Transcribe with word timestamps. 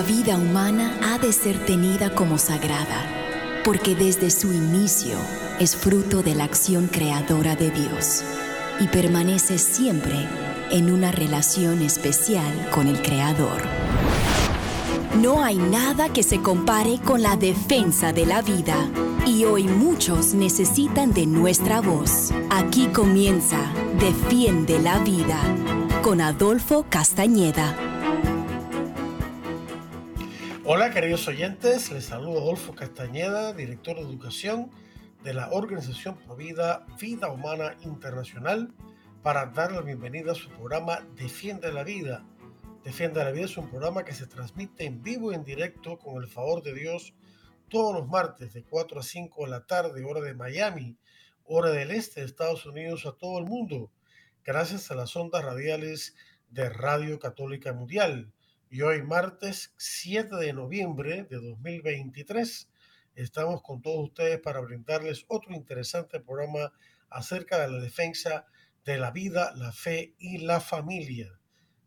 La 0.00 0.06
vida 0.06 0.38
humana 0.38 0.98
ha 1.02 1.18
de 1.18 1.30
ser 1.30 1.62
tenida 1.66 2.14
como 2.14 2.38
sagrada, 2.38 3.04
porque 3.64 3.94
desde 3.94 4.30
su 4.30 4.50
inicio 4.50 5.18
es 5.58 5.76
fruto 5.76 6.22
de 6.22 6.34
la 6.34 6.44
acción 6.44 6.86
creadora 6.86 7.54
de 7.54 7.70
Dios 7.70 8.22
y 8.80 8.86
permanece 8.86 9.58
siempre 9.58 10.26
en 10.70 10.90
una 10.90 11.12
relación 11.12 11.82
especial 11.82 12.70
con 12.70 12.86
el 12.86 13.02
Creador. 13.02 13.60
No 15.20 15.44
hay 15.44 15.58
nada 15.58 16.10
que 16.10 16.22
se 16.22 16.40
compare 16.40 16.98
con 17.04 17.20
la 17.20 17.36
defensa 17.36 18.14
de 18.14 18.24
la 18.24 18.40
vida 18.40 18.88
y 19.26 19.44
hoy 19.44 19.64
muchos 19.64 20.32
necesitan 20.32 21.12
de 21.12 21.26
nuestra 21.26 21.82
voz. 21.82 22.32
Aquí 22.48 22.86
comienza 22.86 23.58
Defiende 23.98 24.80
la 24.80 24.98
Vida 25.00 25.38
con 26.00 26.22
Adolfo 26.22 26.86
Castañeda. 26.88 27.89
Hola 30.72 30.92
queridos 30.92 31.26
oyentes, 31.26 31.90
les 31.90 32.04
saludo 32.04 32.42
Adolfo 32.42 32.76
Castañeda, 32.76 33.52
director 33.52 33.96
de 33.96 34.02
educación 34.02 34.70
de 35.24 35.34
la 35.34 35.50
Organización 35.50 36.16
Provida 36.16 36.86
Vida 37.00 37.28
Humana 37.28 37.76
Internacional, 37.80 38.72
para 39.20 39.46
dar 39.46 39.72
la 39.72 39.80
bienvenida 39.80 40.30
a 40.30 40.36
su 40.36 40.48
programa 40.48 41.00
Defiende 41.16 41.72
la 41.72 41.82
Vida. 41.82 42.24
Defiende 42.84 43.24
la 43.24 43.32
Vida 43.32 43.46
es 43.46 43.56
un 43.56 43.68
programa 43.68 44.04
que 44.04 44.14
se 44.14 44.28
transmite 44.28 44.84
en 44.84 45.02
vivo 45.02 45.32
y 45.32 45.34
en 45.34 45.42
directo 45.42 45.98
con 45.98 46.22
el 46.22 46.28
favor 46.28 46.62
de 46.62 46.72
Dios 46.72 47.14
todos 47.68 47.92
los 47.92 48.06
martes 48.06 48.52
de 48.52 48.62
4 48.62 49.00
a 49.00 49.02
5 49.02 49.46
de 49.46 49.50
la 49.50 49.66
tarde, 49.66 50.04
hora 50.04 50.20
de 50.20 50.34
Miami, 50.34 50.96
hora 51.42 51.70
del 51.70 51.90
este 51.90 52.20
de 52.20 52.26
Estados 52.26 52.64
Unidos 52.64 53.06
a 53.06 53.18
todo 53.18 53.40
el 53.40 53.44
mundo, 53.44 53.90
gracias 54.44 54.88
a 54.92 54.94
las 54.94 55.16
ondas 55.16 55.44
radiales 55.44 56.14
de 56.48 56.68
Radio 56.68 57.18
Católica 57.18 57.72
Mundial 57.72 58.32
y 58.72 58.82
hoy 58.82 59.02
martes 59.02 59.74
7 59.78 60.36
de 60.36 60.52
noviembre 60.52 61.24
de 61.24 61.38
2023 61.38 62.68
estamos 63.16 63.62
con 63.62 63.82
todos 63.82 64.10
ustedes 64.10 64.38
para 64.38 64.60
brindarles 64.60 65.24
otro 65.26 65.52
interesante 65.54 66.20
programa 66.20 66.72
acerca 67.08 67.58
de 67.58 67.68
la 67.68 67.80
defensa 67.80 68.46
de 68.84 68.96
la 68.98 69.10
vida, 69.10 69.52
la 69.56 69.72
fe 69.72 70.14
y 70.18 70.38
la 70.38 70.60
familia. 70.60 71.36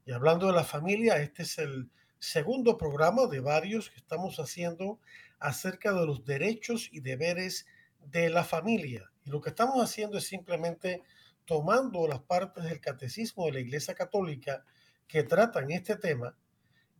Y 0.05 0.11
hablando 0.11 0.47
de 0.47 0.53
la 0.53 0.65
familia, 0.65 1.21
este 1.21 1.43
es 1.43 1.57
el 1.57 1.89
segundo 2.19 2.77
programa 2.77 3.27
de 3.27 3.39
varios 3.39 3.89
que 3.89 3.99
estamos 3.99 4.37
haciendo 4.41 4.99
acerca 5.39 5.93
de 5.93 6.05
los 6.05 6.25
derechos 6.25 6.89
y 6.91 6.99
deberes 6.99 7.65
de 8.11 8.29
la 8.29 8.43
familia. 8.43 9.09
Y 9.23 9.29
lo 9.29 9.39
que 9.39 9.51
estamos 9.51 9.81
haciendo 9.81 10.17
es 10.17 10.25
simplemente 10.25 11.01
tomando 11.45 12.05
las 12.09 12.19
partes 12.23 12.65
del 12.65 12.81
catecismo 12.81 13.45
de 13.45 13.53
la 13.53 13.59
Iglesia 13.61 13.95
Católica 13.95 14.65
que 15.07 15.23
tratan 15.23 15.71
este 15.71 15.95
tema 15.95 16.35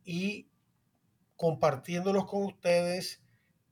y 0.04 0.48
compartiéndolos 1.36 2.26
con 2.26 2.44
ustedes 2.44 3.22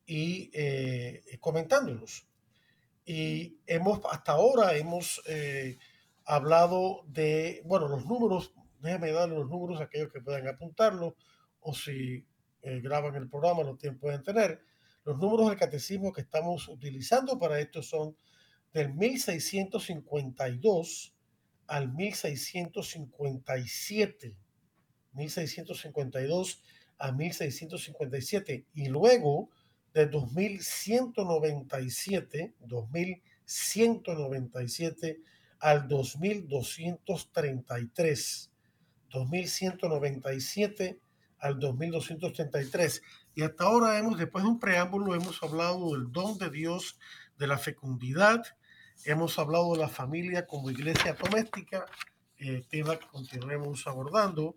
y 0.07 0.51
eh, 0.53 1.23
comentándolos. 1.41 2.27
Y 3.05 3.59
hemos, 3.67 4.01
hasta 4.11 4.33
ahora 4.33 4.77
hemos 4.77 5.23
eh, 5.27 5.79
hablado 6.25 7.05
de, 7.07 7.63
bueno, 7.65 7.87
los 7.89 8.07
números, 8.07 8.55
déjenme 8.81 9.13
darle 9.13 9.37
los 9.37 9.49
números 9.49 9.81
a 9.81 9.85
aquellos 9.85 10.13
que 10.13 10.21
puedan 10.21 10.49
apuntarlos 10.49 11.15
o 11.61 11.73
si 11.75 12.27
eh, 12.63 12.81
graban 12.81 13.15
el 13.17 13.29
programa 13.29 13.63
lo 13.63 13.77
pueden 13.77 14.23
tener. 14.23 14.63
Los 15.05 15.19
números 15.19 15.49
del 15.49 15.59
catecismo 15.59 16.13
que 16.13 16.21
estamos 16.21 16.69
utilizando 16.69 17.37
para 17.39 17.59
esto 17.59 17.83
son 17.83 18.17
del 18.73 18.95
1652 18.95 21.15
al 21.67 21.93
1657. 21.93 24.37
1652 25.15 26.63
a 26.99 27.13
1657 27.13 28.67
y 28.75 28.87
luego 28.87 29.51
de 29.95 30.07
2197, 30.07 32.55
2197 32.61 35.21
al 35.61 35.89
2233, 35.89 38.51
2197 39.11 40.99
al 41.39 41.59
2233. 41.59 43.03
Y 43.35 43.43
hasta 43.43 43.65
ahora 43.65 43.99
hemos, 43.99 44.19
después 44.19 44.45
de 44.45 44.51
un 44.51 44.61
preámbulo, 44.61 45.15
hemos 45.15 45.43
hablado 45.43 45.93
del 45.93 46.11
don 46.11 46.39
de 46.39 46.49
Dios, 46.51 46.99
de 47.39 47.47
la 47.47 47.59
fecundidad, 47.59 48.43
hemos 49.05 49.39
hablado 49.39 49.73
de 49.73 49.81
la 49.81 49.89
familia 49.89 50.47
como 50.47 50.71
iglesia 50.71 51.15
doméstica, 51.15 51.85
eh, 52.39 52.63
tema 52.69 52.99
que 52.99 53.07
continuaremos 53.09 53.87
abordando. 53.87 54.57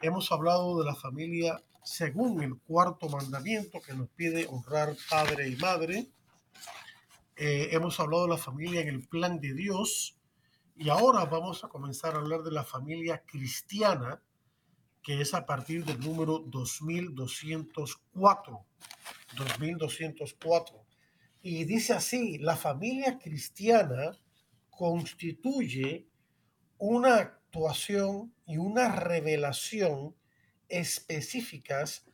Hemos 0.00 0.30
hablado 0.30 0.78
de 0.78 0.84
la 0.84 0.94
familia 0.94 1.60
según 1.82 2.40
el 2.42 2.58
cuarto 2.58 3.08
mandamiento 3.08 3.80
que 3.80 3.94
nos 3.94 4.10
pide 4.10 4.46
honrar 4.46 4.94
padre 5.08 5.48
y 5.48 5.56
madre. 5.56 6.10
Eh, 7.36 7.70
hemos 7.72 7.98
hablado 8.00 8.24
de 8.24 8.30
la 8.30 8.38
familia 8.38 8.82
en 8.82 8.88
el 8.88 9.08
plan 9.08 9.40
de 9.40 9.54
Dios. 9.54 10.18
Y 10.74 10.90
ahora 10.90 11.24
vamos 11.24 11.64
a 11.64 11.68
comenzar 11.68 12.14
a 12.14 12.18
hablar 12.18 12.42
de 12.42 12.50
la 12.50 12.64
familia 12.64 13.24
cristiana, 13.24 14.20
que 15.02 15.22
es 15.22 15.32
a 15.32 15.46
partir 15.46 15.86
del 15.86 16.00
número 16.00 16.40
2204. 16.40 18.66
2204. 19.36 20.84
Y 21.42 21.64
dice 21.64 21.94
así, 21.94 22.36
la 22.38 22.56
familia 22.56 23.18
cristiana 23.18 24.12
constituye 24.68 26.06
una 26.78 27.38
actuación 27.56 28.34
y 28.44 28.58
una 28.58 28.94
revelación 28.94 30.14
específicas 30.68 32.04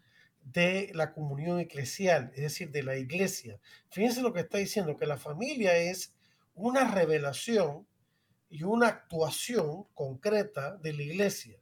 de 0.41 0.93
la 0.95 1.13
comunión 1.13 1.59
eclesial, 1.59 2.31
es 2.37 2.43
decir, 2.43 2.71
de 2.71 2.85
la 2.85 2.97
iglesia. 2.97 3.59
Fíjense 3.91 4.23
lo 4.23 4.33
que 4.33 4.41
está 4.41 4.59
diciendo, 4.59 4.97
que 4.97 5.07
la 5.07 5.19
familia 5.19 5.77
es 5.77 6.15
una 6.55 6.89
revelación 6.89 7.89
y 8.49 8.63
una 8.63 8.87
actuación 8.89 9.85
concreta 9.95 10.77
de 10.77 10.93
la 10.93 11.03
iglesia. 11.03 11.59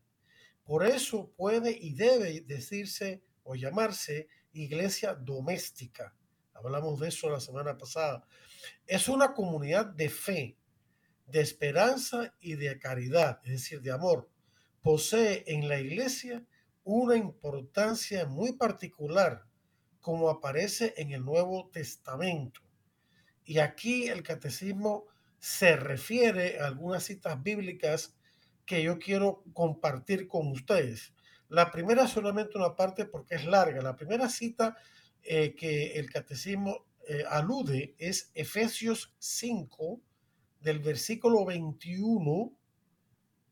Por 0.64 0.84
eso 0.84 1.32
puede 1.36 1.70
y 1.70 1.94
debe 1.94 2.42
decirse 2.42 3.22
o 3.44 3.54
llamarse 3.54 4.28
iglesia 4.52 5.14
doméstica. 5.14 6.14
Hablamos 6.52 7.00
de 7.00 7.08
eso 7.08 7.30
la 7.30 7.40
semana 7.40 7.78
pasada. 7.78 8.26
Es 8.86 9.08
una 9.08 9.32
comunidad 9.32 9.86
de 9.86 10.10
fe, 10.10 10.58
de 11.30 11.40
esperanza 11.40 12.34
y 12.40 12.54
de 12.54 12.78
caridad, 12.78 13.40
es 13.44 13.52
decir, 13.52 13.82
de 13.82 13.92
amor, 13.92 14.30
posee 14.82 15.44
en 15.46 15.68
la 15.68 15.78
iglesia 15.80 16.44
una 16.84 17.16
importancia 17.16 18.26
muy 18.26 18.52
particular, 18.52 19.44
como 20.00 20.30
aparece 20.30 20.94
en 20.96 21.12
el 21.12 21.24
Nuevo 21.24 21.68
Testamento. 21.72 22.60
Y 23.44 23.58
aquí 23.58 24.08
el 24.08 24.22
catecismo 24.22 25.06
se 25.38 25.76
refiere 25.76 26.60
a 26.60 26.66
algunas 26.66 27.04
citas 27.04 27.42
bíblicas 27.42 28.14
que 28.64 28.82
yo 28.82 28.98
quiero 28.98 29.42
compartir 29.52 30.28
con 30.28 30.48
ustedes. 30.48 31.12
La 31.48 31.70
primera 31.72 32.06
solamente 32.06 32.56
una 32.56 32.76
parte 32.76 33.04
porque 33.04 33.34
es 33.34 33.44
larga. 33.44 33.82
La 33.82 33.96
primera 33.96 34.28
cita 34.28 34.76
eh, 35.22 35.54
que 35.54 35.98
el 35.98 36.10
catecismo 36.10 36.86
eh, 37.08 37.24
alude 37.28 37.94
es 37.98 38.30
Efesios 38.34 39.14
5, 39.18 40.00
del 40.60 40.80
versículo 40.80 41.44
21 41.46 42.52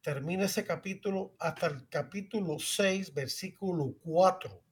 termina 0.03 0.45
ese 0.45 0.65
capítulo 0.65 1.35
hasta 1.39 1.67
el 1.67 1.89
capítulo 1.89 2.59
6, 2.59 3.15
versículo 3.15 3.95
4. 4.05 4.63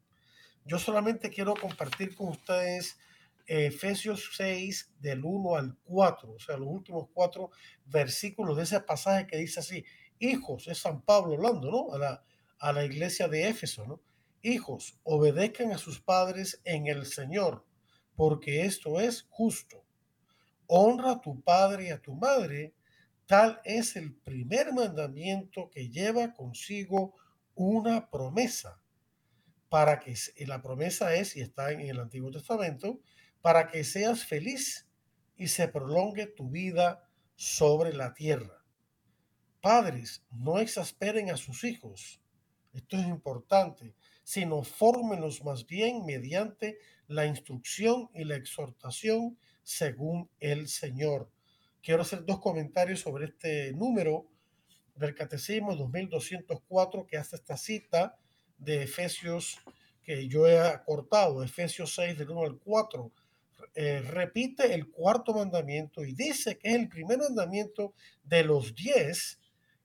Yo 0.64 0.78
solamente 0.78 1.30
quiero 1.30 1.54
compartir 1.54 2.14
con 2.14 2.28
ustedes 2.28 2.98
Efesios 3.46 4.30
6 4.36 4.94
del 4.98 5.24
1 5.24 5.56
al 5.56 5.76
4, 5.84 6.32
o 6.32 6.38
sea, 6.38 6.56
los 6.56 6.68
últimos 6.68 7.08
cuatro 7.14 7.50
versículos 7.86 8.56
de 8.56 8.64
ese 8.64 8.80
pasaje 8.80 9.26
que 9.26 9.38
dice 9.38 9.60
así, 9.60 9.84
hijos, 10.18 10.66
es 10.68 10.78
San 10.78 11.02
Pablo 11.02 11.34
hablando, 11.34 11.70
¿no? 11.70 11.94
A 11.94 11.98
la, 11.98 12.24
a 12.58 12.72
la 12.72 12.84
iglesia 12.84 13.28
de 13.28 13.48
Éfeso, 13.48 13.86
¿no? 13.86 14.02
Hijos, 14.42 14.98
obedezcan 15.04 15.72
a 15.72 15.78
sus 15.78 16.00
padres 16.00 16.60
en 16.64 16.86
el 16.86 17.06
Señor, 17.06 17.64
porque 18.14 18.64
esto 18.64 19.00
es 19.00 19.26
justo 19.30 19.85
honra 20.68 21.12
a 21.12 21.20
tu 21.20 21.40
padre 21.42 21.86
y 21.86 21.90
a 21.90 22.00
tu 22.00 22.14
madre, 22.14 22.74
tal 23.26 23.60
es 23.64 23.96
el 23.96 24.14
primer 24.14 24.72
mandamiento 24.72 25.70
que 25.70 25.88
lleva 25.88 26.34
consigo 26.34 27.14
una 27.54 28.10
promesa, 28.10 28.80
para 29.68 29.98
que 29.98 30.14
la 30.46 30.62
promesa 30.62 31.14
es, 31.14 31.36
y 31.36 31.40
está 31.40 31.72
en 31.72 31.80
el 31.80 31.98
Antiguo 31.98 32.30
Testamento, 32.30 33.00
para 33.40 33.68
que 33.68 33.84
seas 33.84 34.24
feliz 34.24 34.88
y 35.36 35.48
se 35.48 35.68
prolongue 35.68 36.26
tu 36.26 36.50
vida 36.50 37.08
sobre 37.34 37.92
la 37.92 38.14
tierra. 38.14 38.64
Padres, 39.60 40.24
no 40.30 40.58
exasperen 40.58 41.30
a 41.30 41.36
sus 41.36 41.64
hijos. 41.64 42.20
Esto 42.72 42.96
es 42.96 43.06
importante, 43.06 43.94
sino 44.22 44.62
fórmenlos 44.62 45.44
más 45.44 45.66
bien 45.66 46.04
mediante 46.04 46.78
la 47.08 47.26
instrucción 47.26 48.10
y 48.14 48.24
la 48.24 48.36
exhortación 48.36 49.38
según 49.66 50.30
el 50.38 50.68
Señor. 50.68 51.28
Quiero 51.82 52.02
hacer 52.02 52.24
dos 52.24 52.38
comentarios 52.38 53.00
sobre 53.00 53.26
este 53.26 53.72
número 53.72 54.30
del 54.94 55.12
Catecismo 55.12 55.74
2204 55.74 57.04
que 57.04 57.16
hace 57.16 57.34
esta 57.34 57.56
cita 57.56 58.16
de 58.58 58.84
Efesios 58.84 59.58
que 60.04 60.28
yo 60.28 60.46
he 60.46 60.60
acortado, 60.60 61.42
Efesios 61.42 61.96
6 61.96 62.16
del 62.16 62.30
1 62.30 62.42
al 62.42 62.58
4, 62.58 63.12
eh, 63.74 64.02
repite 64.02 64.72
el 64.72 64.88
cuarto 64.88 65.34
mandamiento 65.34 66.04
y 66.04 66.14
dice 66.14 66.58
que 66.58 66.68
es 66.68 66.76
el 66.76 66.88
primer 66.88 67.18
mandamiento 67.18 67.92
de 68.22 68.44
los 68.44 68.72
diez 68.72 69.40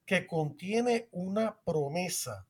que 0.06 0.28
contiene 0.28 1.10
una 1.12 1.60
promesa, 1.66 2.46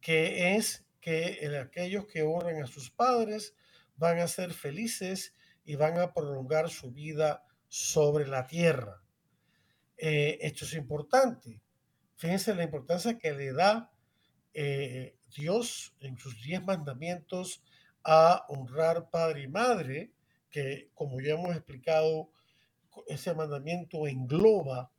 que 0.00 0.54
es 0.54 0.86
que 1.00 1.50
aquellos 1.60 2.06
que 2.06 2.22
honren 2.22 2.62
a 2.62 2.68
sus 2.68 2.88
padres 2.88 3.52
van 3.96 4.20
a 4.20 4.28
ser 4.28 4.52
felices 4.52 5.34
y 5.70 5.76
van 5.76 6.00
a 6.00 6.12
prolongar 6.12 6.68
su 6.68 6.90
vida 6.90 7.44
sobre 7.68 8.26
la 8.26 8.44
tierra. 8.48 9.00
Eh, 9.96 10.36
esto 10.40 10.64
es 10.64 10.74
importante. 10.74 11.60
Fíjense 12.16 12.56
la 12.56 12.64
importancia 12.64 13.16
que 13.16 13.32
le 13.32 13.52
da 13.52 13.92
eh, 14.52 15.14
Dios 15.28 15.94
en 16.00 16.18
sus 16.18 16.42
diez 16.42 16.60
mandamientos 16.60 17.62
a 18.02 18.46
honrar 18.48 19.10
padre 19.10 19.42
y 19.42 19.46
madre, 19.46 20.10
que 20.50 20.90
como 20.92 21.20
ya 21.20 21.34
hemos 21.34 21.54
explicado, 21.54 22.32
ese 23.06 23.32
mandamiento 23.32 24.08
engloba 24.08 24.90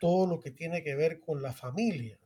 todo 0.00 0.26
lo 0.26 0.40
que 0.40 0.50
tiene 0.50 0.82
que 0.82 0.96
ver 0.96 1.20
con 1.20 1.40
la 1.40 1.52
familia. 1.52 2.18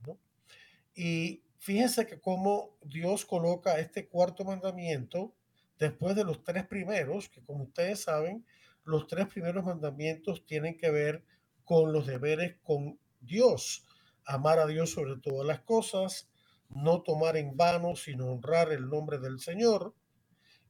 Y 0.95 1.43
fíjense 1.59 2.07
que 2.07 2.19
como 2.19 2.79
Dios 2.81 3.27
coloca 3.27 3.79
este 3.79 4.09
cuarto 4.09 4.47
mandamiento 4.47 5.35
después 5.81 6.15
de 6.15 6.25
los 6.25 6.45
tres 6.45 6.67
primeros, 6.67 7.29
que 7.29 7.43
como 7.43 7.65
ustedes 7.65 8.03
saben, 8.03 8.47
los 8.85 9.07
tres 9.07 9.27
primeros 9.27 9.65
mandamientos 9.65 10.45
tienen 10.45 10.77
que 10.77 10.91
ver 10.91 11.25
con 11.65 11.93
los 11.93 12.07
deberes 12.07 12.57
con 12.63 12.99
Dios. 13.21 13.87
Amar 14.25 14.59
a 14.59 14.67
Dios 14.67 14.91
sobre 14.91 15.17
todas 15.17 15.47
las 15.47 15.61
cosas, 15.61 16.29
no 16.69 17.03
tomar 17.03 17.37
en 17.37 17.57
vano, 17.57 17.97
sino 17.97 18.27
honrar 18.27 18.71
el 18.73 18.89
nombre 18.89 19.19
del 19.19 19.41
Señor. 19.41 19.95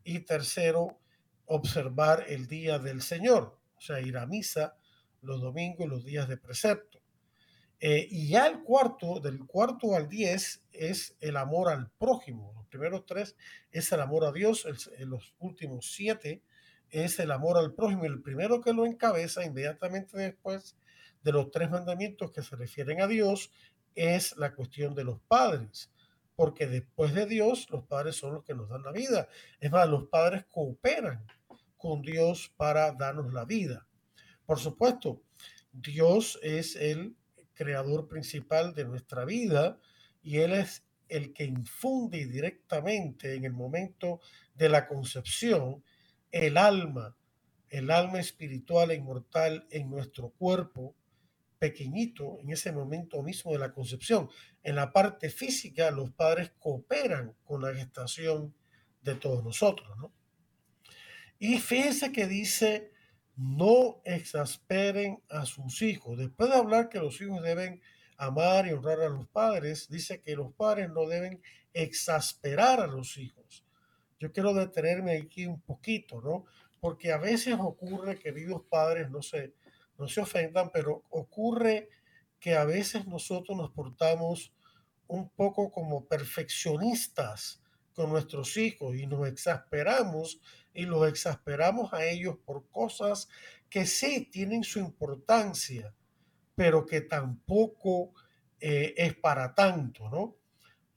Y 0.04 0.20
tercero, 0.20 0.98
observar 1.44 2.24
el 2.28 2.46
día 2.46 2.78
del 2.78 3.02
Señor, 3.02 3.58
o 3.76 3.80
sea, 3.80 4.00
ir 4.00 4.16
a 4.16 4.26
misa 4.26 4.76
los 5.20 5.40
domingos 5.42 5.86
y 5.86 5.90
los 5.90 6.04
días 6.04 6.28
de 6.28 6.38
precepto. 6.38 7.00
Eh, 7.80 8.06
y 8.10 8.28
ya 8.28 8.46
el 8.46 8.62
cuarto, 8.62 9.20
del 9.20 9.46
cuarto 9.46 9.94
al 9.96 10.08
diez, 10.08 10.62
es 10.72 11.16
el 11.20 11.36
amor 11.36 11.70
al 11.70 11.90
prójimo. 11.90 12.52
Los 12.54 12.66
primeros 12.66 13.06
tres 13.06 13.36
es 13.72 13.90
el 13.92 14.00
amor 14.00 14.24
a 14.24 14.32
Dios, 14.32 14.66
los 14.98 15.34
últimos 15.38 15.90
siete 15.92 16.42
es 16.90 17.18
el 17.18 17.30
amor 17.30 17.56
al 17.56 17.72
prójimo. 17.74 18.04
El 18.04 18.20
primero 18.20 18.60
que 18.60 18.74
lo 18.74 18.84
encabeza 18.84 19.44
inmediatamente 19.44 20.18
después 20.18 20.76
de 21.22 21.32
los 21.32 21.50
tres 21.50 21.70
mandamientos 21.70 22.32
que 22.32 22.42
se 22.42 22.56
refieren 22.56 23.00
a 23.00 23.06
Dios 23.06 23.50
es 23.94 24.36
la 24.36 24.54
cuestión 24.54 24.94
de 24.94 25.04
los 25.04 25.20
padres, 25.20 25.90
porque 26.36 26.66
después 26.66 27.14
de 27.14 27.26
Dios 27.26 27.68
los 27.70 27.84
padres 27.84 28.16
son 28.16 28.34
los 28.34 28.44
que 28.44 28.54
nos 28.54 28.68
dan 28.68 28.82
la 28.82 28.92
vida. 28.92 29.28
Es 29.58 29.70
más, 29.70 29.88
los 29.88 30.08
padres 30.08 30.44
cooperan 30.50 31.26
con 31.76 32.02
Dios 32.02 32.52
para 32.56 32.92
darnos 32.92 33.32
la 33.32 33.44
vida. 33.44 33.86
Por 34.44 34.58
supuesto, 34.58 35.22
Dios 35.72 36.38
es 36.42 36.76
el 36.76 37.16
creador 37.60 38.08
principal 38.08 38.74
de 38.74 38.86
nuestra 38.86 39.26
vida 39.26 39.78
y 40.22 40.38
Él 40.38 40.54
es 40.54 40.86
el 41.10 41.34
que 41.34 41.44
infunde 41.44 42.24
directamente 42.24 43.34
en 43.34 43.44
el 43.44 43.52
momento 43.52 44.20
de 44.54 44.70
la 44.70 44.88
concepción 44.88 45.84
el 46.32 46.56
alma, 46.56 47.14
el 47.68 47.90
alma 47.90 48.18
espiritual 48.18 48.90
e 48.92 48.94
inmortal 48.94 49.66
en 49.70 49.90
nuestro 49.90 50.30
cuerpo 50.30 50.96
pequeñito 51.58 52.38
en 52.40 52.50
ese 52.50 52.72
momento 52.72 53.22
mismo 53.22 53.52
de 53.52 53.58
la 53.58 53.74
concepción. 53.74 54.30
En 54.62 54.76
la 54.76 54.90
parte 54.90 55.28
física, 55.28 55.90
los 55.90 56.10
padres 56.12 56.52
cooperan 56.58 57.36
con 57.44 57.60
la 57.60 57.74
gestación 57.74 58.54
de 59.02 59.16
todos 59.16 59.44
nosotros, 59.44 59.98
¿no? 59.98 60.14
Y 61.38 61.58
fíjense 61.58 62.10
que 62.10 62.26
dice, 62.26 62.92
no 63.40 64.02
exasperen 64.04 65.22
a 65.31 65.46
sus 65.46 65.81
hijos. 65.81 66.19
Después 66.19 66.50
de 66.50 66.56
hablar 66.56 66.90
que 66.90 66.98
los 66.98 67.19
hijos 67.22 67.42
deben 67.42 67.81
amar 68.19 68.66
y 68.66 68.72
honrar 68.72 69.00
a 69.00 69.08
los 69.08 69.26
padres, 69.28 69.88
dice 69.88 70.20
que 70.20 70.37
los 70.37 70.52
padres 70.52 70.90
no 70.90 71.06
deben 71.06 71.40
exasperar 71.72 72.81
a 72.81 72.87
los 72.87 73.16
hijos. 73.16 73.64
Yo 74.19 74.31
quiero 74.31 74.52
detenerme 74.52 75.16
aquí 75.16 75.46
un 75.46 75.58
poquito, 75.62 76.20
¿no? 76.20 76.44
Porque 76.81 77.12
a 77.12 77.16
veces 77.16 77.56
ocurre, 77.58 78.19
queridos 78.19 78.60
padres, 78.69 79.10
no 79.10 79.22
sé, 79.22 79.54
no 79.96 80.06
se 80.06 80.20
ofendan, 80.20 80.69
pero 80.70 81.04
ocurre 81.08 81.88
que 82.40 82.56
a 82.56 82.64
veces 82.66 83.06
nosotros 83.06 83.56
nos 83.56 83.70
portamos 83.70 84.52
un 85.06 85.31
poco 85.31 85.72
como 85.72 86.04
perfeccionistas 86.04 87.62
con 87.94 88.10
nuestros 88.10 88.56
hijos 88.56 88.96
y 88.96 89.06
nos 89.06 89.28
exasperamos 89.28 90.40
y 90.72 90.84
los 90.87 91.08
exasperamos 91.08 91.92
a 91.92 92.04
ellos 92.04 92.37
por 92.44 92.69
cosas 92.70 93.28
que 93.69 93.87
sí 93.87 94.28
tienen 94.31 94.64
su 94.64 94.78
importancia, 94.78 95.94
pero 96.54 96.87
que 96.87 97.00
tampoco 97.00 98.12
eh, 98.60 98.94
es 98.96 99.14
para 99.14 99.54
tanto, 99.54 100.08
¿no? 100.10 100.37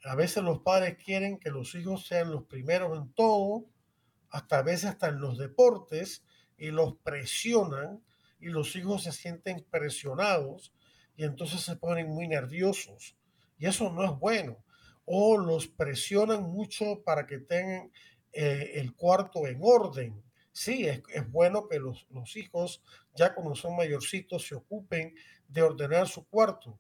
A 0.06 0.16
veces 0.16 0.44
los 0.44 0.60
padres 0.60 0.98
quieren 1.04 1.40
que 1.40 1.50
los 1.50 1.76
hijos 1.76 2.06
sean 2.06 2.32
los 2.32 2.44
primeros 2.44 2.98
en 2.98 3.14
todo, 3.14 3.66
hasta 4.30 4.60
a 4.60 4.64
veces 4.64 4.92
hasta 4.92 5.08
en 5.08 5.20
los 5.20 5.38
deportes, 5.38 6.24
y 6.58 6.72
los 6.72 6.96
presionan 6.98 8.04
y 8.40 8.48
los 8.48 8.76
hijos 8.76 9.04
se 9.04 9.12
sienten 9.12 9.66
presionados 9.70 10.74
y 11.16 11.24
entonces 11.24 11.62
se 11.62 11.76
ponen 11.76 12.10
muy 12.10 12.28
nerviosos. 12.28 13.18
Y 13.58 13.68
eso 13.68 13.92
no 13.92 14.04
es 14.04 14.12
bueno. 14.20 14.64
O 15.06 15.38
los 15.38 15.68
presionan 15.68 16.44
mucho 16.44 17.04
para 17.04 17.26
que 17.26 17.40
tengan 17.40 17.92
eh, 18.32 18.72
el 18.76 18.96
cuarto 18.96 19.48
en 19.48 19.60
orden. 19.62 20.24
Sí, 20.52 20.86
es, 20.86 21.02
es 21.14 21.32
bueno 21.32 21.68
que 21.68 21.80
los, 21.80 22.08
los, 22.12 22.36
hijos, 22.36 22.84
ya 23.16 23.34
cuando 23.34 23.56
son 23.56 23.76
mayorcitos, 23.76 24.48
se 24.48 24.56
ocupen 24.56 25.16
de 25.48 25.62
ordenar 25.62 26.08
su 26.08 26.28
cuarto, 26.28 26.80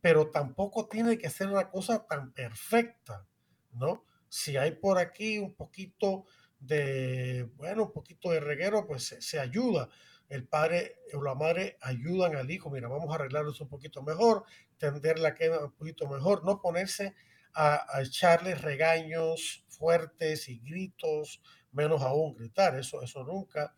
pero 0.00 0.30
tampoco 0.30 0.86
tiene 0.86 1.18
que 1.18 1.30
ser 1.30 1.48
una 1.48 1.70
cosa 1.70 2.06
tan 2.06 2.32
perfecta, 2.32 3.26
¿no? 3.72 4.04
Si 4.28 4.56
hay 4.56 4.72
por 4.72 4.98
aquí 4.98 5.38
un 5.38 5.54
poquito 5.54 6.24
de, 6.62 7.48
bueno, 7.56 7.84
un 7.84 7.92
poquito 7.92 8.30
de 8.30 8.40
reguero, 8.40 8.86
pues 8.86 9.16
se, 9.18 9.40
ayuda, 9.40 9.88
el 10.28 10.46
padre 10.46 11.00
o 11.12 11.22
la 11.22 11.34
madre 11.34 11.76
ayudan 11.80 12.36
al 12.36 12.50
hijo, 12.50 12.70
mira, 12.70 12.88
vamos 12.88 13.10
a 13.10 13.16
arreglarlo 13.16 13.52
un 13.58 13.68
poquito 13.68 14.02
mejor, 14.02 14.44
tender 14.78 15.18
la 15.18 15.34
quema 15.34 15.64
un 15.64 15.72
poquito 15.72 16.08
mejor, 16.08 16.44
no 16.44 16.60
ponerse 16.60 17.14
a, 17.54 17.86
echarle 18.00 18.54
regaños 18.54 19.64
fuertes 19.68 20.48
y 20.48 20.58
gritos, 20.58 21.40
menos 21.72 22.02
aún 22.02 22.34
gritar, 22.34 22.78
eso, 22.78 23.02
eso 23.02 23.24
nunca, 23.24 23.74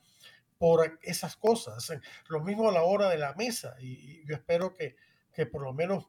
por 0.58 0.98
esas 1.02 1.36
cosas. 1.36 1.92
Lo 2.28 2.40
mismo 2.40 2.68
a 2.68 2.72
la 2.72 2.82
hora 2.82 3.08
de 3.08 3.18
la 3.18 3.34
mesa, 3.34 3.74
y, 3.80 4.26
yo 4.26 4.34
espero 4.34 4.74
que, 4.74 4.96
que 5.32 5.46
por 5.46 5.62
lo 5.62 5.72
menos 5.72 6.06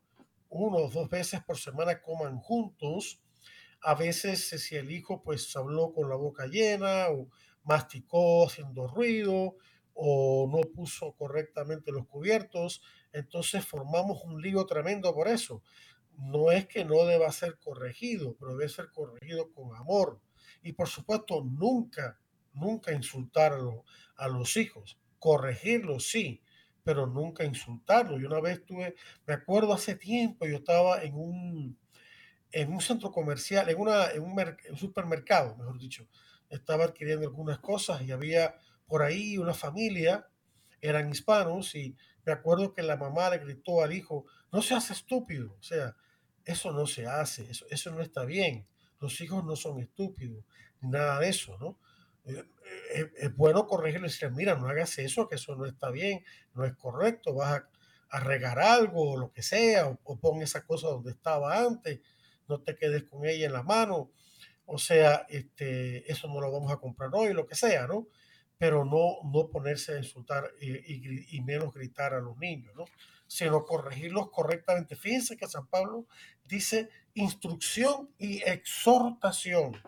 uno 0.49 0.77
o 0.77 0.89
dos 0.89 1.09
veces 1.09 1.43
por 1.43 1.57
semana 1.57 2.01
coman 2.01 2.39
juntos. 2.39 3.21
A 3.81 3.93
veces 3.93 4.47
si 4.47 4.75
el 4.75 4.91
hijo 4.91 5.21
pues 5.21 5.55
habló 5.55 5.93
con 5.93 6.09
la 6.09 6.15
boca 6.15 6.47
llena 6.47 7.09
o 7.09 7.29
masticó 7.63 8.47
haciendo 8.47 8.87
ruido, 8.87 9.57
o 9.95 10.47
no 10.51 10.61
puso 10.73 11.13
correctamente 11.13 11.91
los 11.91 12.05
cubiertos, 12.05 12.81
entonces 13.13 13.65
formamos 13.65 14.23
un 14.25 14.41
lío 14.41 14.65
tremendo 14.65 15.13
por 15.15 15.29
eso. 15.29 15.63
No 16.17 16.51
es 16.51 16.67
que 16.67 16.85
no 16.85 17.05
deba 17.05 17.31
ser 17.31 17.57
corregido, 17.59 18.35
pero 18.39 18.55
debe 18.55 18.69
ser 18.69 18.91
corregido 18.91 19.51
con 19.51 19.75
amor. 19.75 20.21
Y 20.61 20.73
por 20.73 20.87
supuesto, 20.87 21.43
nunca, 21.43 22.19
nunca 22.53 22.93
insultar 22.93 23.53
a, 24.17 24.27
los 24.27 24.57
hijos. 24.57 24.97
Corregirlos, 25.19 26.07
sí, 26.07 26.41
pero 26.83 27.07
nunca 27.07 27.43
insultarlos. 27.43 28.21
Yo 28.21 28.27
una 28.27 28.41
vez 28.41 28.65
tuve, 28.65 28.95
me 29.25 29.33
acuerdo 29.33 29.73
hace 29.73 29.95
tiempo, 29.95 30.45
yo 30.45 30.57
estaba 30.57 31.03
en 31.03 31.15
un, 31.15 31.77
en 32.51 32.71
un 32.71 32.81
centro 32.81 33.11
comercial, 33.11 33.69
en, 33.69 33.79
una, 33.79 34.09
en 34.11 34.23
un 34.23 34.77
supermercado, 34.77 35.55
mejor 35.57 35.77
dicho. 35.77 36.07
Estaba 36.49 36.85
adquiriendo 36.85 37.25
algunas 37.25 37.59
cosas 37.59 38.01
y 38.01 38.11
había 38.11 38.55
por 38.87 39.01
ahí 39.01 39.37
una 39.37 39.53
familia, 39.53 40.27
eran 40.81 41.09
hispanos, 41.09 41.75
y 41.75 41.95
me 42.25 42.33
acuerdo 42.33 42.73
que 42.73 42.83
la 42.83 42.97
mamá 42.97 43.29
le 43.29 43.39
gritó 43.39 43.83
al 43.83 43.93
hijo, 43.93 44.25
no 44.51 44.61
seas 44.61 44.91
estúpido, 44.91 45.55
o 45.59 45.63
sea, 45.63 45.95
eso 46.45 46.71
no 46.71 46.87
se 46.87 47.07
hace, 47.07 47.49
eso, 47.49 47.65
eso 47.69 47.91
no 47.91 48.01
está 48.01 48.25
bien, 48.25 48.67
los 48.99 49.19
hijos 49.21 49.43
no 49.43 49.55
son 49.55 49.79
estúpidos, 49.79 50.43
nada 50.81 51.19
de 51.19 51.29
eso, 51.29 51.57
¿no? 51.57 51.77
Eh, 52.25 52.43
eh, 52.95 53.11
es, 53.17 53.35
bueno 53.35 53.67
corregirle 53.67 54.07
y 54.07 54.11
decir, 54.11 54.31
mira, 54.31 54.55
no 54.55 54.67
hagas 54.67 54.97
eso, 54.97 55.27
que 55.27 55.35
eso 55.35 55.55
no 55.55 55.65
está 55.65 55.89
bien, 55.89 56.23
no 56.53 56.65
es 56.65 56.75
correcto, 56.75 57.33
vas 57.33 57.63
a, 57.63 57.69
regar 58.19 58.59
algo 58.59 59.11
o 59.11 59.17
lo 59.17 59.33
que 59.33 59.41
sea, 59.41 59.89
o, 59.89 59.99
o, 60.05 60.17
pon 60.17 60.41
esa 60.41 60.65
cosa 60.65 60.87
donde 60.87 61.11
estaba 61.11 61.59
antes, 61.59 61.99
no 62.47 62.61
te 62.61 62.75
quedes 62.75 63.03
con 63.03 63.25
ella 63.25 63.45
en 63.45 63.51
la 63.51 63.63
mano, 63.63 64.11
o 64.65 64.77
sea, 64.77 65.25
este, 65.27 66.09
eso 66.09 66.29
no 66.29 66.39
lo 66.39 66.49
vamos 66.49 66.71
a 66.71 66.77
comprar 66.77 67.09
hoy, 67.13 67.33
lo 67.33 67.45
que 67.45 67.55
sea, 67.55 67.87
¿no? 67.87 68.07
pero 68.57 68.85
no, 68.85 69.17
no 69.31 69.49
ponerse 69.49 69.93
a 69.93 69.97
insultar 69.97 70.51
y, 70.61 71.37
y, 71.37 71.41
menos 71.41 71.73
gritar 71.73 72.13
a 72.13 72.21
los 72.21 72.37
niños, 72.37 72.73
¿no? 72.75 72.85
Sino 73.27 73.65
corregirlos 73.65 74.29
correctamente. 74.31 74.95
Fíjense 74.95 75.37
que 75.37 75.47
San 75.47 75.67
Pablo 75.67 76.05
dice 76.43 76.89
instrucción 77.13 78.09
y 78.17 78.41
exhortación. 78.43 79.81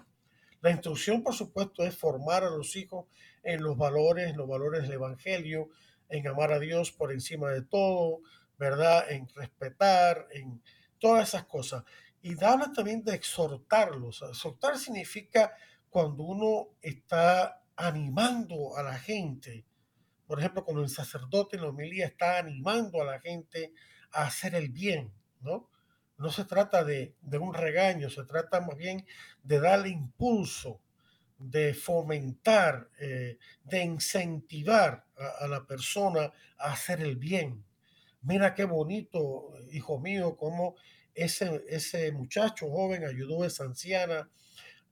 La 0.62 0.72
instrucción, 0.72 1.24
por 1.24 1.36
supuesto, 1.36 1.84
es 1.84 1.96
formar 1.96 2.44
a 2.44 2.50
los 2.50 2.76
hijos 2.76 3.06
en 3.44 3.62
los 3.62 3.78
valores, 3.78 4.36
los 4.36 4.48
valores 4.48 4.84
del 4.84 4.94
Evangelio, 4.94 5.70
en 6.10 6.28
amar 6.28 6.52
a 6.52 6.60
Dios 6.60 6.92
por 6.92 7.12
encima 7.12 7.52
de 7.52 7.62
todo, 7.62 8.22
¿verdad? 8.58 9.10
En 9.12 9.28
respetar, 9.36 10.28
en 10.32 10.62
todas 11.00 11.30
esas 11.30 11.46
cosas. 11.46 11.84
Y 12.22 12.44
habla 12.44 12.72
también 12.74 13.04
de 13.04 13.14
exhortarlos. 13.14 14.24
Exhortar 14.24 14.78
significa 14.78 15.54
cuando 15.90 16.24
uno 16.24 16.70
está 16.82 17.64
animando 17.76 18.76
a 18.76 18.84
la 18.84 18.98
gente. 18.98 19.66
Por 20.28 20.40
ejemplo, 20.40 20.66
cuando 20.66 20.84
el 20.84 20.90
sacerdote 20.90 21.56
en 21.56 21.64
la 21.64 21.70
homilía 21.70 22.06
está 22.06 22.38
animando 22.38 23.02
a 23.02 23.06
la 23.06 23.20
gente 23.20 23.74
a 24.12 24.24
hacer 24.24 24.56
el 24.56 24.70
bien, 24.70 25.12
¿no? 25.42 25.70
No 26.18 26.32
se 26.32 26.46
trata 26.46 26.84
de, 26.84 27.16
un 27.40 27.54
regaño, 27.54 28.10
se 28.10 28.26
trata 28.26 28.60
más 28.60 28.76
bien 28.76 29.06
de 29.44 29.60
darle 29.60 29.90
impulso, 29.90 30.82
de 31.38 31.74
fomentar, 31.74 32.90
eh, 33.00 33.38
de 33.64 33.84
incentivar 33.84 35.06
a, 35.40 35.48
la 35.48 35.66
persona 35.66 36.34
a 36.58 36.74
hacer 36.74 37.02
el 37.02 37.16
bien. 37.16 37.64
Mira 38.22 38.56
qué 38.56 38.66
bonito, 38.66 39.54
hijo 39.72 40.00
mío, 40.00 40.36
cómo 40.36 40.76
ese, 41.14 41.64
ese 41.70 42.12
muchacho 42.12 42.70
joven 42.70 43.06
ayudó 43.06 43.44
a 43.44 43.48
esa 43.48 43.64
anciana, 43.64 44.30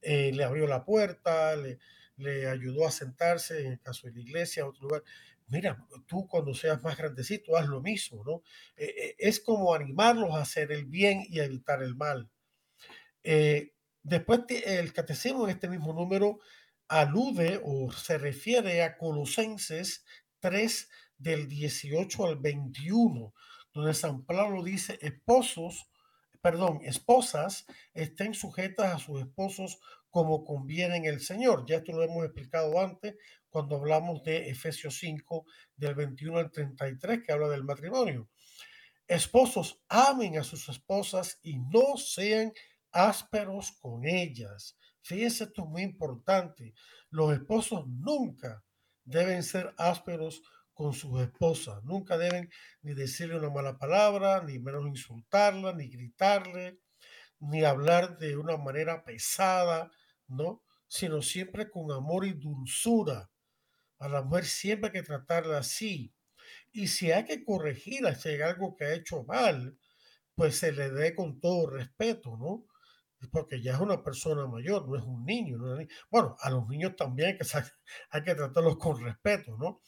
eh, 0.00 0.30
le 0.32 0.44
abrió 0.44 0.68
la 0.68 0.84
puerta, 0.84 1.56
le, 1.56 1.78
le 2.16 2.48
ayudó 2.48 2.86
a 2.86 2.90
sentarse, 2.90 3.60
en 3.60 3.72
el 3.72 3.80
caso 3.80 4.06
de 4.06 4.14
la 4.14 4.20
iglesia, 4.20 4.62
a 4.62 4.68
otro 4.68 4.84
lugar. 4.84 5.02
Mira, 5.48 5.86
tú 6.06 6.26
cuando 6.26 6.54
seas 6.54 6.82
más 6.82 6.96
grandecito, 6.96 7.56
haz 7.56 7.66
lo 7.66 7.80
mismo, 7.80 8.24
¿no? 8.24 8.42
Eh, 8.76 8.92
eh, 8.96 9.16
es 9.18 9.40
como 9.40 9.74
animarlos 9.74 10.34
a 10.34 10.40
hacer 10.40 10.72
el 10.72 10.86
bien 10.86 11.24
y 11.28 11.40
a 11.40 11.44
evitar 11.44 11.82
el 11.82 11.94
mal. 11.94 12.28
después 14.02 14.40
el 14.48 14.92
catecismo 14.92 15.44
en 15.44 15.50
este 15.50 15.68
mismo 15.68 15.92
número 15.92 16.38
alude 16.88 17.60
o 17.64 17.90
se 17.92 18.18
refiere 18.18 18.82
a 18.82 18.96
Colosenses 18.96 20.04
3 20.40 20.88
del 21.18 21.48
18 21.48 22.26
al 22.26 22.36
21, 22.36 23.34
donde 23.72 23.94
San 23.94 24.24
Pablo 24.24 24.62
dice, 24.62 24.98
esposos, 25.02 25.90
perdón, 26.40 26.80
esposas 26.82 27.66
estén 27.94 28.34
sujetas 28.34 28.94
a 28.94 28.98
sus 28.98 29.20
esposos 29.20 29.80
como 30.16 30.46
conviene 30.46 30.96
en 30.96 31.04
el 31.04 31.20
Señor. 31.20 31.66
Ya 31.68 31.76
esto 31.76 31.92
lo 31.92 32.02
hemos 32.02 32.24
explicado 32.24 32.80
antes 32.80 33.16
cuando 33.50 33.76
hablamos 33.76 34.22
de 34.22 34.48
Efesios 34.48 34.96
5 35.00 35.44
del 35.76 35.94
21 35.94 36.38
al 36.38 36.50
33 36.50 37.20
que 37.22 37.32
habla 37.32 37.50
del 37.50 37.64
matrimonio. 37.64 38.30
Esposos 39.06 39.78
amen 39.90 40.38
a 40.38 40.42
sus 40.42 40.70
esposas 40.70 41.38
y 41.42 41.58
no 41.58 41.98
sean 41.98 42.50
ásperos 42.92 43.72
con 43.72 44.06
ellas. 44.06 44.78
Fíjense, 45.02 45.44
esto 45.44 45.64
es 45.64 45.68
muy 45.68 45.82
importante. 45.82 46.72
Los 47.10 47.34
esposos 47.34 47.86
nunca 47.86 48.64
deben 49.04 49.42
ser 49.42 49.74
ásperos 49.76 50.40
con 50.72 50.94
sus 50.94 51.20
esposas. 51.20 51.84
Nunca 51.84 52.16
deben 52.16 52.48
ni 52.80 52.94
decirle 52.94 53.36
una 53.36 53.50
mala 53.50 53.76
palabra, 53.76 54.42
ni 54.42 54.58
menos 54.58 54.86
insultarla, 54.86 55.74
ni 55.74 55.90
gritarle, 55.90 56.80
ni 57.38 57.64
hablar 57.64 58.16
de 58.16 58.38
una 58.38 58.56
manera 58.56 59.04
pesada, 59.04 59.90
¿no? 60.28 60.62
Sino 60.88 61.22
siempre 61.22 61.70
con 61.70 61.90
amor 61.92 62.26
y 62.26 62.32
dulzura. 62.32 63.30
A 63.98 64.08
la 64.08 64.22
mujer 64.22 64.44
siempre 64.44 64.88
hay 64.88 64.92
que 64.92 65.02
tratarla 65.02 65.58
así. 65.58 66.12
Y 66.72 66.88
si 66.88 67.10
hay 67.12 67.24
que 67.24 67.44
corregirla, 67.44 68.14
si 68.14 68.28
hay 68.30 68.40
algo 68.42 68.76
que 68.76 68.84
ha 68.84 68.94
hecho 68.94 69.24
mal, 69.24 69.78
pues 70.34 70.58
se 70.58 70.72
le 70.72 70.90
dé 70.90 71.14
con 71.14 71.40
todo 71.40 71.70
respeto, 71.70 72.36
¿no? 72.36 72.66
Porque 73.32 73.62
ya 73.62 73.74
es 73.74 73.80
una 73.80 74.02
persona 74.02 74.46
mayor, 74.46 74.88
no 74.88 74.96
es 74.96 75.02
un 75.02 75.24
niño. 75.24 75.58
¿no? 75.58 75.78
Bueno, 76.10 76.36
a 76.40 76.50
los 76.50 76.68
niños 76.68 76.94
también 76.96 77.30
hay 77.30 77.38
que, 77.38 77.44
hay 78.10 78.22
que 78.22 78.34
tratarlos 78.34 78.76
con 78.76 79.02
respeto, 79.02 79.56
¿no? 79.56 79.80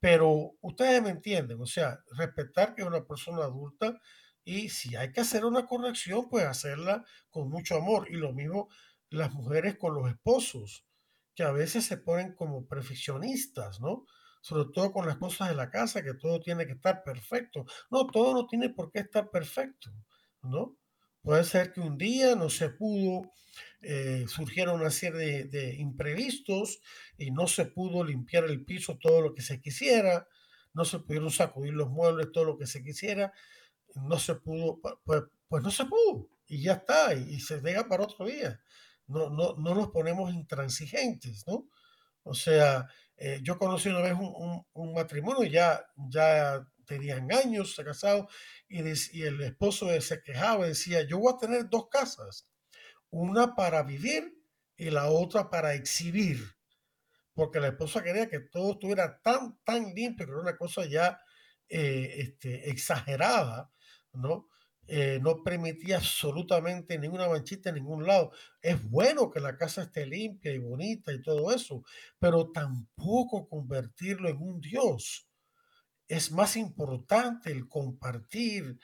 Pero 0.00 0.56
ustedes 0.60 1.00
me 1.00 1.10
entienden, 1.10 1.60
o 1.60 1.66
sea, 1.66 2.00
respetar 2.16 2.74
que 2.74 2.82
es 2.82 2.88
una 2.88 3.04
persona 3.04 3.44
adulta 3.44 4.00
y 4.44 4.68
si 4.68 4.96
hay 4.96 5.12
que 5.12 5.20
hacer 5.20 5.44
una 5.44 5.66
corrección, 5.66 6.28
pues 6.28 6.44
hacerla 6.44 7.04
con 7.30 7.48
mucho 7.48 7.76
amor. 7.76 8.10
Y 8.10 8.14
lo 8.14 8.32
mismo 8.32 8.68
las 9.12 9.32
mujeres 9.32 9.76
con 9.78 9.94
los 9.94 10.08
esposos, 10.08 10.84
que 11.34 11.42
a 11.42 11.52
veces 11.52 11.84
se 11.84 11.96
ponen 11.96 12.34
como 12.34 12.66
perfeccionistas, 12.66 13.80
¿no? 13.80 14.06
Sobre 14.40 14.70
todo 14.72 14.92
con 14.92 15.06
las 15.06 15.16
cosas 15.16 15.48
de 15.48 15.54
la 15.54 15.70
casa, 15.70 16.02
que 16.02 16.14
todo 16.14 16.40
tiene 16.40 16.66
que 16.66 16.72
estar 16.72 17.02
perfecto. 17.04 17.64
No, 17.90 18.06
todo 18.06 18.34
no 18.34 18.46
tiene 18.46 18.70
por 18.70 18.90
qué 18.90 19.00
estar 19.00 19.30
perfecto, 19.30 19.90
¿no? 20.42 20.76
Puede 21.22 21.44
ser 21.44 21.72
que 21.72 21.80
un 21.80 21.96
día 21.96 22.34
no 22.34 22.50
se 22.50 22.70
pudo, 22.70 23.30
eh, 23.80 24.24
surgieron 24.26 24.80
una 24.80 24.90
serie 24.90 25.44
de, 25.44 25.74
imprevistos 25.76 26.80
y 27.16 27.30
no 27.30 27.46
se 27.46 27.66
pudo 27.66 28.02
limpiar 28.02 28.44
el 28.44 28.64
piso 28.64 28.98
todo 29.00 29.20
lo 29.20 29.34
que 29.34 29.42
se 29.42 29.60
quisiera, 29.60 30.26
no 30.74 30.84
se 30.84 30.98
pudieron 30.98 31.30
sacudir 31.30 31.74
los 31.74 31.90
muebles 31.90 32.32
todo 32.32 32.44
lo 32.44 32.58
que 32.58 32.66
se 32.66 32.82
quisiera, 32.82 33.32
no 33.94 34.18
se 34.18 34.34
pudo, 34.34 34.80
pues, 35.04 35.22
pues 35.48 35.62
no 35.62 35.70
se 35.70 35.84
pudo 35.84 36.28
y 36.52 36.62
ya 36.62 36.74
está, 36.74 37.14
y, 37.14 37.40
se 37.40 37.60
deja 37.60 37.88
para 37.88 38.04
otro 38.04 38.26
día. 38.26 38.60
No, 39.06 39.30
no, 39.30 39.54
no 39.56 39.74
nos 39.74 39.90
ponemos 39.90 40.32
intransigentes, 40.32 41.44
¿no? 41.46 41.68
O 42.22 42.34
sea, 42.34 42.86
eh, 43.16 43.40
yo 43.42 43.58
conocí 43.58 43.88
una 43.88 44.00
vez 44.00 44.14
un, 44.14 44.64
un, 44.72 44.94
matrimonio, 44.94 45.44
ya, 45.44 45.84
ya 45.96 46.66
tenían 46.86 47.30
años 47.32 47.80
casados 47.84 48.32
y, 48.68 48.80
y 48.80 49.22
el 49.22 49.40
esposo 49.42 49.88
se 50.00 50.22
quejaba 50.22 50.66
decía, 50.66 51.02
yo 51.02 51.18
voy 51.18 51.32
a 51.34 51.38
tener 51.38 51.68
dos 51.68 51.88
casas, 51.88 52.48
una 53.10 53.54
para 53.54 53.82
vivir 53.82 54.34
y 54.76 54.90
la 54.90 55.08
otra 55.10 55.50
para 55.50 55.74
exhibir, 55.74 56.38
porque 57.34 57.60
la 57.60 57.68
esposa 57.68 58.02
quería 58.02 58.28
que 58.28 58.40
todo 58.40 58.72
estuviera 58.72 59.20
tan, 59.22 59.58
tan 59.64 59.94
limpio, 59.94 60.26
que 60.26 60.32
era 60.32 60.40
una 60.40 60.56
cosa 60.56 60.84
ya 60.86 61.20
eh, 61.68 62.14
este, 62.18 62.70
exagerada, 62.70 63.70
¿no? 64.12 64.48
Eh, 64.88 65.20
no 65.22 65.42
permitía 65.44 65.96
absolutamente 65.96 66.98
ninguna 66.98 67.28
manchita 67.28 67.70
en 67.70 67.76
ningún 67.76 68.06
lado. 68.06 68.32
Es 68.60 68.82
bueno 68.90 69.30
que 69.30 69.40
la 69.40 69.56
casa 69.56 69.82
esté 69.82 70.06
limpia 70.06 70.52
y 70.52 70.58
bonita 70.58 71.12
y 71.12 71.22
todo 71.22 71.52
eso, 71.52 71.84
pero 72.18 72.50
tampoco 72.50 73.48
convertirlo 73.48 74.28
en 74.28 74.38
un 74.38 74.60
Dios 74.60 75.28
es 76.12 76.30
más 76.30 76.56
importante 76.56 77.50
el 77.50 77.68
compartir 77.68 78.78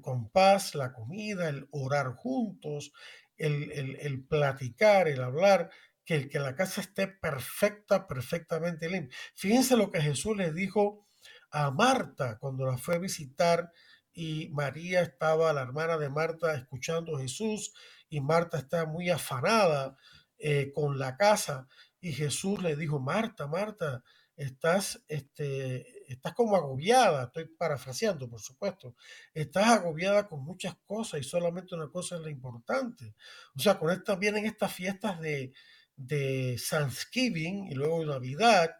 con 0.00 0.30
paz 0.30 0.74
la 0.74 0.92
comida, 0.92 1.48
el 1.48 1.68
orar 1.70 2.14
juntos, 2.14 2.92
el, 3.36 4.24
platicar, 4.28 5.06
el 5.06 5.22
hablar, 5.22 5.70
que 6.04 6.14
el 6.16 6.28
que 6.28 6.40
la 6.40 6.56
casa 6.56 6.80
esté 6.80 7.06
perfecta, 7.06 8.08
perfectamente 8.08 8.88
limpia. 8.88 9.16
Fíjense 9.34 9.76
lo 9.76 9.92
que 9.92 10.00
Jesús 10.00 10.36
le 10.36 10.52
dijo 10.52 11.06
a 11.50 11.70
Marta 11.70 12.38
cuando 12.38 12.66
la 12.66 12.78
fue 12.78 12.96
a 12.96 12.98
visitar 12.98 13.70
y 14.14 14.48
María 14.50 15.02
estaba, 15.02 15.52
la 15.52 15.62
hermana 15.62 15.98
de 15.98 16.08
Marta, 16.08 16.54
escuchando 16.54 17.16
a 17.16 17.20
Jesús 17.20 17.72
y 18.08 18.20
Marta 18.20 18.58
estaba 18.58 18.86
muy 18.86 19.10
afanada 19.10 19.96
eh, 20.38 20.72
con 20.72 20.98
la 20.98 21.16
casa 21.16 21.68
y 22.00 22.12
Jesús 22.12 22.62
le 22.62 22.76
dijo, 22.76 23.00
Marta, 23.00 23.46
Marta, 23.46 24.04
estás, 24.36 25.02
este, 25.08 26.10
estás 26.12 26.34
como 26.34 26.56
agobiada, 26.56 27.24
estoy 27.24 27.46
parafraseando, 27.46 28.28
por 28.28 28.40
supuesto, 28.40 28.94
estás 29.32 29.68
agobiada 29.68 30.28
con 30.28 30.44
muchas 30.44 30.76
cosas 30.84 31.20
y 31.20 31.24
solamente 31.24 31.74
una 31.74 31.88
cosa 31.88 32.16
es 32.16 32.22
la 32.22 32.30
importante. 32.30 33.14
O 33.56 33.60
sea, 33.60 33.78
con 33.78 33.90
esta 33.90 34.16
vienen 34.16 34.46
estas 34.46 34.72
fiestas 34.72 35.20
de, 35.20 35.52
de 35.96 36.60
Thanksgiving 36.68 37.68
y 37.70 37.74
luego 37.74 38.04
Navidad, 38.04 38.70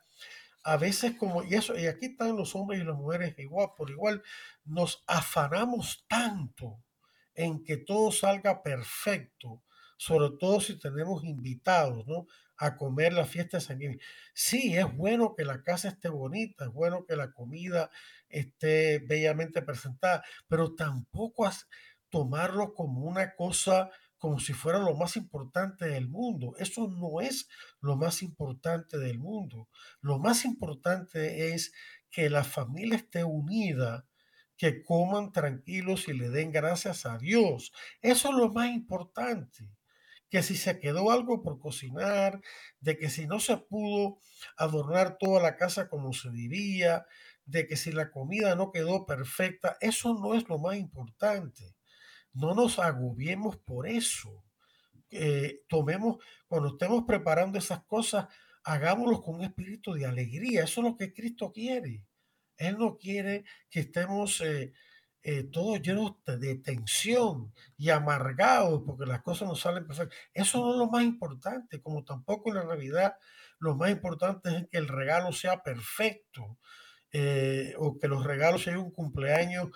a 0.64 0.76
veces 0.76 1.16
como, 1.18 1.44
y 1.44 1.54
eso, 1.54 1.78
y 1.78 1.86
aquí 1.86 2.06
están 2.06 2.36
los 2.36 2.54
hombres 2.54 2.80
y 2.80 2.84
las 2.84 2.96
mujeres 2.96 3.38
igual, 3.38 3.68
por 3.76 3.90
igual, 3.90 4.22
nos 4.64 5.04
afanamos 5.06 6.04
tanto 6.08 6.82
en 7.34 7.62
que 7.62 7.76
todo 7.76 8.10
salga 8.10 8.62
perfecto, 8.62 9.62
sobre 9.96 10.36
todo 10.38 10.60
si 10.60 10.78
tenemos 10.78 11.24
invitados, 11.24 12.06
¿no? 12.06 12.26
a 12.56 12.76
comer 12.76 13.12
la 13.12 13.26
fiesta 13.26 13.58
de 13.58 13.60
San. 13.62 13.80
Sí, 14.32 14.76
es 14.76 14.96
bueno 14.96 15.34
que 15.36 15.44
la 15.44 15.62
casa 15.62 15.88
esté 15.88 16.08
bonita, 16.08 16.66
es 16.66 16.72
bueno 16.72 17.04
que 17.04 17.16
la 17.16 17.32
comida 17.32 17.90
esté 18.28 19.00
bellamente 19.00 19.62
presentada, 19.62 20.24
pero 20.48 20.74
tampoco 20.74 21.50
tomarlo 22.08 22.74
como 22.74 23.02
una 23.02 23.34
cosa 23.34 23.90
como 24.18 24.38
si 24.38 24.52
fuera 24.52 24.78
lo 24.78 24.94
más 24.94 25.16
importante 25.16 25.86
del 25.86 26.08
mundo. 26.08 26.54
Eso 26.58 26.88
no 26.88 27.20
es 27.20 27.48
lo 27.80 27.96
más 27.96 28.22
importante 28.22 28.98
del 28.98 29.18
mundo. 29.18 29.68
Lo 30.00 30.18
más 30.18 30.44
importante 30.44 31.52
es 31.54 31.72
que 32.10 32.30
la 32.30 32.44
familia 32.44 32.96
esté 32.96 33.24
unida, 33.24 34.06
que 34.56 34.82
coman 34.82 35.32
tranquilos 35.32 36.08
y 36.08 36.14
le 36.14 36.30
den 36.30 36.52
gracias 36.52 37.06
a 37.06 37.18
Dios. 37.18 37.72
Eso 38.00 38.28
es 38.28 38.34
lo 38.34 38.52
más 38.52 38.70
importante 38.70 39.68
que 40.34 40.42
si 40.42 40.56
se 40.56 40.80
quedó 40.80 41.12
algo 41.12 41.42
por 41.42 41.60
cocinar, 41.60 42.40
de 42.80 42.98
que 42.98 43.08
si 43.08 43.28
no 43.28 43.38
se 43.38 43.56
pudo 43.56 44.18
adornar 44.56 45.16
toda 45.16 45.40
la 45.40 45.56
casa 45.56 45.88
como 45.88 46.12
se 46.12 46.28
debía, 46.30 47.06
de 47.46 47.68
que 47.68 47.76
si 47.76 47.92
la 47.92 48.10
comida 48.10 48.56
no 48.56 48.72
quedó 48.72 49.06
perfecta, 49.06 49.76
eso 49.80 50.12
no 50.14 50.34
es 50.34 50.48
lo 50.48 50.58
más 50.58 50.76
importante. 50.76 51.76
No 52.34 52.54
nos 52.54 52.78
agobiemos 52.78 53.56
por 53.58 53.88
eso. 53.88 54.44
eh, 55.10 55.62
tomemos, 55.68 56.18
cuando 56.48 56.70
estemos 56.70 57.04
preparando 57.06 57.58
esas 57.58 57.84
cosas, 57.84 58.26
hagámoslo 58.64 59.22
con 59.22 59.36
un 59.36 59.44
espíritu 59.44 59.92
de 59.94 60.06
alegría. 60.06 60.64
Eso 60.64 60.80
es 60.80 60.86
lo 60.88 60.96
que 60.96 61.12
Cristo 61.14 61.52
quiere. 61.52 62.04
Él 62.56 62.78
no 62.78 62.96
quiere 62.98 63.44
que 63.70 63.80
estemos 63.80 64.40
eh, 64.40 64.72
eh, 65.22 65.44
todos 65.44 65.80
llenos 65.82 66.14
de 66.26 66.56
tensión 66.56 67.52
y 67.76 67.90
amargados 67.90 68.82
porque 68.86 69.06
las 69.06 69.22
cosas 69.22 69.48
no 69.48 69.54
salen 69.56 69.86
perfectas. 69.86 70.18
Eso 70.34 70.58
no 70.64 70.72
es 70.72 70.78
lo 70.78 70.90
más 70.90 71.04
importante, 71.04 71.80
como 71.80 72.04
tampoco 72.04 72.50
en 72.50 72.56
la 72.56 72.64
Navidad 72.64 73.16
lo 73.60 73.76
más 73.76 73.90
importante 73.90 74.56
es 74.56 74.68
que 74.68 74.78
el 74.78 74.88
regalo 74.88 75.32
sea 75.32 75.62
perfecto 75.62 76.58
o 77.78 77.98
que 77.98 78.08
los 78.08 78.24
regalos 78.24 78.62
sean 78.64 78.78
un 78.78 78.90
cumpleaños. 78.90 79.70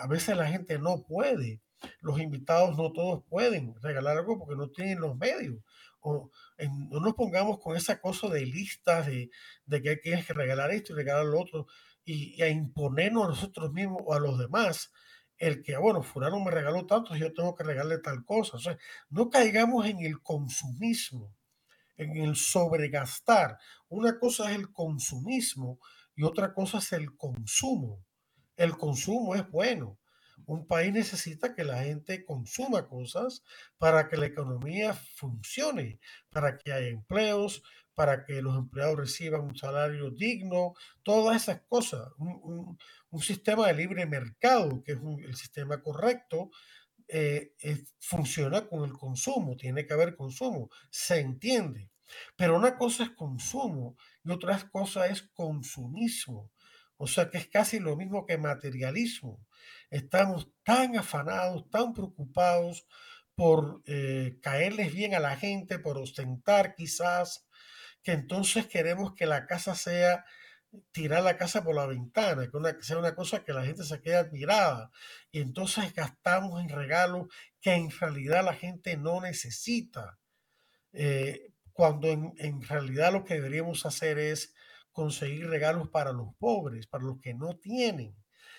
A 0.00 0.06
veces 0.06 0.36
la 0.36 0.48
gente 0.48 0.78
no 0.78 1.04
puede 1.04 1.60
los 2.00 2.20
invitados 2.20 2.76
no 2.76 2.92
todos 2.92 3.24
pueden 3.28 3.74
regalar 3.82 4.18
algo 4.18 4.38
porque 4.38 4.56
no 4.56 4.70
tienen 4.70 5.00
los 5.00 5.16
medios. 5.16 5.56
O 6.00 6.30
no 6.90 7.00
nos 7.00 7.14
pongamos 7.14 7.58
con 7.60 7.76
esa 7.76 8.00
cosa 8.00 8.28
de 8.28 8.44
listas 8.44 9.06
de, 9.06 9.30
de 9.64 9.82
que 9.82 10.14
hay 10.14 10.22
que 10.22 10.32
regalar 10.34 10.70
esto 10.70 10.92
y 10.92 10.96
regalar 10.96 11.24
lo 11.24 11.40
otro 11.40 11.66
y, 12.04 12.40
a 12.42 12.48
imponernos 12.48 13.24
a 13.24 13.28
nosotros 13.28 13.72
mismos 13.72 14.02
o 14.04 14.12
a 14.12 14.20
los 14.20 14.38
demás 14.38 14.92
el 15.38 15.62
que, 15.62 15.76
bueno, 15.76 16.02
fulano 16.02 16.38
me 16.40 16.50
regaló 16.50 16.86
tanto, 16.86 17.16
yo 17.16 17.32
tengo 17.32 17.54
que 17.54 17.64
regalarle 17.64 17.98
tal 17.98 18.24
cosa. 18.24 18.58
No 19.08 19.30
caigamos 19.30 19.86
en 19.86 20.00
el 20.00 20.22
consumismo, 20.22 21.34
en 21.96 22.16
el 22.18 22.36
sobregastar. 22.36 23.58
Una 23.88 24.18
cosa 24.18 24.50
es 24.50 24.58
el 24.58 24.70
consumismo 24.72 25.80
y 26.14 26.22
otra 26.22 26.54
cosa 26.54 26.78
es 26.78 26.92
el 26.92 27.16
consumo. 27.16 28.04
El 28.56 28.76
consumo 28.76 29.34
es 29.34 29.48
bueno, 29.50 29.98
un 30.46 30.66
país 30.66 30.92
necesita 30.92 31.54
que 31.54 31.64
la 31.64 31.82
gente 31.82 32.24
consuma 32.24 32.88
cosas 32.88 33.42
para 33.78 34.08
que 34.08 34.16
la 34.16 34.26
economía 34.26 34.92
funcione, 34.92 36.00
para 36.30 36.58
que 36.58 36.72
haya 36.72 36.88
empleos, 36.88 37.62
para 37.94 38.24
que 38.24 38.42
los 38.42 38.56
empleados 38.56 38.96
reciban 38.96 39.42
un 39.42 39.56
salario 39.56 40.10
digno, 40.10 40.74
todas 41.02 41.42
esas 41.42 41.62
cosas. 41.62 42.08
Un, 42.18 42.78
sistema 43.20 43.68
de 43.68 43.74
libre 43.74 44.06
mercado, 44.06 44.82
que 44.82 44.92
es 44.92 44.98
el 45.24 45.36
sistema 45.36 45.80
correcto, 45.80 46.50
eh, 47.06 47.52
funciona 48.00 48.66
con 48.66 48.84
el 48.84 48.92
consumo, 48.92 49.56
tiene 49.56 49.86
que 49.86 49.94
haber 49.94 50.16
consumo, 50.16 50.68
se 50.90 51.20
entiende. 51.20 51.90
Pero 52.36 52.56
una 52.56 52.76
cosa 52.76 53.04
es 53.04 53.10
consumo 53.10 53.96
y 54.24 54.30
otra 54.30 54.58
cosa 54.70 55.06
es 55.06 55.22
consumismo. 55.22 56.50
O 56.96 57.06
sea 57.06 57.30
que 57.30 57.38
es 57.38 57.48
casi 57.48 57.80
lo 57.80 57.96
mismo 57.96 58.26
que 58.26 58.38
materialismo. 58.38 59.44
Estamos 59.90 60.48
tan 60.62 60.96
afanados, 60.96 61.68
tan 61.70 61.92
preocupados 61.92 62.86
por 63.34 63.82
eh, 63.86 64.38
caerles 64.42 64.92
bien 64.92 65.14
a 65.14 65.20
la 65.20 65.36
gente, 65.36 65.78
por 65.78 65.98
ostentar 65.98 66.74
quizás, 66.74 67.46
que 68.02 68.12
entonces 68.12 68.66
queremos 68.66 69.14
que 69.14 69.26
la 69.26 69.46
casa 69.46 69.74
sea 69.74 70.24
tirar 70.92 71.22
la 71.22 71.36
casa 71.36 71.62
por 71.62 71.74
la 71.74 71.86
ventana, 71.86 72.48
que, 72.50 72.82
sea 72.82 72.98
una 72.98 73.14
cosa 73.14 73.44
que 73.44 73.52
la 73.52 73.64
gente 73.64 73.84
se 73.84 74.00
quede 74.00 74.16
admirada. 74.16 74.90
Y 75.30 75.40
entonces 75.40 75.94
gastamos 75.94 76.60
en 76.60 76.68
regalos 76.68 77.28
que 77.60 77.74
en 77.74 77.90
realidad 77.90 78.44
la 78.44 78.54
gente 78.54 78.96
no 78.96 79.20
necesita. 79.20 80.18
Eh, 80.92 81.52
cuando 81.72 82.08
en 82.08 82.62
realidad 82.62 83.12
lo 83.12 83.24
que 83.24 83.34
deberíamos 83.34 83.84
hacer 83.84 84.18
es 84.18 84.53
conseguir 84.94 85.48
regalos 85.48 85.90
para 85.90 86.12
los 86.12 86.34
pobres, 86.36 86.86
para 86.86 87.04
los 87.04 87.20
que 87.20 87.34
no 87.34 87.56
tienen, 87.56 88.16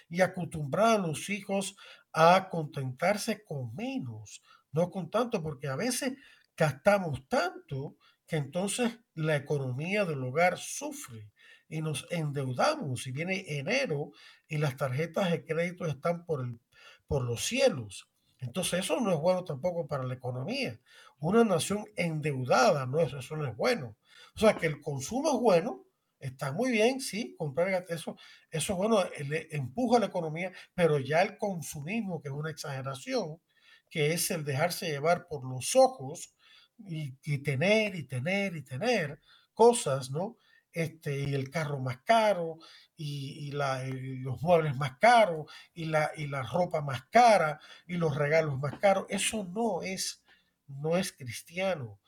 y 0.09 0.21
acostumbrar 0.21 0.99
a 0.99 1.07
los 1.07 1.29
hijos 1.31 1.75
a 2.13 2.49
contentarse 2.49 3.43
con 3.43 3.73
menos, 3.73 4.43
no 4.71 4.91
con 4.91 5.09
tanto, 5.09 5.41
porque 5.41 5.67
a 5.67 5.75
veces 5.75 6.13
gastamos 6.55 7.27
tanto 7.27 7.95
que 8.27 8.35
entonces 8.35 8.99
la 9.15 9.35
economía 9.35 10.05
del 10.05 10.23
hogar 10.23 10.57
sufre 10.57 11.31
y 11.67 11.81
nos 11.81 12.05
endeudamos 12.11 13.07
y 13.07 13.11
viene 13.11 13.45
enero 13.47 14.11
y 14.47 14.57
las 14.57 14.77
tarjetas 14.77 15.31
de 15.31 15.45
crédito 15.45 15.85
están 15.85 16.25
por, 16.25 16.41
el, 16.41 16.59
por 17.07 17.23
los 17.23 17.43
cielos. 17.45 18.09
Entonces 18.39 18.81
eso 18.81 18.99
no 18.99 19.11
es 19.11 19.19
bueno 19.19 19.43
tampoco 19.43 19.87
para 19.87 20.03
la 20.03 20.13
economía. 20.13 20.79
Una 21.19 21.43
nación 21.43 21.85
endeudada, 21.95 22.85
no 22.85 22.99
es, 22.99 23.13
eso 23.13 23.35
no 23.35 23.47
es 23.47 23.55
bueno. 23.55 23.95
O 24.35 24.39
sea 24.39 24.55
que 24.55 24.67
el 24.67 24.81
consumo 24.81 25.29
es 25.29 25.39
bueno, 25.39 25.84
Está 26.25 26.51
muy 26.51 26.71
bien, 26.71 27.01
sí, 27.01 27.35
comprar 27.37 27.85
eso, 27.89 28.17
eso 28.49 28.75
bueno, 28.75 29.03
le 29.27 29.47
empuja 29.51 29.99
la 29.99 30.07
economía, 30.07 30.51
pero 30.73 30.97
ya 30.97 31.21
el 31.21 31.37
consumismo, 31.37 32.19
que 32.19 32.29
es 32.29 32.33
una 32.33 32.49
exageración, 32.49 33.39
que 33.91 34.11
es 34.13 34.31
el 34.31 34.43
dejarse 34.43 34.87
llevar 34.87 35.27
por 35.27 35.47
los 35.47 35.75
ojos 35.75 36.33
y, 36.79 37.11
tener 37.43 37.95
y 37.95 38.07
tener 38.07 38.55
y 38.55 38.63
tener 38.63 39.19
cosas, 39.53 40.09
¿no? 40.09 40.37
Este, 40.73 41.21
y 41.29 41.35
el 41.35 41.51
carro 41.51 41.79
más 41.79 41.99
caro, 41.99 42.57
y, 42.97 43.51
la, 43.51 43.83
los 43.85 44.41
muebles 44.41 44.75
más 44.77 44.97
caros, 44.97 45.45
y 45.75 45.85
la, 45.85 46.11
y 46.17 46.25
la 46.25 46.41
ropa 46.41 46.81
más 46.81 47.03
cara, 47.11 47.59
y 47.85 47.97
los 47.97 48.15
regalos 48.15 48.57
más 48.59 48.79
caros, 48.79 49.05
eso 49.09 49.43
no 49.45 49.83
es, 49.83 50.23
no 50.67 50.97
es 50.97 51.11
cristiano. 51.13 51.99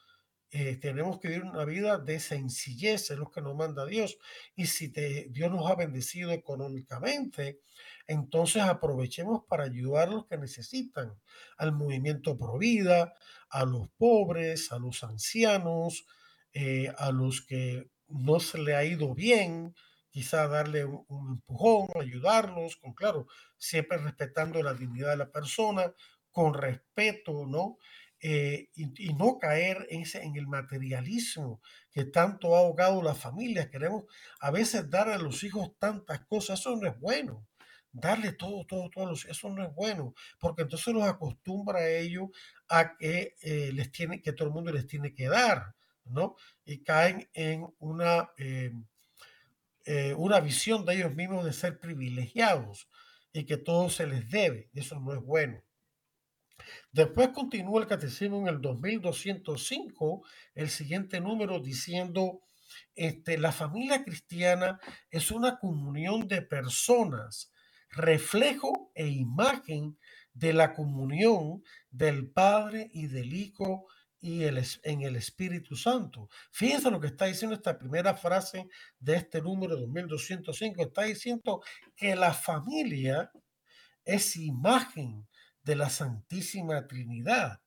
Eh, 0.49 0.77
tenemos 0.77 1.19
que 1.19 1.27
vivir 1.27 1.43
una 1.43 1.65
vida 1.65 1.97
de 1.97 2.19
sencillez, 2.19 3.11
es 3.11 3.17
lo 3.17 3.29
que 3.31 3.41
nos 3.41 3.55
manda 3.55 3.85
Dios. 3.85 4.17
Y 4.55 4.67
si 4.67 4.87
Dios 4.87 5.51
nos 5.51 5.69
ha 5.69 5.75
bendecido 5.75 6.31
económicamente, 6.31 7.59
entonces 8.07 8.63
aprovechemos 8.63 9.43
para 9.45 9.65
ayudar 9.65 10.07
a 10.07 10.11
los 10.11 10.27
que 10.27 10.37
necesitan, 10.37 11.13
al 11.57 11.73
movimiento 11.73 12.37
pro 12.37 12.57
vida, 12.57 13.13
a 13.49 13.65
los 13.65 13.89
pobres, 13.97 14.71
a 14.71 14.79
los 14.79 15.03
ancianos, 15.03 16.05
eh, 16.53 16.93
a 16.97 17.11
los 17.11 17.41
que 17.41 17.89
no 18.07 18.39
se 18.39 18.57
le 18.59 18.75
ha 18.75 18.85
ido 18.85 19.13
bien, 19.13 19.75
quizá 20.09 20.47
darle 20.47 20.85
un, 20.85 21.03
un 21.09 21.31
empujón, 21.33 21.87
ayudarlos, 21.99 22.77
con 22.77 22.93
claro, 22.93 23.27
siempre 23.57 23.97
respetando 23.97 24.63
la 24.63 24.73
dignidad 24.73 25.09
de 25.09 25.17
la 25.17 25.31
persona, 25.31 25.93
con 26.31 26.53
respeto, 26.53 27.45
¿no? 27.45 27.77
Eh, 28.19 28.69
y, 28.75 29.13
no 29.13 29.37
caer 29.37 29.85
en, 29.91 30.01
ese, 30.01 30.23
en 30.23 30.35
el 30.37 30.47
materialismo 30.47 31.61
que 31.91 32.05
tanto 32.05 32.55
ha 32.55 32.59
ahogado 32.59 33.01
las 33.03 33.17
familias. 33.17 33.69
Queremos 33.69 34.05
a 34.39 34.49
veces 34.51 34.89
dar 34.89 35.09
a 35.09 35.17
los 35.17 35.43
hijos 35.43 35.71
tantas 35.77 36.25
cosas, 36.25 36.59
eso 36.59 36.75
no 36.75 36.87
es 36.87 36.99
bueno. 36.99 37.45
Darle 37.91 38.33
todo, 38.33 38.65
todo, 38.65 38.89
todo, 38.89 39.13
eso 39.13 39.49
no 39.49 39.63
es 39.63 39.73
bueno, 39.73 40.13
porque 40.39 40.63
entonces 40.63 40.93
los 40.93 41.03
acostumbra 41.03 41.79
a 41.79 41.89
ellos 41.89 42.29
a 42.67 42.95
que 42.95 43.35
eh, 43.41 43.71
les 43.73 43.91
tiene, 43.91 44.21
que 44.21 44.33
todo 44.33 44.49
el 44.49 44.53
mundo 44.53 44.71
les 44.71 44.85
tiene 44.85 45.15
que 45.15 45.27
dar, 45.27 45.73
¿no? 46.05 46.35
Y 46.65 46.83
caen 46.83 47.27
en 47.33 47.65
una, 47.79 48.29
eh, 48.37 48.71
una 50.15 50.39
visión 50.41 50.85
de 50.85 50.95
ellos 50.95 51.15
mismos 51.15 51.45
de 51.45 51.53
ser 51.53 51.79
privilegiados 51.79 52.87
y 53.33 53.45
que 53.45 53.57
todo 53.57 53.89
se 53.89 54.05
les 54.05 54.29
debe. 54.29 54.69
Eso 54.73 54.99
no 54.99 55.13
es 55.13 55.21
bueno. 55.21 55.63
Después 56.91 57.29
continúa 57.29 57.81
el 57.81 57.87
catecismo 57.87 58.39
en 58.41 58.47
el 58.47 58.61
2205, 58.61 60.23
el 60.55 60.69
siguiente 60.69 61.19
número 61.19 61.59
diciendo, 61.59 62.41
este, 62.95 63.37
la 63.37 63.51
familia 63.51 64.03
cristiana 64.03 64.79
es 65.09 65.31
una 65.31 65.59
comunión 65.59 66.27
de 66.27 66.41
personas, 66.41 67.51
reflejo 67.89 68.91
e 68.95 69.07
imagen 69.07 69.97
de 70.33 70.53
la 70.53 70.73
comunión 70.73 71.63
del 71.89 72.29
Padre 72.29 72.89
y 72.93 73.07
del 73.07 73.33
Hijo 73.33 73.87
y 74.19 74.43
el, 74.43 74.63
en 74.83 75.01
el 75.01 75.15
Espíritu 75.15 75.75
Santo. 75.75 76.29
Fíjense 76.51 76.91
lo 76.91 76.99
que 76.99 77.07
está 77.07 77.25
diciendo 77.25 77.55
esta 77.55 77.77
primera 77.77 78.15
frase 78.15 78.67
de 78.99 79.15
este 79.15 79.41
número 79.41 79.77
2205. 79.77 80.81
Está 80.81 81.03
diciendo 81.03 81.61
que 81.95 82.15
la 82.15 82.33
familia 82.33 83.31
es 84.05 84.35
imagen 84.35 85.26
de 85.67 85.75
la 85.75 85.89
Santísima 85.89 86.87
Trinidad. 86.87 87.59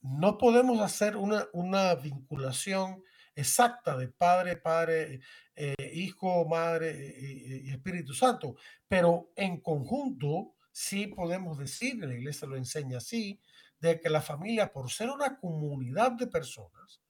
No 0.00 0.38
podemos 0.38 0.80
hacer 0.80 1.14
una, 1.14 1.46
una 1.52 1.94
vinculación 1.94 3.04
exacta 3.34 3.98
de 3.98 4.08
Padre, 4.08 4.56
Padre, 4.56 5.20
eh, 5.54 5.92
Hijo, 5.92 6.48
Madre 6.48 6.90
eh, 6.90 7.62
y 7.64 7.70
Espíritu 7.70 8.14
Santo, 8.14 8.56
pero 8.88 9.30
en 9.36 9.60
conjunto 9.60 10.54
sí 10.72 11.08
podemos 11.08 11.58
decir, 11.58 11.98
la 11.98 12.14
iglesia 12.14 12.48
lo 12.48 12.56
enseña 12.56 12.96
así, 12.96 13.38
de 13.78 14.00
que 14.00 14.08
la 14.08 14.22
familia, 14.22 14.72
por 14.72 14.90
ser 14.90 15.10
una 15.10 15.38
comunidad 15.38 16.12
de 16.12 16.28
personas, 16.28 17.02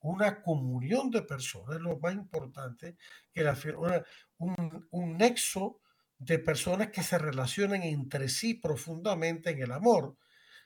una 0.00 0.42
comunión 0.42 1.10
de 1.10 1.20
personas, 1.20 1.76
es 1.76 1.82
lo 1.82 1.98
más 1.98 2.14
importante 2.14 2.96
que 3.30 3.42
la, 3.42 3.54
un, 4.38 4.88
un 4.90 5.16
nexo 5.18 5.80
de 6.20 6.38
personas 6.38 6.90
que 6.90 7.02
se 7.02 7.18
relacionan 7.18 7.82
entre 7.82 8.28
sí 8.28 8.54
profundamente 8.54 9.50
en 9.50 9.62
el 9.62 9.72
amor. 9.72 10.16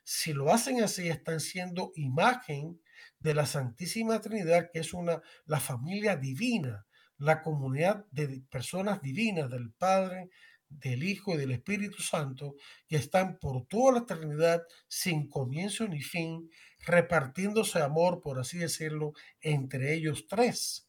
Si 0.03 0.33
lo 0.33 0.53
hacen 0.53 0.83
así, 0.83 1.09
están 1.09 1.41
siendo 1.41 1.93
imagen 1.95 2.81
de 3.21 3.35
la 3.35 3.47
Santísima 3.47 4.21
Trinidad, 4.21 4.69
que 4.73 4.81
es 4.81 4.93
una, 4.93 5.23
la 5.47 5.61
familia 5.61 6.17
divina, 6.17 6.87
la 7.19 7.41
comunidad 7.41 8.05
de 8.11 8.43
personas 8.51 9.01
divinas, 9.01 9.49
del 9.49 9.73
Padre, 9.73 10.29
del 10.69 11.05
Hijo 11.05 11.35
y 11.35 11.37
del 11.37 11.53
Espíritu 11.53 12.03
Santo, 12.03 12.57
que 12.89 12.97
están 12.97 13.39
por 13.39 13.65
toda 13.67 13.93
la 13.93 13.99
eternidad 14.01 14.65
sin 14.89 15.29
comienzo 15.29 15.87
ni 15.87 16.03
fin, 16.03 16.51
repartiéndose 16.85 17.81
amor, 17.81 18.21
por 18.21 18.41
así 18.41 18.59
decirlo, 18.59 19.13
entre 19.41 19.95
ellos 19.95 20.27
tres. 20.29 20.89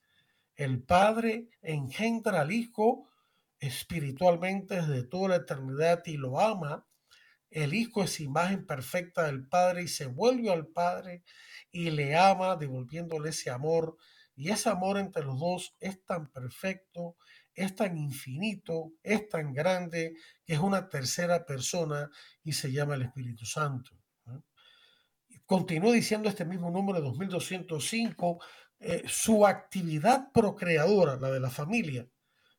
El 0.55 0.81
Padre 0.81 1.49
engendra 1.61 2.41
al 2.41 2.51
Hijo 2.51 3.11
espiritualmente 3.67 4.75
desde 4.75 5.03
toda 5.03 5.29
la 5.29 5.35
eternidad 5.37 6.03
y 6.05 6.17
lo 6.17 6.39
ama. 6.39 6.87
El 7.49 7.73
Hijo 7.73 8.03
es 8.03 8.19
imagen 8.19 8.65
perfecta 8.65 9.23
del 9.23 9.47
Padre 9.47 9.83
y 9.83 9.87
se 9.87 10.07
vuelve 10.07 10.51
al 10.51 10.67
Padre 10.67 11.23
y 11.71 11.91
le 11.91 12.15
ama, 12.15 12.55
devolviéndole 12.55 13.29
ese 13.29 13.49
amor. 13.49 13.97
Y 14.35 14.49
ese 14.49 14.69
amor 14.69 14.97
entre 14.97 15.23
los 15.23 15.39
dos 15.39 15.75
es 15.79 16.03
tan 16.03 16.29
perfecto, 16.31 17.15
es 17.53 17.73
tan 17.75 17.97
infinito, 17.97 18.91
es 19.01 19.29
tan 19.29 19.53
grande, 19.53 20.15
que 20.43 20.53
es 20.53 20.59
una 20.59 20.89
tercera 20.89 21.45
persona 21.45 22.09
y 22.43 22.51
se 22.51 22.71
llama 22.71 22.95
el 22.95 23.03
Espíritu 23.03 23.45
Santo. 23.45 23.91
Continúa 25.45 25.93
diciendo 25.93 26.27
este 26.27 26.43
mismo 26.43 26.71
número 26.71 26.99
2205, 27.01 28.39
eh, 28.79 29.03
su 29.07 29.45
actividad 29.45 30.31
procreadora, 30.33 31.17
la 31.17 31.29
de 31.29 31.39
la 31.39 31.49
familia, 31.49 32.07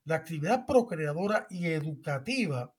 la 0.06 0.16
actividad 0.16 0.66
procreadora 0.66 1.46
y 1.50 1.66
educativa 1.66 2.74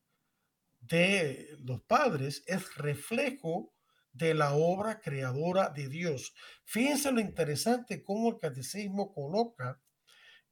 de 0.79 1.49
los 1.59 1.81
padres 1.81 2.43
es 2.47 2.75
reflejo 2.75 3.73
de 4.13 4.33
la 4.33 4.53
obra 4.53 5.01
creadora 5.01 5.69
de 5.69 5.89
Dios. 5.89 6.33
Fíjense 6.63 7.11
lo 7.11 7.19
interesante 7.19 8.01
cómo 8.01 8.29
el 8.29 8.37
catecismo 8.37 9.13
coloca 9.13 9.81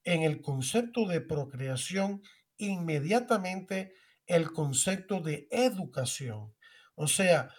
en 0.03 0.23
el 0.23 0.41
concepto 0.41 1.07
de 1.07 1.21
procreación 1.21 2.21
inmediatamente 2.57 3.93
el 4.27 4.51
concepto 4.51 5.21
de 5.21 5.47
educación. 5.51 6.53
O 6.95 7.07
sea, 7.07 7.49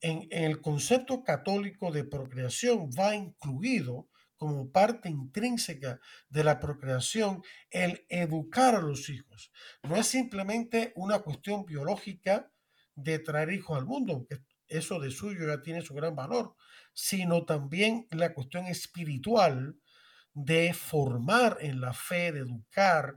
en, 0.00 0.26
el 0.30 0.60
concepto 0.60 1.22
católico 1.22 1.92
de 1.92 2.02
procreación 2.02 2.90
va 2.90 3.14
incluido 3.14 4.08
como 4.36 4.70
parte 4.70 5.08
intrínseca 5.08 6.00
de 6.28 6.44
la 6.44 6.60
procreación 6.60 7.42
el 7.70 8.04
educar 8.08 8.74
a 8.74 8.80
los 8.80 9.08
hijos. 9.08 9.52
No 9.82 9.96
es 9.96 10.06
simplemente 10.06 10.92
una 10.96 11.20
cuestión 11.20 11.64
biológica 11.64 12.50
de 12.94 13.18
traer 13.18 13.52
hijos 13.52 13.76
al 13.76 13.86
mundo, 13.86 14.26
que 14.28 14.38
eso 14.68 14.98
de 15.00 15.10
suyo 15.10 15.46
ya 15.46 15.62
tiene 15.62 15.82
su 15.82 15.94
gran 15.94 16.14
valor, 16.14 16.54
sino 16.92 17.44
también 17.44 18.06
la 18.10 18.34
cuestión 18.34 18.66
espiritual 18.66 19.76
de 20.32 20.74
formar 20.74 21.58
en 21.60 21.80
la 21.80 21.92
fe, 21.92 22.32
de 22.32 22.40
educar 22.40 23.16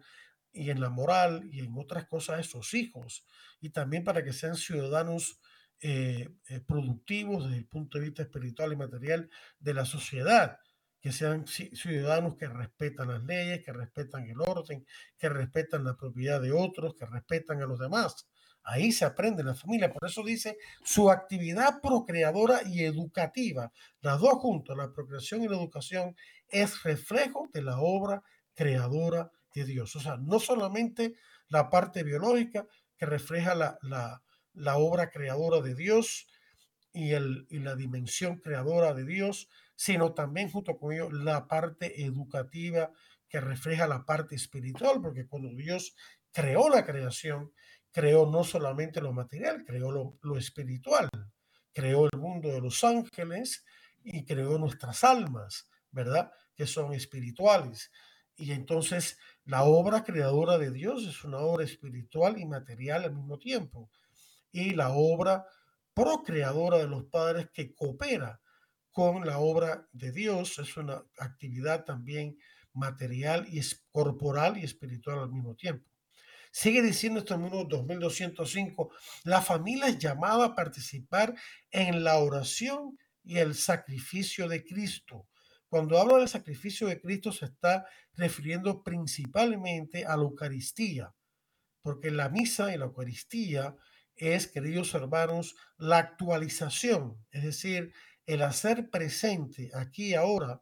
y 0.51 0.69
en 0.69 0.81
la 0.81 0.89
moral 0.89 1.47
y 1.51 1.59
en 1.59 1.73
otras 1.77 2.07
cosas 2.07 2.37
a 2.37 2.41
esos 2.41 2.73
hijos, 2.73 3.25
y 3.59 3.69
también 3.69 4.03
para 4.03 4.23
que 4.23 4.33
sean 4.33 4.55
ciudadanos 4.55 5.39
eh, 5.79 6.29
eh, 6.49 6.59
productivos 6.61 7.45
desde 7.45 7.57
el 7.57 7.67
punto 7.67 7.97
de 7.97 8.05
vista 8.05 8.23
espiritual 8.23 8.73
y 8.73 8.75
material 8.75 9.29
de 9.59 9.73
la 9.75 9.85
sociedad 9.85 10.59
que 11.07 11.13
sean 11.13 11.47
ciudadanos 11.47 12.35
que 12.35 12.49
respetan 12.49 13.07
las 13.07 13.23
leyes, 13.23 13.63
que 13.63 13.71
respetan 13.71 14.27
el 14.27 14.41
orden, 14.41 14.85
que 15.17 15.29
respetan 15.29 15.85
la 15.85 15.95
propiedad 15.95 16.41
de 16.41 16.51
otros, 16.51 16.95
que 16.95 17.05
respetan 17.05 17.61
a 17.61 17.65
los 17.65 17.79
demás. 17.79 18.27
Ahí 18.61 18.91
se 18.91 19.05
aprende 19.05 19.41
la 19.41 19.55
familia. 19.55 19.93
Por 19.93 20.09
eso 20.09 20.21
dice 20.21 20.57
su 20.83 21.09
actividad 21.09 21.79
procreadora 21.81 22.59
y 22.65 22.83
educativa, 22.83 23.71
las 24.01 24.19
dos 24.19 24.33
juntas, 24.33 24.75
la 24.75 24.91
procreación 24.91 25.43
y 25.43 25.47
la 25.47 25.55
educación, 25.55 26.13
es 26.49 26.83
reflejo 26.83 27.47
de 27.53 27.61
la 27.61 27.79
obra 27.79 28.21
creadora 28.53 29.31
de 29.55 29.63
Dios. 29.63 29.95
O 29.95 30.01
sea, 30.01 30.17
no 30.17 30.41
solamente 30.41 31.13
la 31.47 31.69
parte 31.69 32.03
biológica 32.03 32.67
que 32.97 33.05
refleja 33.05 33.55
la, 33.55 33.77
la, 33.81 34.21
la 34.51 34.75
obra 34.75 35.09
creadora 35.09 35.61
de 35.61 35.73
Dios 35.73 36.27
y, 36.91 37.13
el, 37.13 37.47
y 37.49 37.59
la 37.59 37.77
dimensión 37.77 38.39
creadora 38.39 38.93
de 38.93 39.05
Dios, 39.05 39.47
sino 39.77 40.13
también 40.13 40.49
junto 40.49 40.75
con 40.77 40.91
ello 40.91 41.09
la 41.11 41.47
parte 41.47 42.03
educativa 42.03 42.91
que 43.29 43.39
refleja 43.39 43.87
la 43.87 44.05
parte 44.05 44.35
espiritual, 44.35 44.99
porque 45.01 45.27
cuando 45.27 45.49
Dios 45.49 45.95
creó 46.31 46.67
la 46.67 46.83
creación, 46.83 47.53
creó 47.91 48.25
no 48.25 48.43
solamente 48.43 49.01
lo 49.01 49.13
material, 49.13 49.63
creó 49.65 49.91
lo, 49.91 50.37
espiritual, 50.37 51.09
creó 51.73 52.05
el 52.11 52.19
mundo 52.19 52.49
de 52.49 52.59
los 52.59 52.83
ángeles 52.83 53.63
y 54.03 54.25
creó 54.25 54.57
nuestras 54.57 55.03
almas, 55.03 55.69
¿verdad? 55.91 56.31
Que 56.55 56.65
son 56.65 56.93
espirituales. 56.93 57.91
Y 58.35 58.53
entonces 58.53 59.19
la 59.45 59.63
obra 59.63 60.03
creadora 60.03 60.57
de 60.57 60.71
Dios 60.71 61.03
es 61.03 61.23
una 61.23 61.37
obra 61.37 61.65
espiritual 61.65 62.39
y 62.39 62.45
material 62.45 63.03
al 63.03 63.15
mismo 63.15 63.37
tiempo. 63.37 63.91
Y 64.51 64.71
la 64.71 64.89
obra 64.89 65.45
procreadora 65.93 66.79
de 66.79 66.87
los 66.87 67.05
padres 67.05 67.49
que 67.53 67.75
coopera 67.75 68.41
con 68.97 69.27
la 69.27 69.37
obra 69.37 69.87
de 69.91 70.11
Dios. 70.11 70.57
Es 70.57 70.75
una 70.75 71.03
actividad 71.19 71.85
también 71.85 72.35
material 72.73 73.45
y 73.47 73.61
corporal 73.91 74.57
y 74.57 74.63
espiritual 74.63 75.19
al 75.19 75.31
mismo 75.31 75.53
tiempo. 75.53 75.87
Sigue 76.49 76.81
diciendo 76.81 77.19
este 77.19 77.37
número 77.37 77.63
2205, 77.65 78.89
la 79.25 79.43
familia 79.43 79.85
es 79.85 79.99
llamada 79.99 80.45
a 80.45 80.55
participar 80.55 81.35
en 81.69 82.03
la 82.03 82.17
oración 82.17 82.97
y 83.23 83.37
el 83.37 83.53
sacrificio 83.53 84.47
de 84.49 84.63
Cristo. 84.63 85.27
Cuando 85.69 85.99
habla 85.99 86.17
del 86.17 86.27
sacrificio 86.27 86.87
de 86.87 86.99
Cristo 86.99 87.31
se 87.31 87.45
está 87.45 87.85
refiriendo 88.15 88.81
principalmente 88.81 90.05
a 90.05 90.17
la 90.17 90.23
Eucaristía, 90.23 91.13
porque 91.83 92.09
la 92.09 92.29
misa 92.29 92.73
y 92.73 92.79
la 92.79 92.85
Eucaristía 92.85 93.75
es, 94.15 94.47
queridos 94.47 94.95
hermanos, 94.95 95.55
la 95.77 95.99
actualización, 95.99 97.23
es 97.29 97.43
decir, 97.43 97.93
el 98.27 98.43
hacer 98.43 98.89
presente 98.89 99.71
aquí 99.73 100.13
ahora 100.13 100.61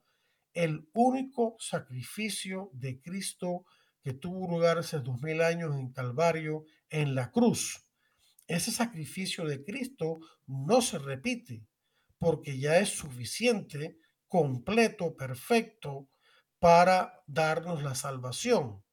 el 0.54 0.88
único 0.93 1.58
sacrificio 1.60 2.69
de 2.73 3.01
Cristo 3.01 3.65
que 4.01 4.13
tuvo 4.13 4.47
lugar 4.47 4.78
hace 4.78 4.99
dos 4.99 5.21
mil 5.21 5.41
años 5.41 5.75
en 5.75 5.91
Calvario, 5.91 6.63
en 6.89 7.15
la 7.15 7.32
cruz. 7.32 7.86
Ese 8.47 8.71
sacrificio 8.71 9.45
de 9.45 9.63
Cristo 9.63 10.19
no 10.45 10.82
se 10.82 10.99
repite 10.99 11.65
porque 12.19 12.58
ya 12.58 12.78
es 12.78 12.89
suficiente, 12.89 13.97
completo, 14.28 15.15
perfecto 15.17 16.08
para 16.60 17.23
darnos 17.25 17.84
la 17.84 17.95
salvación. 17.95 18.84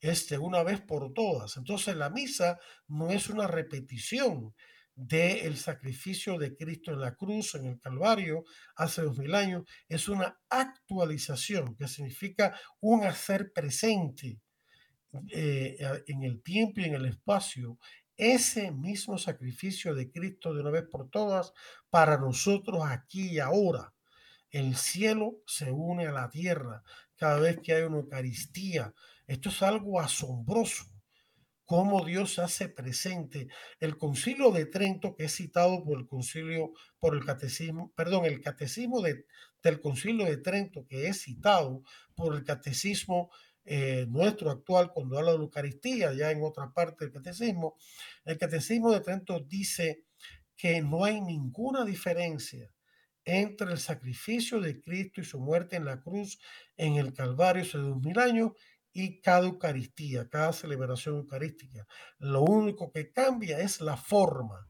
Este 0.00 0.36
una 0.36 0.62
vez 0.62 0.82
por 0.82 1.14
todas. 1.14 1.56
Entonces 1.56 1.96
la 1.96 2.10
misa 2.10 2.58
no 2.86 3.10
es 3.10 3.30
una 3.30 3.46
repetición, 3.46 4.54
del 4.94 5.56
sacrificio 5.56 6.38
de 6.38 6.54
Cristo 6.56 6.92
en 6.92 7.00
la 7.00 7.14
cruz, 7.14 7.54
en 7.54 7.66
el 7.66 7.80
Calvario, 7.80 8.44
hace 8.76 9.02
dos 9.02 9.16
mil 9.18 9.34
años, 9.34 9.64
es 9.88 10.08
una 10.08 10.40
actualización, 10.48 11.74
que 11.76 11.88
significa 11.88 12.58
un 12.80 13.04
hacer 13.04 13.52
presente 13.52 14.40
eh, 15.30 15.76
en 16.06 16.22
el 16.22 16.42
tiempo 16.42 16.80
y 16.80 16.84
en 16.84 16.94
el 16.94 17.06
espacio, 17.06 17.78
ese 18.16 18.70
mismo 18.70 19.18
sacrificio 19.18 19.94
de 19.94 20.10
Cristo 20.10 20.54
de 20.54 20.60
una 20.60 20.70
vez 20.70 20.84
por 20.90 21.08
todas 21.08 21.52
para 21.90 22.18
nosotros 22.18 22.82
aquí 22.84 23.32
y 23.32 23.38
ahora. 23.38 23.94
El 24.50 24.76
cielo 24.76 25.38
se 25.46 25.70
une 25.70 26.06
a 26.06 26.12
la 26.12 26.28
tierra 26.28 26.82
cada 27.16 27.40
vez 27.40 27.58
que 27.60 27.72
hay 27.72 27.82
una 27.82 27.96
Eucaristía. 27.96 28.92
Esto 29.26 29.48
es 29.48 29.62
algo 29.62 29.98
asombroso 29.98 30.91
cómo 31.72 32.04
Dios 32.04 32.38
hace 32.38 32.68
presente. 32.68 33.48
El 33.80 33.96
concilio 33.96 34.50
de 34.50 34.66
Trento, 34.66 35.16
que 35.16 35.24
es 35.24 35.36
citado 35.36 35.82
por 35.82 36.00
el 36.00 36.06
concilio, 36.06 36.74
por 36.98 37.14
el 37.16 37.24
catecismo, 37.24 37.90
perdón, 37.96 38.26
el 38.26 38.42
catecismo 38.42 39.00
de, 39.00 39.24
del 39.62 39.80
concilio 39.80 40.26
de 40.26 40.36
Trento, 40.36 40.86
que 40.86 41.06
es 41.06 41.22
citado 41.22 41.82
por 42.14 42.34
el 42.34 42.44
catecismo 42.44 43.30
eh, 43.64 44.04
nuestro 44.10 44.50
actual 44.50 44.92
cuando 44.92 45.16
habla 45.16 45.32
de 45.32 45.38
la 45.38 45.44
Eucaristía, 45.44 46.12
ya 46.12 46.30
en 46.30 46.42
otra 46.42 46.70
parte 46.74 47.06
del 47.06 47.14
catecismo, 47.14 47.78
el 48.26 48.36
catecismo 48.36 48.92
de 48.92 49.00
Trento 49.00 49.40
dice 49.40 50.04
que 50.54 50.82
no 50.82 51.06
hay 51.06 51.22
ninguna 51.22 51.86
diferencia 51.86 52.70
entre 53.24 53.72
el 53.72 53.78
sacrificio 53.78 54.60
de 54.60 54.78
Cristo 54.78 55.22
y 55.22 55.24
su 55.24 55.40
muerte 55.40 55.76
en 55.76 55.86
la 55.86 56.02
cruz 56.02 56.38
en 56.76 56.96
el 56.96 57.14
Calvario 57.14 57.62
hace 57.62 57.78
dos 57.78 57.98
mil 58.02 58.18
años 58.18 58.52
y 58.92 59.20
cada 59.20 59.46
Eucaristía, 59.46 60.28
cada 60.28 60.52
celebración 60.52 61.16
eucarística. 61.16 61.86
Lo 62.18 62.42
único 62.42 62.90
que 62.92 63.12
cambia 63.12 63.60
es 63.60 63.80
la 63.80 63.96
forma. 63.96 64.68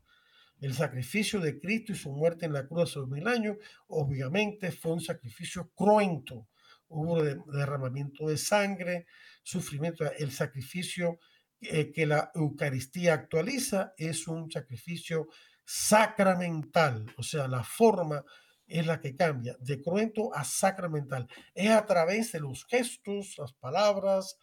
El 0.61 0.75
sacrificio 0.75 1.41
de 1.41 1.59
Cristo 1.59 1.93
y 1.93 1.97
su 1.97 2.13
muerte 2.13 2.47
en 2.47 2.53
la 2.53 2.67
cruz 2.67 2.91
hace 2.91 3.01
dos 3.01 3.09
mil 3.09 3.27
años, 3.27 3.57
obviamente 3.89 4.71
fue 4.71 4.93
un 4.93 5.01
sacrificio 5.01 5.73
cruento. 5.75 6.49
Hubo 6.87 7.23
derramamiento 7.23 8.29
de 8.29 8.37
sangre, 8.37 9.07
sufrimiento. 9.43 10.05
El 10.19 10.31
sacrificio 10.31 11.19
eh, 11.61 11.91
que 11.93 12.07
la 12.07 12.31
Eucaristía 12.35 13.15
actualiza 13.15 13.93
es 13.97 14.29
un 14.29 14.51
sacrificio 14.51 15.29
sacramental, 15.65 17.07
o 17.17 17.23
sea, 17.23 17.49
la 17.49 17.65
forma 17.65 18.25
es 18.67 18.87
la 18.87 19.01
que 19.01 19.17
cambia 19.17 19.57
de 19.61 19.83
cruento 19.83 20.35
a 20.35 20.45
sacramental. 20.45 21.29
Es 21.55 21.71
a 21.71 21.85
través 21.87 22.33
de 22.33 22.41
los 22.41 22.65
gestos, 22.67 23.37
las 23.39 23.53
palabras, 23.53 24.39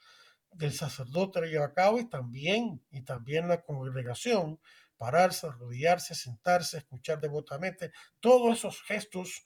del 0.52 0.74
sacerdote 0.74 1.42
lleva 1.48 1.66
a 1.66 1.74
cabo 1.74 2.00
y 2.00 2.10
también, 2.10 2.84
y 2.92 3.02
también 3.02 3.48
la 3.48 3.62
congregación, 3.62 4.60
pararse, 4.98 5.48
arrodillarse, 5.48 6.16
sentarse, 6.16 6.80
escuchar 6.80 7.22
devotamente, 7.22 7.92
todos 8.20 8.58
esos 8.58 8.82
gestos 8.84 9.44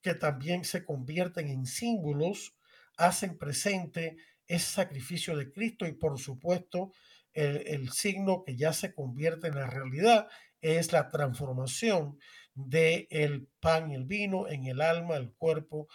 que 0.00 0.14
también 0.14 0.64
se 0.64 0.84
convierten 0.84 1.48
en 1.48 1.66
símbolos, 1.66 2.54
hacen 2.96 3.38
presente 3.38 4.16
ese 4.46 4.72
sacrificio 4.72 5.36
de 5.36 5.52
Cristo 5.52 5.86
y 5.86 5.92
por 5.92 6.18
supuesto 6.18 6.92
el, 7.32 7.90
signo 7.90 8.42
que 8.44 8.56
ya 8.56 8.72
se 8.72 8.94
convierte 8.94 9.48
en 9.48 9.54
la 9.54 9.66
realidad 9.66 10.28
es 10.60 10.92
la 10.92 11.08
transformación 11.08 12.18
del 12.66 13.06
el 13.10 13.48
pan 13.60 13.90
y 13.90 13.94
el 13.94 14.04
vino 14.04 14.48
en 14.48 14.66
el 14.66 14.80
alma, 14.80 15.16
el 15.16 15.32
cuerpo, 15.32 15.88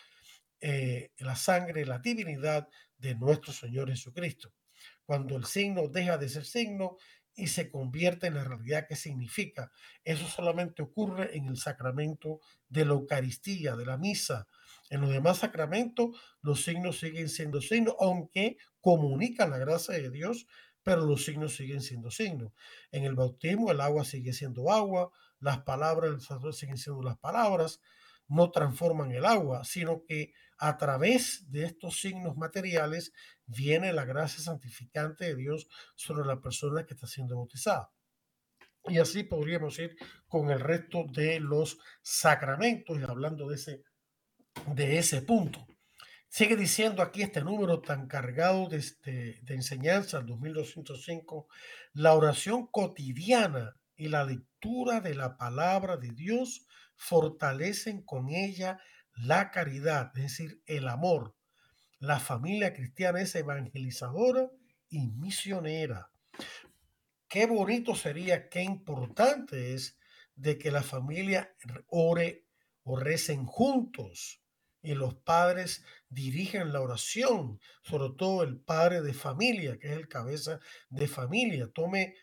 eh, 0.61 1.11
la 1.17 1.35
sangre, 1.35 1.85
la 1.85 1.99
divinidad 1.99 2.69
de 2.97 3.15
nuestro 3.15 3.51
Señor 3.51 3.89
Jesucristo. 3.89 4.53
Cuando 5.05 5.35
el 5.35 5.45
signo 5.45 5.89
deja 5.89 6.17
de 6.17 6.29
ser 6.29 6.45
signo 6.45 6.97
y 7.35 7.47
se 7.47 7.69
convierte 7.69 8.27
en 8.27 8.35
la 8.35 8.43
realidad 8.43 8.87
que 8.87 8.95
significa. 8.95 9.71
Eso 10.03 10.27
solamente 10.27 10.83
ocurre 10.83 11.35
en 11.35 11.47
el 11.47 11.57
sacramento 11.57 12.39
de 12.69 12.85
la 12.85 12.93
Eucaristía, 12.93 13.75
de 13.75 13.85
la 13.85 13.97
misa. 13.97 14.47
En 14.89 15.01
los 15.01 15.09
demás 15.09 15.39
sacramentos 15.39 16.15
los 16.41 16.63
signos 16.63 16.99
siguen 16.99 17.29
siendo 17.29 17.61
signos, 17.61 17.95
aunque 17.99 18.57
comunican 18.79 19.49
la 19.49 19.57
gracia 19.57 19.95
de 19.95 20.11
Dios, 20.11 20.45
pero 20.83 21.05
los 21.05 21.25
signos 21.25 21.55
siguen 21.55 21.81
siendo 21.81 22.11
signos. 22.11 22.51
En 22.91 23.03
el 23.03 23.15
bautismo 23.15 23.71
el 23.71 23.81
agua 23.81 24.03
sigue 24.05 24.33
siendo 24.33 24.71
agua, 24.71 25.11
las 25.43 25.61
palabras 25.63 26.11
del 26.11 26.21
sacerdote 26.21 26.57
siguen 26.57 26.77
siendo 26.77 27.03
las 27.03 27.17
palabras, 27.17 27.81
no 28.27 28.49
transforman 28.49 29.11
el 29.11 29.25
agua, 29.25 29.65
sino 29.65 30.03
que 30.05 30.33
a 30.57 30.77
través 30.77 31.51
de 31.51 31.65
estos 31.65 31.99
signos 31.99 32.37
materiales 32.37 33.11
viene 33.45 33.91
la 33.91 34.05
gracia 34.05 34.41
santificante 34.41 35.25
de 35.25 35.35
Dios 35.35 35.67
sobre 35.95 36.25
la 36.25 36.39
persona 36.39 36.85
que 36.85 36.93
está 36.93 37.07
siendo 37.07 37.35
bautizada. 37.35 37.91
Y 38.85 38.99
así 38.99 39.23
podríamos 39.23 39.77
ir 39.79 39.97
con 40.27 40.49
el 40.49 40.61
resto 40.61 41.05
de 41.11 41.41
los 41.41 41.77
sacramentos 42.01 42.97
y 42.99 43.03
hablando 43.03 43.49
de 43.49 43.55
ese, 43.55 43.83
de 44.67 44.97
ese 44.97 45.21
punto. 45.21 45.67
Sigue 46.29 46.55
diciendo 46.55 47.01
aquí 47.01 47.21
este 47.21 47.43
número 47.43 47.81
tan 47.81 48.07
cargado 48.07 48.69
de, 48.69 48.77
este, 48.77 49.39
de 49.43 49.53
enseñanza, 49.53 50.21
2205, 50.21 51.47
la 51.93 52.13
oración 52.13 52.67
cotidiana 52.67 53.75
y 53.95 54.07
la 54.07 54.23
lectura 54.23 55.01
de 55.01 55.15
la 55.15 55.37
palabra 55.37 55.97
de 55.97 56.11
Dios 56.11 56.65
fortalecen 56.95 58.01
con 58.03 58.29
ella 58.29 58.79
la 59.15 59.51
caridad, 59.51 60.11
es 60.15 60.23
decir, 60.23 60.61
el 60.65 60.87
amor. 60.87 61.35
La 61.99 62.19
familia 62.19 62.73
cristiana 62.73 63.21
es 63.21 63.35
evangelizadora 63.35 64.49
y 64.89 65.07
misionera. 65.07 66.11
Qué 67.27 67.45
bonito 67.45 67.95
sería, 67.95 68.49
qué 68.49 68.61
importante 68.61 69.73
es 69.73 69.97
de 70.35 70.57
que 70.57 70.71
la 70.71 70.83
familia 70.83 71.55
ore 71.87 72.45
o 72.83 72.97
recen 72.97 73.45
juntos 73.45 74.43
y 74.83 74.95
los 74.95 75.15
padres 75.15 75.83
dirigen 76.09 76.73
la 76.73 76.81
oración, 76.81 77.59
sobre 77.83 78.13
todo 78.17 78.43
el 78.43 78.59
padre 78.59 79.01
de 79.01 79.13
familia, 79.13 79.79
que 79.79 79.87
es 79.87 79.97
el 79.97 80.09
cabeza 80.09 80.59
de 80.89 81.07
familia, 81.07 81.71
tome, 81.73 82.15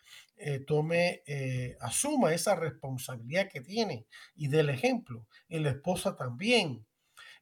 eh, 0.43 0.59
tome, 0.59 1.23
eh, 1.25 1.77
asuma 1.79 2.33
esa 2.33 2.55
responsabilidad 2.55 3.49
que 3.49 3.61
tiene 3.61 4.07
y 4.35 4.47
del 4.47 4.69
ejemplo, 4.69 5.27
y 5.47 5.59
la 5.59 5.69
esposa 5.69 6.15
también, 6.15 6.85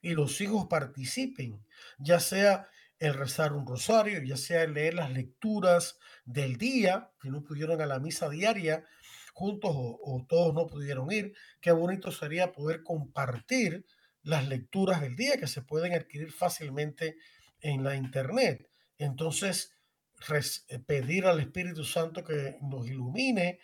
y 0.02 0.14
los 0.14 0.40
hijos 0.40 0.66
participen, 0.68 1.64
ya 1.98 2.20
sea 2.20 2.68
el 2.98 3.14
rezar 3.14 3.54
un 3.54 3.66
rosario, 3.66 4.22
ya 4.22 4.36
sea 4.36 4.62
el 4.62 4.74
leer 4.74 4.94
las 4.94 5.10
lecturas 5.10 5.98
del 6.24 6.56
día, 6.58 7.10
que 7.20 7.30
no 7.30 7.42
pudieron 7.42 7.80
a 7.80 7.86
la 7.86 7.98
misa 7.98 8.28
diaria 8.28 8.84
juntos 9.32 9.70
o, 9.74 10.26
todos 10.28 10.54
no 10.54 10.66
pudieron 10.66 11.10
ir, 11.10 11.32
qué 11.62 11.72
bonito 11.72 12.12
sería 12.12 12.52
poder 12.52 12.82
compartir 12.82 13.86
las 14.22 14.46
lecturas 14.46 15.00
del 15.00 15.16
día 15.16 15.38
que 15.38 15.46
se 15.46 15.62
pueden 15.62 15.94
adquirir 15.94 16.30
fácilmente 16.30 17.16
en 17.60 17.82
la 17.82 17.96
internet. 17.96 18.68
Entonces, 18.98 19.72
pedir 20.86 21.26
al 21.26 21.40
Espíritu 21.40 21.84
Santo 21.84 22.24
que 22.24 22.58
nos 22.62 22.86
ilumine, 22.86 23.58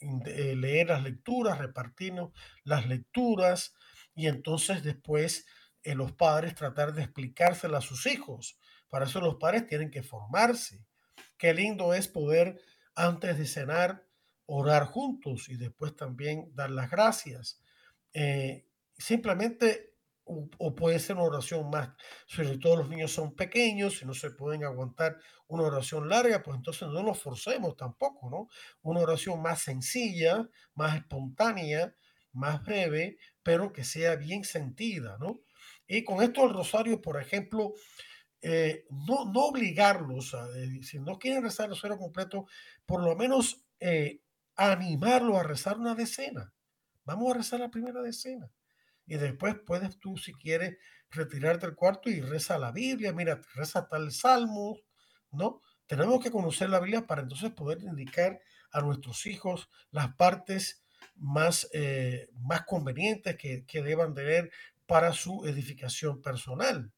eh, 0.00 0.54
leer 0.56 0.88
las 0.88 1.02
lecturas, 1.02 1.58
repartirnos 1.58 2.32
las 2.64 2.86
lecturas 2.86 3.74
y 4.14 4.28
entonces 4.28 4.82
después 4.82 5.46
eh, 5.82 5.94
los 5.94 6.12
padres 6.12 6.54
tratar 6.54 6.94
de 6.94 7.02
explicárselas 7.02 7.84
a 7.84 7.86
sus 7.86 8.06
hijos. 8.06 8.58
Para 8.88 9.04
eso 9.04 9.20
los 9.20 9.36
padres 9.36 9.66
tienen 9.66 9.90
que 9.90 10.02
formarse. 10.02 10.84
Qué 11.36 11.54
lindo 11.54 11.94
es 11.94 12.08
poder 12.08 12.60
antes 12.94 13.38
de 13.38 13.46
cenar 13.46 14.06
orar 14.46 14.86
juntos 14.86 15.48
y 15.48 15.56
después 15.56 15.94
también 15.94 16.50
dar 16.54 16.70
las 16.70 16.90
gracias 16.90 17.60
simplemente 19.00 19.89
o, 20.58 20.74
puede 20.74 20.98
ser 20.98 21.16
una 21.16 21.24
oración 21.24 21.70
más, 21.70 21.90
sobre 22.26 22.58
todo 22.58 22.76
los 22.76 22.88
niños 22.88 23.12
son 23.12 23.34
pequeños 23.34 24.00
y 24.02 24.06
no 24.06 24.14
se 24.14 24.30
pueden 24.30 24.64
aguantar 24.64 25.18
una 25.48 25.64
oración 25.64 26.08
larga, 26.08 26.42
pues 26.42 26.56
entonces 26.56 26.88
no 26.88 27.02
nos 27.02 27.20
forcemos 27.20 27.76
tampoco, 27.76 28.30
¿no? 28.30 28.48
Una 28.82 29.00
oración 29.00 29.42
más 29.42 29.62
sencilla, 29.62 30.48
más 30.74 30.96
espontánea, 30.96 31.94
más 32.32 32.62
breve, 32.62 33.18
pero 33.42 33.72
que 33.72 33.82
sea 33.84 34.16
bien 34.16 34.44
sentida, 34.44 35.16
¿no? 35.18 35.40
Y 35.86 36.04
con 36.04 36.22
esto 36.22 36.44
el 36.44 36.54
rosario, 36.54 37.02
por 37.02 37.20
ejemplo, 37.20 37.74
eh, 38.42 38.84
no, 38.90 39.24
no 39.24 39.46
obligarlos, 39.46 40.34
a, 40.34 40.46
eh, 40.56 40.82
si 40.82 41.00
no 41.00 41.18
quieren 41.18 41.42
rezar 41.42 41.66
el 41.66 41.70
rosario 41.70 41.98
completo, 41.98 42.46
por 42.86 43.02
lo 43.02 43.16
menos 43.16 43.64
eh, 43.80 44.20
animarlos 44.54 45.36
a 45.36 45.42
rezar 45.42 45.78
una 45.78 45.94
decena. 45.96 46.54
Vamos 47.04 47.32
a 47.32 47.38
rezar 47.38 47.60
la 47.60 47.70
primera 47.70 48.00
decena 48.02 48.50
y 49.10 49.16
después 49.16 49.56
puedes 49.66 49.98
tú, 49.98 50.16
si 50.16 50.32
quieres, 50.32 50.76
retirarte 51.10 51.66
al 51.66 51.74
cuarto 51.74 52.08
y 52.08 52.20
reza 52.20 52.60
la 52.60 52.70
Biblia, 52.70 53.12
mira, 53.12 53.40
reza 53.56 53.88
tal 53.88 54.12
salmo, 54.12 54.78
¿no? 55.32 55.62
Tenemos 55.86 56.22
que 56.22 56.30
conocer 56.30 56.70
la 56.70 56.78
Biblia 56.78 57.08
para 57.08 57.22
entonces 57.22 57.50
poder 57.50 57.82
indicar 57.82 58.40
a 58.70 58.80
nuestros 58.82 59.26
hijos 59.26 59.68
las 59.90 60.14
partes 60.14 60.84
más, 61.16 61.68
eh, 61.72 62.28
más 62.34 62.64
convenientes 62.66 63.36
que, 63.36 63.66
que 63.66 63.82
deban 63.82 64.14
tener 64.14 64.52
para 64.86 65.12
su 65.12 65.44
edificación 65.44 66.22
personal. 66.22 66.92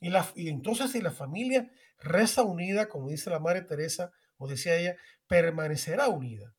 Y, 0.00 0.08
la, 0.08 0.26
y 0.34 0.48
entonces 0.48 0.92
si 0.92 1.02
la 1.02 1.10
familia 1.10 1.70
reza 1.98 2.42
unida, 2.42 2.88
como 2.88 3.10
dice 3.10 3.28
la 3.28 3.38
Madre 3.38 3.60
Teresa, 3.60 4.12
o 4.38 4.48
decía 4.48 4.76
ella, 4.76 4.96
permanecerá 5.26 6.08
unida. 6.08 6.54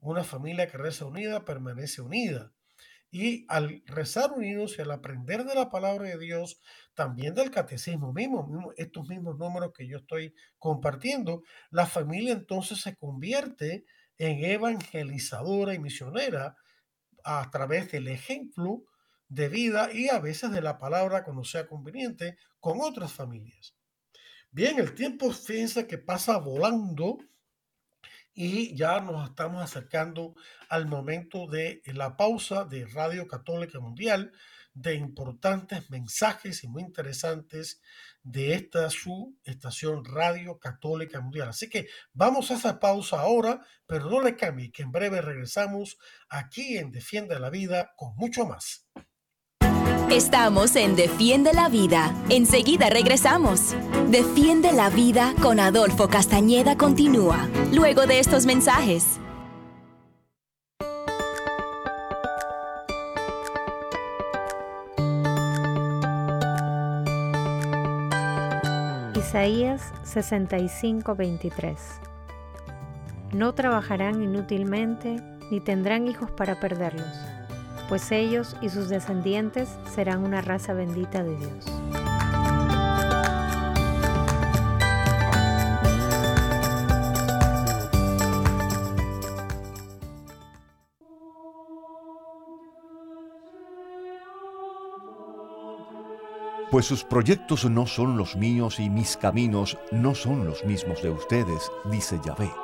Una 0.00 0.24
familia 0.24 0.66
que 0.66 0.76
reza 0.76 1.04
unida 1.04 1.44
permanece 1.44 2.02
unida. 2.02 2.52
Y 3.14 3.46
al 3.46 3.84
rezar 3.86 4.32
unidos 4.32 4.74
y 4.76 4.82
al 4.82 4.90
aprender 4.90 5.44
de 5.44 5.54
la 5.54 5.70
palabra 5.70 6.08
de 6.08 6.18
Dios, 6.18 6.60
también 6.94 7.32
del 7.32 7.52
catecismo 7.52 8.12
mismo, 8.12 8.72
estos 8.76 9.06
mismos 9.06 9.38
números 9.38 9.70
que 9.72 9.86
yo 9.86 9.98
estoy 9.98 10.34
compartiendo, 10.58 11.44
la 11.70 11.86
familia 11.86 12.32
entonces 12.32 12.80
se 12.80 12.96
convierte 12.96 13.84
en 14.18 14.44
evangelizadora 14.44 15.74
y 15.74 15.78
misionera 15.78 16.56
a 17.22 17.48
través 17.52 17.92
del 17.92 18.08
ejemplo 18.08 18.82
de 19.28 19.48
vida 19.48 19.92
y 19.92 20.08
a 20.08 20.18
veces 20.18 20.50
de 20.50 20.60
la 20.60 20.78
palabra 20.78 21.22
cuando 21.22 21.44
sea 21.44 21.68
conveniente 21.68 22.36
con 22.58 22.80
otras 22.80 23.12
familias. 23.12 23.76
Bien, 24.50 24.80
el 24.80 24.92
tiempo 24.92 25.30
fíjense 25.30 25.86
que 25.86 25.98
pasa 25.98 26.36
volando 26.38 27.18
y 28.34 28.74
ya 28.76 29.00
nos 29.00 29.30
estamos 29.30 29.62
acercando 29.62 30.34
al 30.68 30.86
momento 30.86 31.46
de 31.46 31.82
la 31.86 32.16
pausa 32.16 32.64
de 32.64 32.86
Radio 32.86 33.28
Católica 33.28 33.78
Mundial, 33.78 34.32
de 34.74 34.96
importantes 34.96 35.88
mensajes 35.88 36.64
y 36.64 36.68
muy 36.68 36.82
interesantes 36.82 37.80
de 38.24 38.54
esta 38.54 38.90
su 38.90 39.38
estación 39.44 40.04
Radio 40.04 40.58
Católica 40.58 41.20
Mundial. 41.20 41.50
Así 41.50 41.68
que 41.68 41.88
vamos 42.12 42.50
a 42.50 42.54
esa 42.54 42.80
pausa 42.80 43.20
ahora, 43.20 43.64
pero 43.86 44.10
no 44.10 44.20
le 44.20 44.34
cambie, 44.34 44.72
que 44.72 44.82
en 44.82 44.90
breve 44.90 45.20
regresamos 45.20 45.98
aquí 46.28 46.76
en 46.76 46.90
Defiende 46.90 47.38
la 47.38 47.50
Vida 47.50 47.92
con 47.96 48.16
mucho 48.16 48.46
más. 48.46 48.88
Estamos 50.10 50.76
en 50.76 50.96
Defiende 50.96 51.52
la 51.54 51.68
Vida. 51.68 52.14
Enseguida 52.28 52.90
regresamos. 52.90 53.74
Defiende 54.10 54.70
la 54.72 54.90
Vida 54.90 55.34
con 55.42 55.58
Adolfo 55.58 56.08
Castañeda 56.08 56.76
continúa, 56.76 57.48
luego 57.72 58.06
de 58.06 58.20
estos 58.20 58.44
mensajes. 58.44 59.18
Isaías 69.16 69.92
65:23 70.04 71.76
No 73.32 73.54
trabajarán 73.54 74.22
inútilmente 74.22 75.16
ni 75.50 75.60
tendrán 75.60 76.06
hijos 76.06 76.30
para 76.30 76.60
perderlos 76.60 77.33
pues 77.88 78.10
ellos 78.12 78.56
y 78.60 78.68
sus 78.68 78.88
descendientes 78.88 79.68
serán 79.94 80.24
una 80.24 80.40
raza 80.40 80.72
bendita 80.72 81.22
de 81.22 81.36
Dios. 81.36 81.64
Pues 96.70 96.86
sus 96.86 97.04
proyectos 97.04 97.70
no 97.70 97.86
son 97.86 98.16
los 98.16 98.34
míos 98.34 98.80
y 98.80 98.90
mis 98.90 99.16
caminos 99.16 99.78
no 99.92 100.16
son 100.16 100.44
los 100.44 100.64
mismos 100.64 101.00
de 101.02 101.10
ustedes, 101.10 101.70
dice 101.84 102.18
Yahvé. 102.24 102.63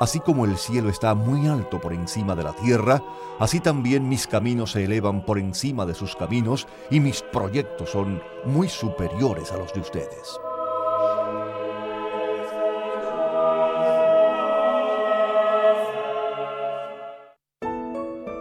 Así 0.00 0.18
como 0.18 0.44
el 0.44 0.56
cielo 0.56 0.90
está 0.90 1.14
muy 1.14 1.46
alto 1.46 1.80
por 1.80 1.92
encima 1.92 2.34
de 2.34 2.42
la 2.42 2.52
tierra, 2.52 3.00
así 3.38 3.60
también 3.60 4.08
mis 4.08 4.26
caminos 4.26 4.72
se 4.72 4.84
elevan 4.84 5.24
por 5.24 5.38
encima 5.38 5.86
de 5.86 5.94
sus 5.94 6.16
caminos 6.16 6.66
y 6.90 6.98
mis 6.98 7.22
proyectos 7.22 7.90
son 7.90 8.20
muy 8.44 8.68
superiores 8.68 9.52
a 9.52 9.56
los 9.56 9.72
de 9.72 9.80
ustedes. 9.80 10.40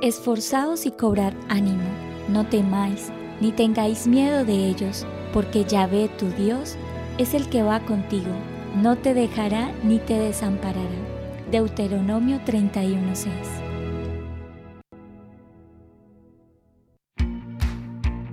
Esforzaos 0.01 0.85
y 0.85 0.91
cobrad 0.91 1.33
ánimo, 1.49 1.87
no 2.29 2.45
temáis, 2.47 3.09
ni 3.39 3.51
tengáis 3.51 4.07
miedo 4.07 4.43
de 4.43 4.67
ellos, 4.67 5.05
porque 5.31 5.63
Yahvé 5.63 6.09
tu 6.17 6.27
Dios 6.31 6.75
es 7.19 7.33
el 7.33 7.47
que 7.47 7.63
va 7.63 7.79
contigo, 7.85 8.33
no 8.81 8.97
te 8.97 9.13
dejará 9.13 9.71
ni 9.83 9.99
te 9.99 10.17
desamparará. 10.17 11.12
Deuteronomio 11.53 12.39
31:6. 12.43 13.29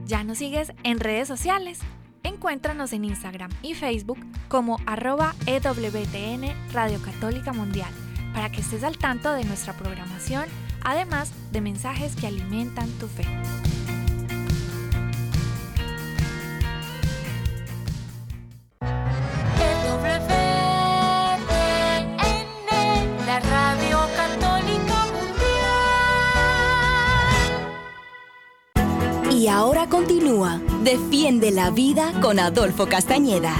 ¿Ya 0.06 0.24
nos 0.24 0.38
sigues 0.38 0.72
en 0.84 1.00
redes 1.00 1.28
sociales? 1.28 1.80
Encuéntranos 2.22 2.94
en 2.94 3.04
Instagram 3.04 3.50
y 3.60 3.74
Facebook 3.74 4.16
como 4.48 4.78
arroba 4.86 5.34
EWTN 5.44 6.72
Radio 6.72 6.98
Católica 7.02 7.52
Mundial 7.52 7.92
para 8.32 8.48
que 8.48 8.62
estés 8.62 8.84
al 8.84 8.96
tanto 8.96 9.34
de 9.34 9.44
nuestra 9.44 9.74
programación, 9.74 10.46
además 10.82 11.30
de 11.52 11.60
mensajes 11.60 12.16
que 12.16 12.26
alimentan 12.26 12.88
tu 12.92 13.06
fe. 13.06 13.26
Continúa 30.30 30.62
Defiende 30.84 31.50
la 31.50 31.70
Vida 31.70 32.12
con 32.20 32.38
Adolfo 32.38 32.86
Castañeda. 32.86 33.52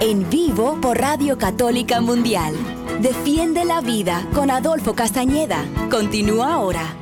En 0.00 0.28
vivo 0.28 0.80
por 0.80 0.98
Radio 0.98 1.38
Católica 1.38 2.00
Mundial. 2.00 2.52
Defiende 3.00 3.64
la 3.64 3.80
Vida 3.80 4.28
con 4.34 4.50
Adolfo 4.50 4.92
Castañeda. 4.96 5.64
Continúa 5.88 6.54
ahora. 6.54 6.96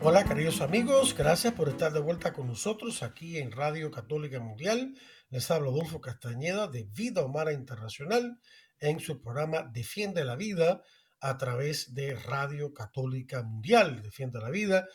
Hola 0.00 0.24
queridos 0.24 0.62
amigos, 0.62 1.14
gracias 1.14 1.52
por 1.52 1.68
estar 1.68 1.92
de 1.92 2.00
vuelta 2.00 2.32
con 2.32 2.46
nosotros 2.46 3.02
aquí 3.02 3.36
en 3.36 3.52
Radio 3.52 3.90
Católica 3.90 4.40
Mundial. 4.40 4.94
Les 5.28 5.50
hablo 5.50 5.70
Adolfo 5.70 6.00
Castañeda 6.00 6.68
de 6.68 6.84
Vida 6.84 7.22
Humana 7.22 7.52
Internacional 7.52 8.38
en 8.80 8.98
su 8.98 9.20
programa 9.20 9.68
Defiende 9.74 10.24
la 10.24 10.36
Vida 10.36 10.80
a 11.20 11.36
través 11.36 11.94
de 11.94 12.14
Radio 12.14 12.72
Católica 12.72 13.42
Mundial, 13.42 14.02
Defiende 14.02 14.40
la 14.40 14.48
Vida. 14.48 14.86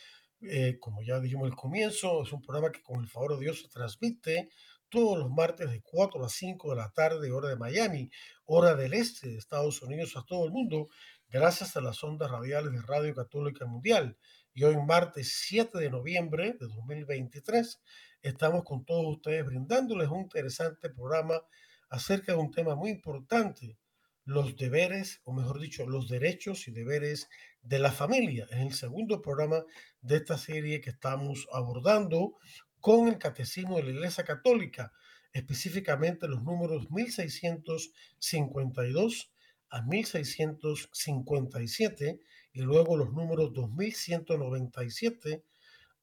Eh, 0.43 0.77
como 0.79 1.03
ya 1.03 1.19
dijimos 1.19 1.49
al 1.49 1.55
comienzo, 1.55 2.23
es 2.23 2.31
un 2.33 2.41
programa 2.41 2.71
que 2.71 2.81
con 2.81 2.99
el 2.99 3.07
favor 3.07 3.35
de 3.35 3.45
Dios 3.45 3.61
se 3.61 3.69
transmite 3.69 4.49
todos 4.89 5.17
los 5.17 5.29
martes 5.29 5.69
de 5.69 5.81
4 5.81 6.25
a 6.25 6.29
5 6.29 6.71
de 6.71 6.75
la 6.75 6.89
tarde, 6.89 7.31
hora 7.31 7.49
de 7.49 7.55
Miami, 7.55 8.09
hora 8.45 8.75
del 8.75 8.93
este 8.93 9.29
de 9.29 9.37
Estados 9.37 9.81
Unidos 9.81 10.17
a 10.17 10.23
todo 10.25 10.45
el 10.45 10.51
mundo, 10.51 10.89
gracias 11.29 11.77
a 11.77 11.81
las 11.81 12.03
ondas 12.03 12.29
radiales 12.29 12.73
de 12.73 12.81
Radio 12.81 13.13
Católica 13.13 13.65
Mundial. 13.65 14.17
Y 14.53 14.63
hoy, 14.63 14.75
martes 14.77 15.33
7 15.47 15.77
de 15.77 15.89
noviembre 15.89 16.57
de 16.59 16.67
2023, 16.67 17.79
estamos 18.21 18.63
con 18.63 18.83
todos 18.83 19.05
ustedes 19.15 19.45
brindándoles 19.45 20.09
un 20.09 20.21
interesante 20.21 20.89
programa 20.89 21.41
acerca 21.89 22.33
de 22.33 22.39
un 22.39 22.51
tema 22.51 22.75
muy 22.75 22.89
importante 22.89 23.77
los 24.25 24.55
deberes, 24.55 25.21
o 25.23 25.33
mejor 25.33 25.59
dicho, 25.59 25.87
los 25.87 26.07
derechos 26.07 26.67
y 26.67 26.71
deberes 26.71 27.29
de 27.61 27.79
la 27.79 27.91
familia. 27.91 28.47
Es 28.51 28.59
el 28.59 28.73
segundo 28.73 29.21
programa 29.21 29.63
de 30.01 30.17
esta 30.17 30.37
serie 30.37 30.81
que 30.81 30.89
estamos 30.89 31.47
abordando 31.51 32.35
con 32.79 33.07
el 33.07 33.17
Catecismo 33.17 33.77
de 33.77 33.83
la 33.83 33.91
Iglesia 33.91 34.23
Católica, 34.23 34.91
específicamente 35.31 36.27
los 36.27 36.43
números 36.43 36.91
1652 36.91 39.31
a 39.69 39.81
1657 39.83 42.19
y 42.53 42.61
luego 42.61 42.97
los 42.97 43.13
números 43.13 43.53
2197 43.53 45.43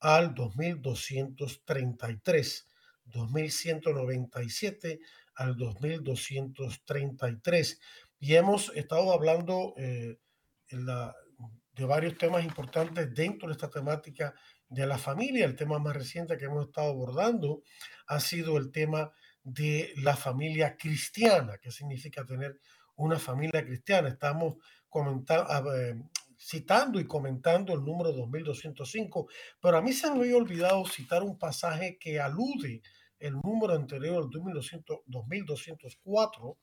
al 0.00 0.34
2233. 0.34 2.66
2197 3.04 5.00
al 5.34 5.56
2233. 5.56 7.80
Y 8.20 8.34
hemos 8.34 8.72
estado 8.74 9.12
hablando 9.12 9.74
eh, 9.76 10.18
de 11.78 11.84
varios 11.84 12.18
temas 12.18 12.44
importantes 12.44 13.14
dentro 13.14 13.48
de 13.48 13.52
esta 13.52 13.70
temática 13.70 14.34
de 14.68 14.84
la 14.84 14.98
familia. 14.98 15.46
El 15.46 15.54
tema 15.54 15.78
más 15.78 15.94
reciente 15.94 16.36
que 16.36 16.46
hemos 16.46 16.66
estado 16.66 16.90
abordando 16.90 17.62
ha 18.08 18.18
sido 18.18 18.58
el 18.58 18.72
tema 18.72 19.12
de 19.44 19.94
la 20.02 20.16
familia 20.16 20.76
cristiana. 20.76 21.56
¿Qué 21.58 21.70
significa 21.70 22.26
tener 22.26 22.58
una 22.96 23.20
familia 23.20 23.64
cristiana? 23.64 24.08
Estamos 24.08 24.56
comentando, 24.88 25.72
eh, 25.76 26.02
citando 26.36 26.98
y 26.98 27.06
comentando 27.06 27.74
el 27.74 27.84
número 27.84 28.10
2205, 28.12 29.28
pero 29.60 29.78
a 29.78 29.82
mí 29.82 29.92
se 29.92 30.10
me 30.10 30.18
había 30.18 30.36
olvidado 30.36 30.84
citar 30.84 31.22
un 31.22 31.38
pasaje 31.38 31.96
que 31.98 32.18
alude 32.18 32.82
el 33.20 33.34
número 33.34 33.74
anterior, 33.74 34.28
2204, 34.28 36.58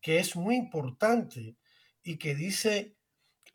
que 0.00 0.18
es 0.18 0.34
muy 0.34 0.56
importante 0.56 1.56
y 2.02 2.18
que 2.18 2.34
dice 2.34 2.95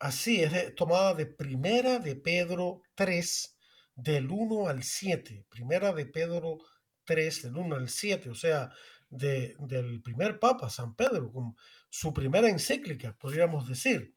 así, 0.02 0.42
es 0.42 0.74
tomada 0.74 1.14
de 1.14 1.26
Primera 1.26 2.00
de 2.00 2.16
Pedro 2.16 2.82
3, 2.96 3.56
del 3.94 4.30
1 4.30 4.68
al 4.68 4.82
7. 4.82 5.46
Primera 5.48 5.92
de 5.92 6.06
Pedro 6.06 6.58
3, 7.04 7.42
del 7.44 7.56
1 7.56 7.76
al 7.76 7.88
7, 7.88 8.30
o 8.30 8.34
sea, 8.34 8.70
de, 9.08 9.54
del 9.60 10.02
primer 10.02 10.40
Papa, 10.40 10.68
San 10.70 10.96
Pedro, 10.96 11.32
con 11.32 11.56
su 11.88 12.12
primera 12.12 12.48
encíclica, 12.48 13.16
podríamos 13.16 13.68
decir. 13.68 14.14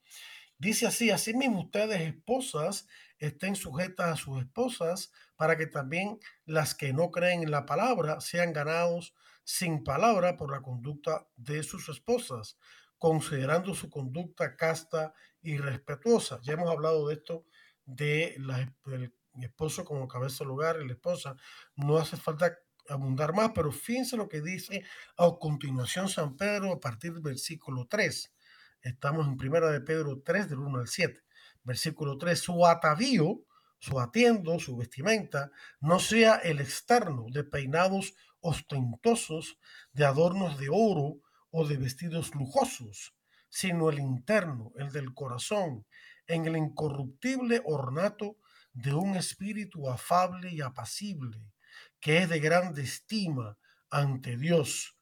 Dice 0.58 0.86
así, 0.86 1.10
asimismo 1.10 1.60
ustedes 1.60 2.00
esposas 2.00 2.88
estén 3.18 3.54
sujetas 3.56 4.08
a 4.08 4.16
sus 4.16 4.40
esposas 4.40 5.12
para 5.36 5.56
que 5.56 5.66
también 5.66 6.18
las 6.46 6.74
que 6.74 6.92
no 6.92 7.10
creen 7.10 7.42
en 7.42 7.50
la 7.50 7.64
palabra 7.64 8.20
sean 8.20 8.52
ganados 8.52 9.14
sin 9.44 9.84
palabra 9.84 10.36
por 10.36 10.50
la 10.50 10.62
conducta 10.62 11.28
de 11.36 11.62
sus 11.62 11.88
esposas, 11.88 12.58
considerando 12.98 13.74
su 13.74 13.90
conducta 13.90 14.56
casta 14.56 15.14
y 15.42 15.58
respetuosa. 15.58 16.40
Ya 16.42 16.54
hemos 16.54 16.70
hablado 16.70 17.08
de 17.08 17.14
esto 17.14 17.44
de 17.84 18.36
la, 18.38 18.72
del 18.84 19.12
esposo 19.40 19.84
como 19.84 20.08
cabeza 20.08 20.44
del 20.44 20.52
hogar 20.52 20.80
y 20.80 20.86
la 20.86 20.94
esposa. 20.94 21.36
No 21.76 21.98
hace 21.98 22.16
falta 22.16 22.56
abundar 22.88 23.34
más, 23.34 23.50
pero 23.54 23.72
fíjense 23.72 24.16
lo 24.16 24.28
que 24.28 24.40
dice 24.40 24.84
a 25.16 25.30
continuación 25.38 26.08
San 26.08 26.36
Pedro 26.36 26.72
a 26.72 26.80
partir 26.80 27.12
del 27.12 27.22
versículo 27.22 27.86
3. 27.88 28.32
Estamos 28.82 29.26
en 29.26 29.36
primera 29.36 29.70
de 29.70 29.80
Pedro 29.80 30.22
3 30.24 30.48
del 30.48 30.58
1 30.58 30.78
al 30.78 30.88
7. 30.88 31.20
Versículo 31.64 32.16
3, 32.16 32.38
su 32.38 32.66
atavío, 32.66 33.42
su 33.78 33.98
atiendo, 33.98 34.58
su 34.58 34.76
vestimenta, 34.76 35.50
no 35.80 35.98
sea 35.98 36.36
el 36.36 36.60
externo 36.60 37.26
de 37.30 37.44
peinados 37.44 38.14
ostentosos, 38.40 39.58
de 39.92 40.04
adornos 40.04 40.58
de 40.58 40.68
oro 40.70 41.18
o 41.58 41.64
de 41.64 41.78
vestidos 41.78 42.34
lujosos, 42.34 43.16
sino 43.48 43.88
el 43.88 43.98
interno, 43.98 44.72
el 44.76 44.92
del 44.92 45.14
corazón, 45.14 45.86
en 46.26 46.44
el 46.44 46.54
incorruptible 46.54 47.62
ornato 47.64 48.36
de 48.74 48.92
un 48.92 49.16
espíritu 49.16 49.88
afable 49.88 50.50
y 50.52 50.60
apacible, 50.60 51.40
que 51.98 52.18
es 52.18 52.28
de 52.28 52.40
grande 52.40 52.82
estima 52.82 53.56
ante 53.88 54.36
Dios, 54.36 54.98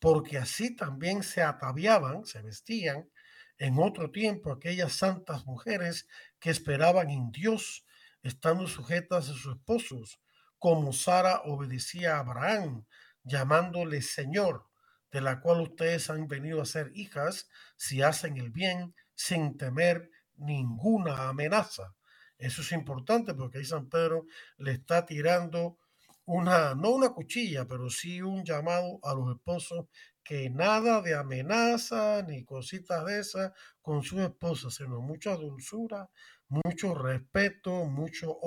porque 0.00 0.38
así 0.38 0.74
también 0.74 1.22
se 1.22 1.40
ataviaban, 1.40 2.26
se 2.26 2.42
vestían 2.42 3.08
en 3.56 3.78
otro 3.78 4.10
tiempo 4.10 4.50
aquellas 4.50 4.94
santas 4.94 5.46
mujeres 5.46 6.08
que 6.40 6.50
esperaban 6.50 7.10
en 7.10 7.30
Dios, 7.30 7.86
estando 8.24 8.66
sujetas 8.66 9.28
a 9.28 9.34
sus 9.34 9.54
esposos, 9.54 10.20
como 10.58 10.92
Sara 10.92 11.42
obedecía 11.44 12.16
a 12.16 12.18
Abraham, 12.18 12.86
llamándole 13.22 14.02
Señor, 14.02 14.71
de 15.12 15.20
la 15.20 15.40
cual 15.40 15.60
ustedes 15.60 16.10
han 16.10 16.26
venido 16.26 16.60
a 16.62 16.66
ser 16.66 16.90
hijas 16.94 17.48
si 17.76 18.02
hacen 18.02 18.38
el 18.38 18.50
bien 18.50 18.94
sin 19.14 19.56
temer 19.56 20.10
ninguna 20.36 21.28
amenaza. 21.28 21.94
Eso 22.38 22.62
es 22.62 22.72
importante 22.72 23.34
porque 23.34 23.58
ahí 23.58 23.64
San 23.64 23.88
Pedro 23.88 24.26
le 24.56 24.72
está 24.72 25.06
tirando 25.06 25.78
una, 26.24 26.74
no 26.74 26.90
una 26.90 27.10
cuchilla, 27.10 27.66
pero 27.66 27.90
sí 27.90 28.22
un 28.22 28.44
llamado 28.44 28.98
a 29.02 29.14
los 29.14 29.36
esposos 29.36 29.86
que 30.24 30.50
nada 30.50 31.02
de 31.02 31.14
amenaza 31.14 32.22
ni 32.22 32.44
cositas 32.44 33.04
de 33.04 33.20
esas 33.20 33.52
con 33.80 34.02
sus 34.02 34.20
esposas, 34.20 34.74
sino 34.74 35.00
mucha 35.00 35.36
dulzura, 35.36 36.08
mucho 36.48 36.94
respeto, 36.94 37.84
mucho 37.84 38.38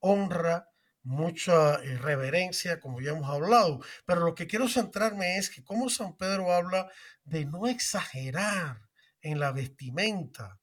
honra 0.00 0.68
mucha 1.04 1.76
eh, 1.76 1.96
reverencia, 1.98 2.80
como 2.80 3.00
ya 3.00 3.12
hemos 3.12 3.30
hablado. 3.30 3.80
Pero 4.04 4.24
lo 4.24 4.34
que 4.34 4.46
quiero 4.46 4.68
centrarme 4.68 5.38
es 5.38 5.50
que 5.50 5.62
como 5.62 5.88
San 5.88 6.16
Pedro 6.16 6.52
habla 6.52 6.90
de 7.24 7.44
no 7.44 7.66
exagerar 7.68 8.88
en 9.20 9.38
la 9.38 9.52
vestimenta 9.52 10.60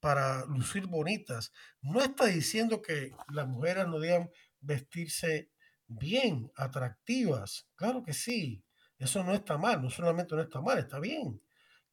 para 0.00 0.44
lucir 0.46 0.86
bonitas. 0.86 1.52
No 1.80 2.00
está 2.02 2.26
diciendo 2.26 2.82
que 2.82 3.12
las 3.32 3.46
mujeres 3.46 3.86
no 3.86 4.00
deben 4.00 4.30
vestirse 4.60 5.52
bien, 5.86 6.50
atractivas. 6.56 7.68
Claro 7.76 8.02
que 8.02 8.12
sí. 8.12 8.64
Eso 8.98 9.22
no 9.22 9.34
está 9.34 9.56
mal, 9.58 9.80
no 9.80 9.90
solamente 9.90 10.34
no 10.34 10.42
está 10.42 10.60
mal, 10.60 10.78
está 10.78 10.98
bien 10.98 11.40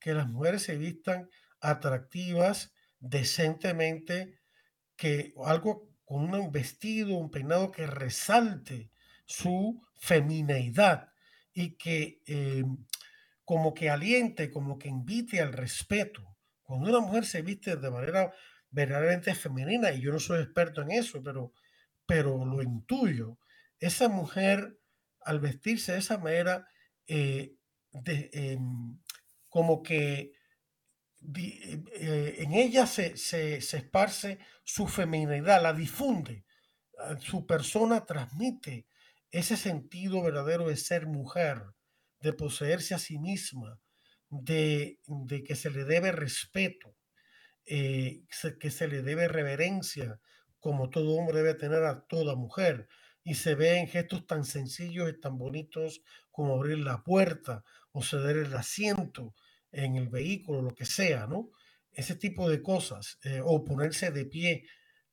que 0.01 0.13
las 0.15 0.27
mujeres 0.27 0.63
se 0.63 0.75
vistan 0.75 1.29
atractivas, 1.61 2.73
decentemente, 2.99 4.39
que 4.97 5.33
algo 5.45 5.90
con 6.11 6.35
un 6.35 6.51
vestido, 6.51 7.15
un 7.15 7.31
peinado 7.31 7.71
que 7.71 7.87
resalte 7.87 8.91
su 9.25 9.81
femineidad 9.95 11.13
y 11.53 11.77
que 11.77 12.21
eh, 12.27 12.65
como 13.45 13.73
que 13.73 13.89
aliente, 13.89 14.51
como 14.51 14.77
que 14.77 14.89
invite 14.89 15.39
al 15.39 15.53
respeto. 15.53 16.35
Cuando 16.63 16.89
una 16.89 16.99
mujer 16.99 17.25
se 17.25 17.41
viste 17.41 17.77
de 17.77 17.89
manera 17.89 18.33
verdaderamente 18.71 19.33
femenina, 19.35 19.93
y 19.93 20.01
yo 20.01 20.11
no 20.11 20.19
soy 20.19 20.41
experto 20.41 20.81
en 20.81 20.91
eso, 20.91 21.23
pero, 21.23 21.53
pero 22.05 22.43
lo 22.43 22.61
intuyo, 22.61 23.39
esa 23.79 24.09
mujer 24.09 24.77
al 25.21 25.39
vestirse 25.39 25.93
de 25.93 25.99
esa 25.99 26.17
manera, 26.17 26.67
eh, 27.07 27.55
em, 28.03 28.99
como 29.47 29.81
que 29.81 30.33
en 31.23 32.53
ella 32.53 32.87
se, 32.87 33.15
se, 33.17 33.57
esparce 33.57 34.39
su 34.63 34.87
feminidad, 34.87 35.61
la 35.61 35.73
difunde. 35.73 36.45
Ah, 36.97 37.17
su 37.19 37.45
persona 37.45 38.05
transmite 38.05 38.87
ese 39.31 39.55
sentido 39.55 40.23
verdadero 40.23 40.67
de 40.67 40.75
ser 40.75 41.07
mujer, 41.07 41.63
de 42.21 42.33
poseerse 42.33 42.93
a 42.93 42.99
sí 42.99 43.17
misma, 43.17 43.79
de, 44.29 44.99
que 45.45 45.55
se 45.55 45.69
le 45.69 45.85
debe 45.85 46.11
respeto, 46.11 46.95
eh, 47.65 48.23
que 48.59 48.71
se 48.71 48.87
le 48.87 49.01
debe 49.01 49.27
reverencia, 49.27 50.19
como 50.59 50.89
todo 50.89 51.15
hombre 51.15 51.37
debe 51.37 51.53
tener 51.53 51.83
a 51.83 52.01
toda 52.01 52.35
mujer. 52.35 52.87
Y 53.23 53.35
se 53.35 53.55
ve 53.55 53.77
en 53.77 53.87
gestos 53.87 54.25
tan 54.25 54.45
sencillos 54.45 55.09
y 55.09 55.19
tan 55.19 55.37
bonitos 55.37 56.01
como 56.31 56.55
abrir 56.55 56.79
la 56.79 57.03
puerta 57.03 57.63
o 57.91 58.01
ceder 58.03 58.37
el 58.37 58.53
asiento, 58.55 59.35
en 59.71 59.95
el 59.95 60.09
vehículo, 60.09 60.61
lo 60.61 60.75
que 60.75 60.85
sea, 60.85 61.27
¿no? 61.27 61.49
Ese 61.91 62.15
tipo 62.15 62.49
de 62.49 62.61
cosas. 62.61 63.17
Eh, 63.23 63.41
o 63.43 63.63
ponerse 63.63 64.11
de 64.11 64.25
pie 64.25 64.65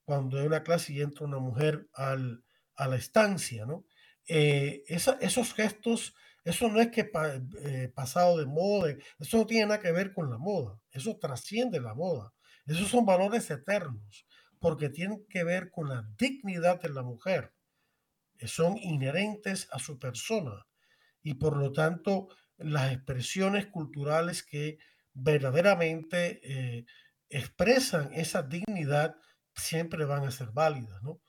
cuando 0.04 0.38
hay 0.38 0.46
una 0.46 0.62
clase 0.62 0.92
y 0.92 1.00
entra 1.00 1.26
una 1.26 1.38
mujer 1.38 1.88
al, 1.92 2.44
a 2.76 2.88
la 2.88 2.96
estancia, 2.96 3.66
¿no? 3.66 3.84
Eh, 4.26 4.84
esos 4.88 5.54
gestos, 5.54 6.14
eso 6.44 6.68
no 6.68 6.80
es 6.80 6.88
que 6.88 7.10
eh, 7.62 7.92
pasado 7.94 8.38
de 8.38 8.46
moda, 8.46 8.94
eso 9.18 9.38
no 9.38 9.46
tiene 9.46 9.66
nada 9.66 9.80
que 9.80 9.92
ver 9.92 10.12
con 10.12 10.30
la 10.30 10.38
moda, 10.38 10.78
eso 10.90 11.16
trasciende 11.16 11.80
la 11.80 11.94
moda. 11.94 12.32
Esos 12.66 12.88
son 12.88 13.06
valores 13.06 13.50
eternos, 13.50 14.26
porque 14.58 14.90
tienen 14.90 15.24
que 15.30 15.44
ver 15.44 15.70
con 15.70 15.88
la 15.88 16.06
dignidad 16.18 16.80
de 16.80 16.90
la 16.90 17.02
mujer, 17.02 17.54
son 18.46 18.76
inherentes 18.76 19.68
a 19.72 19.78
su 19.78 19.98
persona 19.98 20.66
y 21.22 21.34
por 21.34 21.56
lo 21.56 21.72
tanto 21.72 22.28
las 22.58 22.92
expresiones 22.92 23.66
culturales 23.66 24.42
que 24.42 24.78
verdaderamente 25.14 26.40
eh, 26.42 26.86
expresan 27.28 28.12
esa 28.12 28.42
dignidad 28.42 29.16
siempre 29.54 30.04
van 30.04 30.24
a 30.24 30.30
ser 30.30 30.50
válidas, 30.52 31.02
¿no? 31.02 31.20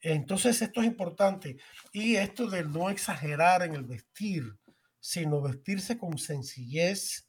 Entonces 0.00 0.60
esto 0.62 0.80
es 0.80 0.86
importante 0.88 1.58
y 1.92 2.16
esto 2.16 2.48
de 2.48 2.64
no 2.64 2.90
exagerar 2.90 3.62
en 3.62 3.74
el 3.74 3.84
vestir, 3.84 4.56
sino 4.98 5.40
vestirse 5.40 5.96
con 5.96 6.18
sencillez, 6.18 7.28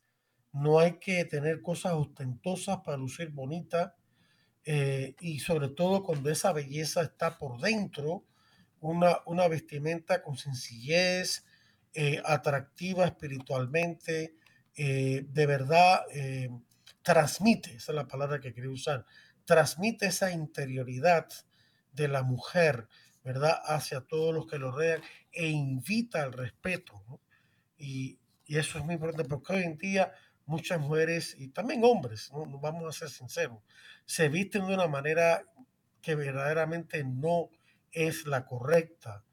no 0.52 0.80
hay 0.80 1.00
que 1.00 1.24
tener 1.26 1.62
cosas 1.62 1.94
ostentosas 1.94 2.80
para 2.84 2.98
lucir 2.98 3.30
bonita 3.30 3.96
eh, 4.66 5.16
y 5.20 5.40
sobre 5.40 5.70
todo 5.70 6.04
cuando 6.04 6.30
esa 6.30 6.52
belleza 6.52 7.04
está 7.04 7.38
por 7.38 7.60
dentro, 7.60 8.26
una, 8.80 9.20
una 9.26 9.48
vestimenta 9.48 10.24
con 10.24 10.38
sencillez, 10.38 11.46
eh, 11.94 12.22
atractiva 12.26 13.06
espiritualmente, 13.06 14.36
eh, 14.76 15.26
de 15.28 15.46
verdad 15.46 16.02
eh, 16.14 16.50
transmite, 17.02 17.76
esa 17.76 17.92
es 17.92 17.96
la 17.96 18.08
palabra 18.08 18.40
que 18.40 18.54
quería 18.54 18.72
usar, 18.72 19.06
transmite 19.46 20.08
esa 20.08 20.32
interioridad 20.32 21.28
de 21.92 22.08
la 22.08 22.24
mujer, 22.24 22.88
¿verdad? 23.24 23.60
Hacia 23.66 24.02
todos 24.02 24.34
los 24.34 24.48
que 24.48 24.58
lo 24.58 24.72
rodean 24.72 25.02
e 25.32 25.48
invita 25.48 26.24
al 26.24 26.34
respeto, 26.34 27.04
y, 27.78 28.20
y, 28.46 28.58
eso 28.58 28.80
es 28.80 28.86
muy 28.86 28.96
importante 28.96 29.26
porque 29.26 29.54
hoy 29.54 29.64
en 29.64 29.78
día 29.78 30.14
muchas 30.46 30.80
mujeres 30.80 31.36
y 31.38 31.50
también 31.50 31.84
hombres, 31.84 32.32
¿no? 32.32 32.46
vamos 32.60 32.84
a 32.86 33.00
ser 33.00 33.10
sinceros, 33.10 33.60
se 34.06 34.30
visten 34.30 34.68
de 34.68 34.74
una 34.74 34.88
manera 34.88 35.44
que 36.02 36.16
verdaderamente 36.16 37.04
no 37.04 37.50
es 37.92 38.26
la 38.26 38.46
correcta, 38.46 39.24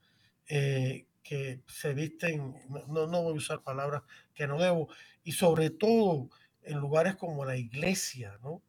eh, 0.47 1.05
que 1.23 1.61
se 1.67 1.93
visten, 1.93 2.55
no, 2.87 3.07
no 3.07 3.23
voy 3.23 3.33
a 3.33 3.37
usar 3.37 3.61
palabras 3.61 4.03
que 4.33 4.47
no 4.47 4.59
debo, 4.59 4.89
y 5.23 5.33
sobre 5.33 5.69
todo 5.69 6.29
en 6.63 6.79
lugares 6.79 7.15
como 7.15 7.45
la 7.45 7.57
iglesia, 7.57 8.37
¿no? 8.41 8.61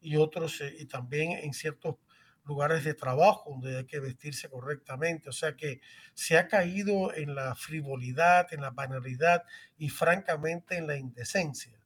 Y 0.00 0.16
otros, 0.16 0.60
eh, 0.60 0.74
y 0.78 0.86
también 0.86 1.32
en 1.32 1.52
ciertos 1.52 1.96
lugares 2.44 2.84
de 2.84 2.94
trabajo 2.94 3.50
donde 3.50 3.78
hay 3.78 3.84
que 3.84 4.00
vestirse 4.00 4.48
correctamente. 4.48 5.28
O 5.28 5.32
sea 5.32 5.56
que 5.56 5.80
se 6.14 6.38
ha 6.38 6.48
caído 6.48 7.14
en 7.14 7.34
la 7.34 7.54
frivolidad, 7.54 8.52
en 8.52 8.62
la 8.62 8.70
banalidad 8.70 9.44
y 9.78 9.88
francamente 9.88 10.76
en 10.76 10.86
la 10.86 10.96
indecencia. 10.96 11.78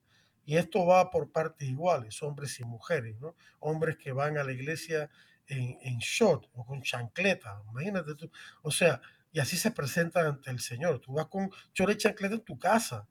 Y 0.46 0.56
esto 0.56 0.84
va 0.86 1.10
por 1.10 1.32
partes 1.32 1.68
iguales, 1.68 2.22
hombres 2.22 2.60
y 2.60 2.64
mujeres, 2.64 3.18
¿no? 3.18 3.34
Hombres 3.60 3.96
que 3.96 4.12
van 4.12 4.36
a 4.38 4.44
la 4.44 4.52
iglesia 4.52 5.10
en, 5.46 5.78
en 5.80 5.98
short 5.98 6.46
o 6.54 6.64
con 6.64 6.82
chancleta, 6.82 7.62
imagínate 7.70 8.14
tú. 8.14 8.30
O 8.62 8.70
sea, 8.70 9.00
y 9.34 9.40
así 9.40 9.56
se 9.56 9.72
presenta 9.72 10.20
ante 10.20 10.48
el 10.52 10.60
Señor. 10.60 11.00
Tú 11.00 11.14
vas 11.14 11.26
con 11.26 11.50
chore 11.72 11.96
chancleta 11.96 12.36
en 12.36 12.42
tu 12.42 12.56
casa, 12.56 13.08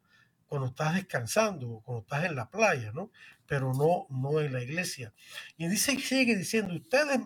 cuando 0.48 0.70
estás 0.70 0.96
descansando, 0.96 1.82
cuando 1.84 2.04
estás 2.04 2.24
en 2.24 2.36
la 2.36 2.50
playa, 2.50 2.94
¿no? 2.94 3.12
Pero 3.46 3.74
no, 3.74 4.08
no 4.10 4.40
en 4.40 4.54
la 4.54 4.64
iglesia. 4.64 5.14
Y 5.58 5.68
dice, 5.68 6.00
sigue 6.00 6.38
diciendo, 6.38 6.76
ustedes, 6.76 7.20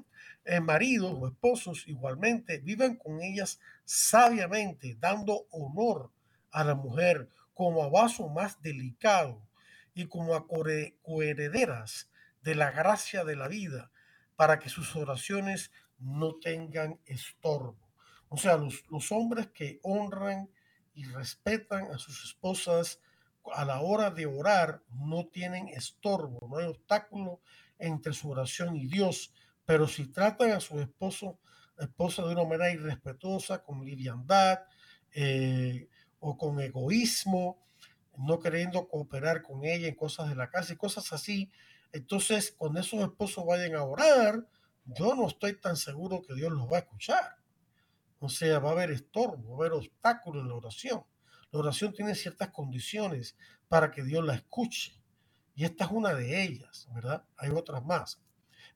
eh, 0.46 0.60
maridos 0.62 1.14
o 1.16 1.28
esposos, 1.28 1.88
igualmente, 1.88 2.58
vivan 2.58 2.96
con 2.96 3.22
ellas 3.22 3.60
sabiamente, 3.86 4.98
dando 5.00 5.46
honor 5.52 6.12
a 6.50 6.64
la 6.64 6.74
mujer 6.74 7.30
como 7.54 7.84
a 7.84 7.90
vaso 7.90 8.28
más 8.30 8.60
delicado 8.64 9.48
y 9.94 10.08
como 10.08 10.34
a 10.34 10.48
coherederas 10.48 12.10
de 12.42 12.56
la 12.56 12.72
gracia 12.72 13.24
de 13.24 13.36
la 13.36 13.48
vida, 13.48 13.92
para 14.36 14.58
que 14.58 14.70
sus 14.70 14.96
oraciones 14.96 15.72
no 16.00 16.34
tengan 16.40 17.00
estorbo. 17.06 17.87
O 18.30 18.38
sea, 18.38 18.58
los, 18.58 19.12
hombres 19.12 19.48
que 19.48 19.80
honran 19.84 20.50
y 20.94 21.06
respetan 21.06 21.92
a 21.92 21.98
sus 21.98 22.24
esposas 22.26 23.00
a 23.54 23.64
la 23.64 23.80
hora 23.82 24.12
de 24.12 24.26
orar 24.26 24.84
no 24.90 25.28
tienen 25.28 25.70
estorbo, 25.70 26.48
no 26.50 26.58
hay 26.58 26.66
obstáculo 26.66 27.40
entre 27.80 28.14
su 28.14 28.30
oración 28.30 28.76
y 28.76 28.88
Dios. 28.88 29.34
Pero 29.66 29.88
si 29.88 30.08
tratan 30.08 30.52
a 30.52 30.60
su 30.60 30.80
esposo, 30.80 31.40
esposa 31.80 32.24
de 32.24 32.34
una 32.34 32.44
manera 32.44 32.72
irrespetuosa, 32.72 33.64
con 33.64 33.86
liviandad 33.86 34.60
eh, 35.14 35.88
o 36.20 36.38
con 36.38 36.60
egoísmo, 36.60 37.66
no 38.18 38.40
queriendo 38.40 38.88
cooperar 38.88 39.42
con 39.42 39.64
ella 39.64 39.88
en 39.88 39.96
cosas 39.96 40.28
de 40.28 40.36
la 40.36 40.50
casa 40.50 40.74
y 40.74 40.78
cosas 40.78 41.14
así, 41.14 41.52
entonces 41.94 42.54
cuando 42.58 42.80
esos 42.80 43.02
esposos 43.02 43.46
vayan 43.46 43.76
a 43.76 43.84
orar, 43.84 44.46
yo 44.86 45.16
no 45.16 45.28
estoy 45.28 45.60
tan 45.60 45.78
seguro 45.78 46.22
que 46.22 46.34
Dios 46.34 46.52
los 46.52 46.72
va 46.72 46.78
a 46.78 46.82
escuchar. 46.82 47.38
O 48.20 48.30
sea, 48.30 48.60
va 48.60 48.70
a 48.70 48.74
haber 48.74 48.92
estorbo, 48.92 49.52
va 49.52 49.66
a 49.66 49.68
haber 49.68 49.74
obstáculos 49.74 50.44
en 50.44 50.50
la 50.50 50.56
oración. 50.56 51.04
La 51.52 51.60
oración 51.60 51.94
tiene 51.94 52.16
ciertas 52.16 52.50
condiciones 52.50 53.36
para 53.68 53.92
que 53.92 54.04
Dios 54.04 54.26
la 54.26 54.36
escuche. 54.36 55.02
Y 55.56 55.66
esta 55.66 55.86
es 55.86 55.92
una 55.92 56.14
de 56.14 56.44
ellas, 56.44 56.88
¿verdad? 56.94 57.24
Hay 57.38 57.50
otras 57.50 57.84
más. 57.84 58.20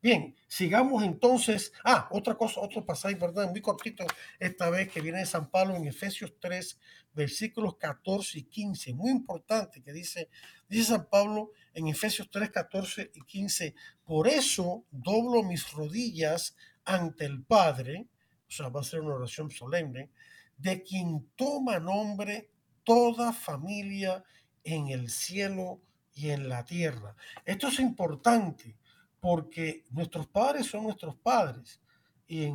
Bien, 0.01 0.35
sigamos 0.47 1.03
entonces. 1.03 1.71
Ah, 1.83 2.07
otra 2.09 2.33
cosa, 2.35 2.59
otro 2.59 2.83
pasaje 2.83 3.13
importante, 3.13 3.51
muy 3.51 3.61
cortito, 3.61 4.03
esta 4.39 4.69
vez 4.71 4.89
que 4.89 4.99
viene 4.99 5.19
de 5.19 5.27
San 5.27 5.51
Pablo 5.51 5.75
en 5.75 5.85
Efesios 5.85 6.33
3, 6.39 6.79
versículos 7.13 7.75
14 7.77 8.39
y 8.39 8.43
15. 8.43 8.93
Muy 8.93 9.11
importante 9.11 9.83
que 9.83 9.93
dice, 9.93 10.29
dice 10.67 10.85
San 10.85 11.07
Pablo 11.07 11.51
en 11.75 11.87
Efesios 11.87 12.29
3, 12.31 12.49
14 12.49 13.11
y 13.13 13.21
15. 13.21 13.75
Por 14.03 14.27
eso 14.27 14.85
doblo 14.89 15.43
mis 15.43 15.71
rodillas 15.71 16.55
ante 16.83 17.25
el 17.25 17.43
Padre 17.43 18.07
o 18.51 18.53
sea, 18.53 18.67
va 18.67 18.81
a 18.81 18.83
ser 18.83 18.99
una 18.99 19.15
oración 19.15 19.49
solemne, 19.49 20.09
de 20.57 20.83
quien 20.83 21.25
toma 21.37 21.79
nombre 21.79 22.51
toda 22.83 23.31
familia 23.31 24.25
en 24.65 24.89
el 24.89 25.09
cielo 25.09 25.79
y 26.13 26.31
en 26.31 26.49
la 26.49 26.65
tierra. 26.65 27.15
Esto 27.45 27.69
es 27.69 27.79
importante 27.79 28.75
porque 29.21 29.85
nuestros 29.89 30.27
padres 30.27 30.67
son 30.67 30.83
nuestros 30.83 31.15
padres 31.15 31.79
y, 32.27 32.51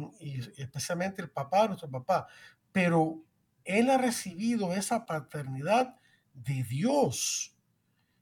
especialmente 0.58 1.22
el 1.22 1.30
papá, 1.30 1.66
nuestro 1.66 1.90
papá, 1.90 2.26
pero 2.72 3.22
él 3.64 3.88
ha 3.88 3.96
recibido 3.96 4.74
esa 4.74 5.06
paternidad 5.06 5.96
de 6.34 6.62
Dios. 6.62 7.56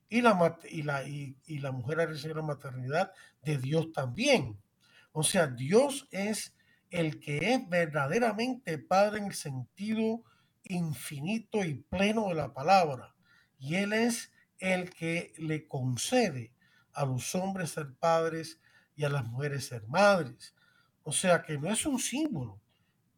Y 0.08 0.20
la, 0.20 0.60
y 0.70 0.82
la, 0.82 1.02
y, 1.08 1.58
la 1.58 1.72
mujer 1.72 2.00
ha 2.00 2.06
recibido 2.06 2.36
la 2.36 2.46
maternidad 2.46 3.12
de 3.42 3.58
Dios 3.58 3.90
también. 3.90 4.60
O 5.10 5.24
sea, 5.24 5.48
Dios 5.48 6.06
es 6.12 6.54
el 6.90 7.20
que 7.20 7.54
es 7.54 7.68
verdaderamente 7.68 8.78
Padre 8.78 9.18
en 9.18 9.26
el 9.26 9.34
sentido 9.34 10.22
infinito 10.64 11.64
y 11.64 11.74
pleno 11.74 12.28
de 12.28 12.34
la 12.34 12.52
palabra. 12.52 13.14
Y 13.58 13.76
Él 13.76 13.92
es 13.92 14.32
el 14.58 14.90
que 14.90 15.32
le 15.38 15.66
concede 15.66 16.52
a 16.92 17.04
los 17.04 17.34
hombres 17.34 17.70
ser 17.70 17.92
padres 17.94 18.60
y 18.96 19.04
a 19.04 19.08
las 19.08 19.24
mujeres 19.24 19.66
ser 19.66 19.86
madres. 19.88 20.54
O 21.02 21.12
sea 21.12 21.42
que 21.42 21.58
no 21.58 21.70
es 21.70 21.84
un 21.84 21.98
símbolo, 21.98 22.60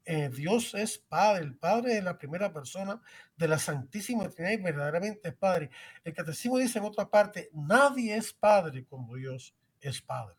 eh, 0.09 0.29
Dios 0.29 0.73
es 0.75 0.99
Padre, 0.99 1.43
el 1.43 1.57
Padre 1.57 1.99
es 1.99 2.05
la 2.05 2.17
primera 2.17 2.53
persona 2.53 3.03
de 3.37 3.49
la 3.49 3.59
Santísima 3.59 4.29
Trinidad 4.29 4.63
verdaderamente 4.63 5.29
es 5.29 5.35
Padre. 5.35 5.71
El 6.05 6.15
Catecismo 6.15 6.59
dice 6.59 6.79
en 6.79 6.85
otra 6.85 7.11
parte, 7.11 7.51
nadie 7.53 8.17
es 8.17 8.33
Padre 8.33 8.85
como 8.85 9.17
Dios 9.17 9.53
es 9.81 10.01
Padre. 10.01 10.37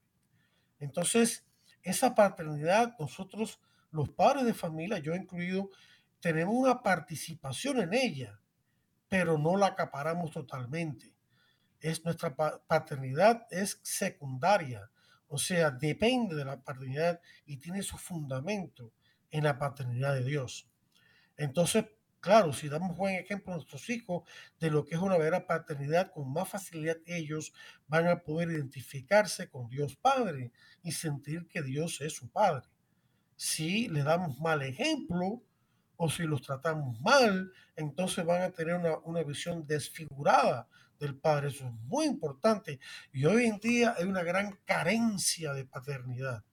Entonces, 0.79 1.45
esa 1.87 2.13
paternidad, 2.13 2.95
nosotros, 2.99 3.59
los 3.91 4.09
padres 4.09 4.45
de 4.45 4.53
familia, 4.53 4.99
yo 4.99 5.15
incluido, 5.15 5.69
tenemos 6.19 6.53
una 6.53 6.83
participación 6.83 7.79
en 7.79 7.93
ella, 7.93 8.39
pero 9.07 9.37
no 9.37 9.55
la 9.55 9.67
acaparamos 9.67 10.31
totalmente. 10.31 11.13
Es 11.79 12.03
nuestra 12.03 12.35
paternidad 12.35 13.47
es 13.51 13.79
secundaria, 13.83 14.89
o 15.29 15.37
sea, 15.37 15.71
depende 15.71 16.35
de 16.35 16.45
la 16.45 16.61
paternidad 16.61 17.21
y 17.45 17.57
tiene 17.57 17.81
su 17.83 17.97
fundamento 17.97 18.91
en 19.31 19.45
la 19.45 19.57
paternidad 19.57 20.13
de 20.13 20.23
Dios. 20.23 20.69
Entonces, 21.37 21.85
claro, 22.19 22.53
si 22.53 22.69
damos 22.69 22.97
buen 22.97 23.15
ejemplo 23.15 23.53
a 23.53 23.55
nuestros 23.57 23.89
hijos 23.89 24.23
de 24.59 24.71
lo 24.71 24.85
que 24.85 24.95
es 24.95 25.01
una 25.01 25.17
verdadera 25.17 25.47
paternidad, 25.47 26.11
con 26.11 26.31
más 26.31 26.49
facilidad 26.49 26.97
ellos 27.05 27.53
van 27.87 28.07
a 28.07 28.21
poder 28.21 28.51
identificarse 28.51 29.49
con 29.49 29.69
Dios 29.69 29.95
Padre 29.95 30.51
y 30.83 30.91
sentir 30.91 31.47
que 31.47 31.61
Dios 31.61 32.01
es 32.01 32.13
su 32.13 32.29
Padre. 32.29 32.67
Si 33.35 33.87
le 33.87 34.03
damos 34.03 34.39
mal 34.39 34.61
ejemplo 34.61 35.43
o 35.95 36.09
si 36.09 36.23
los 36.23 36.41
tratamos 36.41 36.99
mal, 37.01 37.51
entonces 37.75 38.25
van 38.25 38.41
a 38.41 38.51
tener 38.51 38.75
una, 38.75 38.97
una 38.99 39.23
visión 39.23 39.65
desfigurada 39.65 40.67
del 40.99 41.15
Padre. 41.15 41.49
Eso 41.49 41.67
es 41.67 41.73
muy 41.85 42.05
importante. 42.05 42.79
Y 43.11 43.25
hoy 43.25 43.45
en 43.45 43.59
día 43.59 43.95
hay 43.97 44.05
una 44.05 44.23
gran 44.23 44.59
carencia 44.65 45.53
de 45.53 45.65
paternidad 45.65 46.43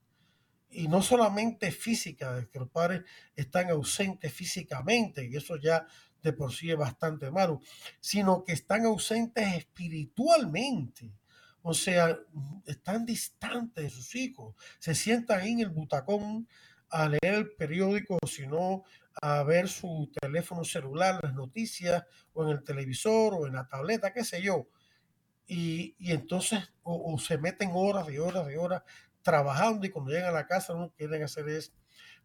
y 0.75 0.89
no 0.89 1.03
solamente 1.03 1.70
física, 1.70 2.47
que 2.53 2.59
los 2.59 2.68
padres 2.68 3.03
están 3.37 3.70
ausentes 3.70 4.33
físicamente, 4.33 5.25
y 5.25 5.37
eso 5.37 5.57
ya 5.57 5.87
de 6.22 6.33
por 6.33 6.53
sí 6.53 6.70
es 6.70 6.77
bastante 6.77 7.31
malo, 7.31 7.61
sino 8.01 8.45
que 8.45 8.53
están 8.53 8.87
ausentes 8.87 9.55
espiritualmente. 9.55 11.12
O 11.62 11.75
sea, 11.75 12.18
están 12.66 13.07
distantes 13.07 13.85
de 13.85 13.91
sus 13.91 14.14
hijos. 14.14 14.55
Se 14.79 14.95
sientan 14.95 15.41
ahí 15.41 15.53
en 15.53 15.61
el 15.61 15.70
butacón 15.70 16.49
a 16.91 17.09
leer 17.09 17.35
el 17.35 17.53
periódico, 17.53 18.18
o 18.20 18.27
si 18.27 18.47
no, 18.47 18.85
a 19.20 19.43
ver 19.45 19.68
su 19.68 20.11
teléfono 20.20 20.64
celular, 20.64 21.20
las 21.22 21.35
noticias, 21.35 22.05
o 22.33 22.45
en 22.45 22.51
el 22.51 22.64
televisor, 22.64 23.35
o 23.35 23.47
en 23.47 23.55
la 23.55 23.68
tableta, 23.68 24.12
qué 24.12 24.25
sé 24.25 24.43
yo. 24.43 24.66
Y, 25.47 25.95
entonces, 26.01 26.72
o, 26.83 27.12
o, 27.12 27.18
se 27.18 27.37
meten 27.37 27.70
horas 27.75 28.09
y 28.11 28.18
horas 28.18 28.51
y 28.51 28.57
horas 28.57 28.83
trabajando 29.25 29.85
y 29.85 29.91
cuando 29.91 30.12
llegan 30.12 30.29
a 30.29 30.39
la 30.39 30.47
casa 30.47 30.75
lo 30.75 30.91
que 30.91 30.99
quieren 30.99 31.25
hacer 31.25 31.49
es 31.49 31.72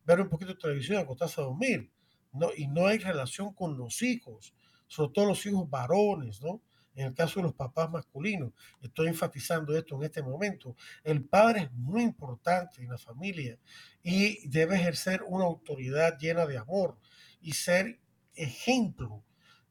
ver 0.05 0.21
un 0.21 0.29
poquito 0.29 0.53
de 0.53 0.59
televisión, 0.59 0.99
acostarse 0.99 1.41
a 1.41 1.45
dormir. 1.45 1.91
¿no? 2.31 2.49
Y 2.55 2.67
no 2.67 2.85
hay 2.85 2.99
relación 2.99 3.53
con 3.53 3.77
los 3.77 4.03
hijos, 4.03 4.53
sobre 4.87 5.13
todo 5.13 5.25
los 5.25 5.45
hijos 5.45 5.67
varones, 5.67 6.41
¿no? 6.41 6.61
En 6.95 7.07
el 7.07 7.13
caso 7.13 7.39
de 7.39 7.43
los 7.43 7.53
papás 7.53 7.89
masculinos, 7.89 8.51
estoy 8.81 9.07
enfatizando 9.07 9.77
esto 9.77 9.95
en 9.95 10.03
este 10.03 10.21
momento. 10.21 10.75
El 11.03 11.23
padre 11.23 11.61
es 11.61 11.71
muy 11.71 12.03
importante 12.03 12.81
en 12.81 12.89
la 12.89 12.97
familia 12.97 13.57
y 14.03 14.45
debe 14.49 14.75
ejercer 14.75 15.23
una 15.25 15.45
autoridad 15.45 16.17
llena 16.17 16.45
de 16.45 16.57
amor 16.57 16.97
y 17.39 17.53
ser 17.53 17.99
ejemplo 18.35 19.23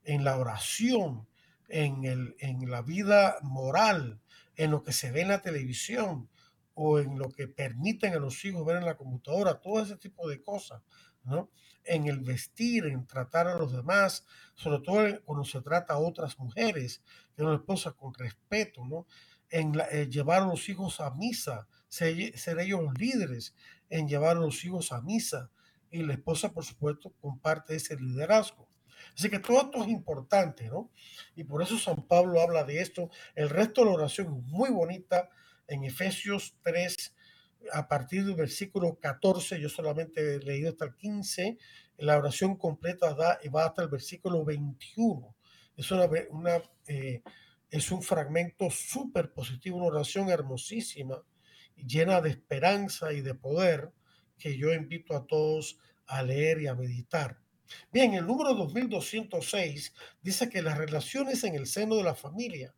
en 0.04 0.24
la 0.24 0.38
oración, 0.38 1.28
en, 1.68 2.04
el, 2.04 2.34
en 2.38 2.70
la 2.70 2.80
vida 2.80 3.36
moral, 3.42 4.20
en 4.56 4.70
lo 4.70 4.82
que 4.82 4.92
se 4.92 5.10
ve 5.10 5.20
en 5.20 5.28
la 5.28 5.42
televisión, 5.42 6.30
o 6.80 7.00
en 7.00 7.18
lo 7.18 7.28
que 7.28 7.48
permiten 7.48 8.14
a 8.14 8.20
los 8.20 8.44
hijos 8.44 8.64
ver 8.64 8.76
en 8.76 8.84
la 8.84 8.96
computadora, 8.96 9.60
todo 9.60 9.82
ese 9.82 9.96
tipo 9.96 10.28
de 10.28 10.40
cosas, 10.40 10.80
¿no? 11.24 11.50
En 11.82 12.06
el 12.06 12.20
vestir, 12.20 12.86
en 12.86 13.04
tratar 13.04 13.48
a 13.48 13.58
los 13.58 13.72
demás, 13.72 14.24
sobre 14.54 14.78
todo 14.84 15.20
cuando 15.24 15.44
se 15.44 15.60
trata 15.60 15.94
a 15.94 15.98
otras 15.98 16.38
mujeres, 16.38 17.02
que 17.34 17.42
una 17.42 17.56
esposa 17.56 17.90
con 17.94 18.14
respeto, 18.14 18.86
¿no? 18.86 19.08
En 19.50 19.72
eh, 19.90 20.06
llevar 20.08 20.42
a 20.42 20.46
los 20.46 20.68
hijos 20.68 21.00
a 21.00 21.10
misa, 21.10 21.66
ser, 21.88 22.38
ser 22.38 22.60
ellos 22.60 22.80
los 22.80 22.96
líderes 22.96 23.56
en 23.90 24.06
llevar 24.06 24.36
a 24.36 24.40
los 24.40 24.64
hijos 24.64 24.92
a 24.92 25.00
misa. 25.00 25.50
Y 25.90 26.04
la 26.04 26.12
esposa, 26.12 26.52
por 26.52 26.64
supuesto, 26.64 27.12
comparte 27.20 27.74
ese 27.74 27.96
liderazgo. 27.96 28.68
Así 29.16 29.28
que 29.28 29.40
todo 29.40 29.62
esto 29.62 29.82
es 29.82 29.88
importante, 29.88 30.68
¿no? 30.68 30.92
Y 31.34 31.42
por 31.42 31.60
eso 31.60 31.76
San 31.76 32.06
Pablo 32.06 32.40
habla 32.40 32.62
de 32.62 32.80
esto. 32.80 33.10
El 33.34 33.50
resto 33.50 33.80
de 33.80 33.86
la 33.88 33.96
oración 33.96 34.26
es 34.28 34.44
muy 34.44 34.70
bonita 34.70 35.28
en 35.68 35.84
Efesios 35.84 36.56
3, 36.62 37.14
a 37.72 37.86
partir 37.88 38.24
del 38.24 38.34
versículo 38.34 38.98
14, 38.98 39.60
yo 39.60 39.68
solamente 39.68 40.34
he 40.34 40.38
leído 40.40 40.70
hasta 40.70 40.86
el 40.86 40.96
15, 40.96 41.58
la 41.98 42.16
oración 42.16 42.56
completa 42.56 43.14
va 43.14 43.64
hasta 43.64 43.82
el 43.82 43.88
versículo 43.88 44.44
21. 44.44 45.36
Es, 45.76 45.90
una 45.92 46.08
eh, 46.88 47.22
es 47.70 47.90
un 47.92 48.02
fragmento 48.02 48.70
súper 48.70 49.32
positivo, 49.32 49.76
una 49.76 49.86
oración 49.86 50.28
hermosísima, 50.28 51.22
llena 51.76 52.20
de 52.20 52.30
esperanza 52.30 53.12
y 53.12 53.20
de 53.20 53.34
poder, 53.34 53.92
que 54.38 54.56
yo 54.56 54.72
invito 54.72 55.16
a 55.16 55.26
todos 55.26 55.78
a 56.06 56.22
leer 56.22 56.62
y 56.62 56.66
a 56.66 56.74
meditar. 56.74 57.40
Bien, 57.92 58.14
el 58.14 58.26
número 58.26 58.54
2206 58.54 59.92
dice 60.22 60.48
que 60.48 60.62
las 60.62 60.78
relaciones 60.78 61.44
en 61.44 61.54
el 61.54 61.66
seno 61.66 61.96
de 61.96 62.04
la 62.04 62.14
familia 62.14 62.74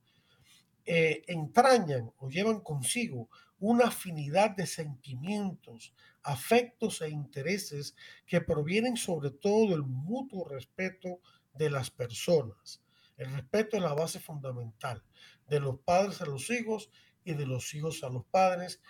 eh, 0.92 1.22
entrañan 1.28 2.12
o 2.18 2.28
llevan 2.28 2.62
consigo 2.62 3.28
una 3.60 3.84
afinidad 3.84 4.56
de 4.56 4.66
sentimientos, 4.66 5.94
afectos 6.24 7.00
e 7.00 7.10
intereses 7.10 7.94
que 8.26 8.40
provienen 8.40 8.96
sobre 8.96 9.30
todo 9.30 9.70
del 9.70 9.84
mutuo 9.84 10.48
respeto 10.48 11.20
de 11.54 11.70
las 11.70 11.92
personas. 11.92 12.82
El 13.16 13.32
respeto 13.32 13.76
es 13.76 13.84
la 13.84 13.94
base 13.94 14.18
fundamental 14.18 15.00
de 15.48 15.60
los 15.60 15.78
padres 15.78 16.20
a 16.22 16.26
los 16.26 16.50
hijos 16.50 16.90
y 17.22 17.34
de 17.34 17.46
los 17.46 17.72
hijos 17.72 18.02
a 18.02 18.08
los 18.08 18.24
padres, 18.24 18.82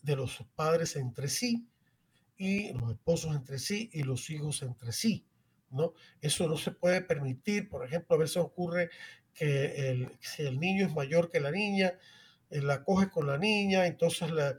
de 0.00 0.16
los 0.16 0.42
padres 0.56 0.96
entre 0.96 1.28
sí 1.28 1.68
y 2.38 2.72
los 2.72 2.92
esposos 2.92 3.36
entre 3.36 3.58
sí 3.58 3.90
y 3.92 4.04
los 4.04 4.30
hijos 4.30 4.62
entre 4.62 4.90
sí. 4.92 5.26
¿no? 5.72 5.92
Eso 6.20 6.46
no 6.48 6.56
se 6.56 6.70
puede 6.70 7.02
permitir. 7.02 7.68
Por 7.68 7.84
ejemplo, 7.84 8.16
a 8.16 8.20
veces 8.20 8.36
ocurre 8.38 8.90
que 9.34 9.90
el, 9.90 10.16
si 10.20 10.42
el 10.42 10.60
niño 10.60 10.86
es 10.86 10.94
mayor 10.94 11.30
que 11.30 11.40
la 11.40 11.50
niña, 11.50 11.98
la 12.50 12.84
coge 12.84 13.10
con 13.10 13.26
la 13.26 13.38
niña, 13.38 13.86
entonces 13.86 14.30
la, 14.30 14.58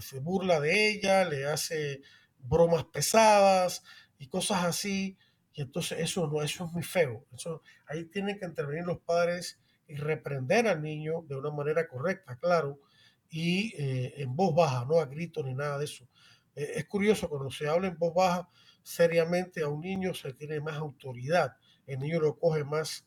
se 0.00 0.20
burla 0.20 0.60
de 0.60 0.90
ella, 0.90 1.24
le 1.24 1.46
hace 1.46 2.02
bromas 2.38 2.84
pesadas 2.84 3.82
y 4.18 4.28
cosas 4.28 4.64
así. 4.64 5.16
Y 5.52 5.62
entonces 5.62 5.98
eso 6.00 6.26
no, 6.26 6.42
eso 6.42 6.66
es 6.66 6.72
muy 6.72 6.82
feo. 6.82 7.26
Eso, 7.32 7.62
ahí 7.86 8.04
tienen 8.04 8.38
que 8.38 8.46
intervenir 8.46 8.84
los 8.84 9.00
padres 9.00 9.58
y 9.86 9.96
reprender 9.96 10.68
al 10.68 10.82
niño 10.82 11.22
de 11.28 11.36
una 11.36 11.50
manera 11.50 11.88
correcta, 11.88 12.38
claro, 12.38 12.80
y 13.28 13.74
eh, 13.76 14.14
en 14.18 14.36
voz 14.36 14.54
baja, 14.54 14.84
no 14.84 15.00
a 15.00 15.06
grito 15.06 15.42
ni 15.42 15.54
nada 15.54 15.78
de 15.78 15.84
eso. 15.84 16.08
Eh, 16.54 16.72
es 16.76 16.86
curioso, 16.86 17.28
cuando 17.28 17.50
se 17.50 17.68
habla 17.68 17.88
en 17.88 17.98
voz 17.98 18.14
baja, 18.14 18.48
seriamente 18.82 19.62
a 19.62 19.68
un 19.68 19.80
niño 19.80 20.14
se 20.14 20.32
tiene 20.32 20.60
más 20.60 20.76
autoridad. 20.76 21.56
El 21.86 21.98
niño 21.98 22.20
lo 22.20 22.38
coge 22.38 22.64
más 22.64 23.06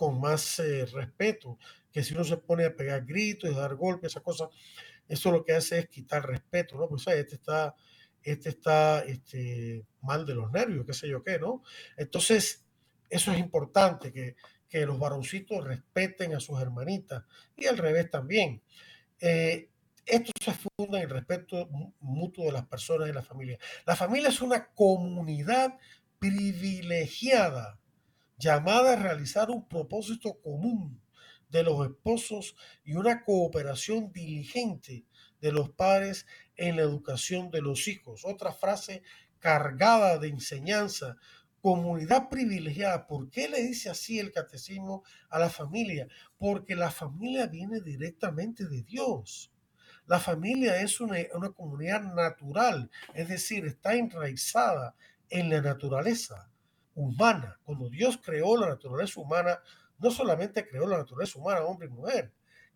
con 0.00 0.18
más 0.18 0.58
eh, 0.60 0.86
respeto, 0.86 1.58
que 1.92 2.02
si 2.02 2.14
uno 2.14 2.24
se 2.24 2.38
pone 2.38 2.64
a 2.64 2.74
pegar 2.74 3.04
gritos 3.04 3.50
y 3.50 3.54
dar 3.54 3.74
golpes, 3.74 4.12
esa 4.12 4.22
cosa, 4.22 4.48
eso 5.06 5.30
lo 5.30 5.44
que 5.44 5.52
hace 5.52 5.80
es 5.80 5.88
quitar 5.90 6.26
respeto, 6.26 6.78
¿no? 6.78 6.88
Pues 6.88 7.06
este 7.08 7.34
está, 7.34 7.74
este 8.22 8.48
está 8.48 9.00
este, 9.00 9.84
mal 10.00 10.24
de 10.24 10.36
los 10.36 10.50
nervios, 10.50 10.86
qué 10.86 10.94
sé 10.94 11.06
yo 11.06 11.22
qué, 11.22 11.38
¿no? 11.38 11.62
Entonces, 11.98 12.64
eso 13.10 13.30
es 13.30 13.38
importante, 13.40 14.10
que, 14.10 14.36
que 14.70 14.86
los 14.86 14.98
varoncitos 14.98 15.62
respeten 15.62 16.34
a 16.34 16.40
sus 16.40 16.58
hermanitas 16.62 17.24
y 17.54 17.66
al 17.66 17.76
revés 17.76 18.08
también. 18.08 18.62
Eh, 19.20 19.68
esto 20.06 20.32
se 20.42 20.52
funda 20.52 20.96
en 20.96 21.04
el 21.04 21.10
respeto 21.10 21.68
mutuo 22.00 22.46
de 22.46 22.52
las 22.52 22.64
personas 22.64 23.06
y 23.10 23.12
la 23.12 23.22
familia. 23.22 23.58
La 23.84 23.96
familia 23.96 24.30
es 24.30 24.40
una 24.40 24.68
comunidad 24.68 25.76
privilegiada 26.18 27.79
llamada 28.40 28.94
a 28.94 28.96
realizar 28.96 29.50
un 29.50 29.68
propósito 29.68 30.40
común 30.40 31.00
de 31.50 31.62
los 31.62 31.86
esposos 31.86 32.56
y 32.84 32.94
una 32.94 33.22
cooperación 33.22 34.12
diligente 34.12 35.04
de 35.40 35.52
los 35.52 35.70
padres 35.70 36.26
en 36.56 36.76
la 36.76 36.82
educación 36.82 37.50
de 37.50 37.60
los 37.60 37.86
hijos. 37.86 38.22
Otra 38.24 38.52
frase 38.52 39.02
cargada 39.38 40.18
de 40.18 40.28
enseñanza, 40.28 41.16
comunidad 41.60 42.28
privilegiada. 42.30 43.06
¿Por 43.06 43.30
qué 43.30 43.48
le 43.48 43.62
dice 43.62 43.90
así 43.90 44.18
el 44.18 44.32
catecismo 44.32 45.02
a 45.28 45.38
la 45.38 45.50
familia? 45.50 46.08
Porque 46.38 46.76
la 46.76 46.90
familia 46.90 47.46
viene 47.46 47.80
directamente 47.80 48.66
de 48.66 48.82
Dios. 48.82 49.52
La 50.06 50.18
familia 50.18 50.80
es 50.80 51.00
una, 51.00 51.18
una 51.34 51.50
comunidad 51.50 52.02
natural, 52.14 52.90
es 53.14 53.28
decir, 53.28 53.66
está 53.66 53.94
enraizada 53.94 54.96
en 55.28 55.50
la 55.50 55.60
naturaleza 55.60 56.49
humana. 56.94 57.58
Cuando 57.64 57.88
Dios 57.88 58.18
creó 58.22 58.56
la 58.56 58.68
naturaleza 58.68 59.20
humana, 59.20 59.60
no 59.98 60.10
solamente 60.10 60.66
creó 60.66 60.86
la 60.86 60.98
naturaleza 60.98 61.38
humana, 61.38 61.62
hombre 61.62 61.88
y 61.88 61.90
mujer, 61.90 62.32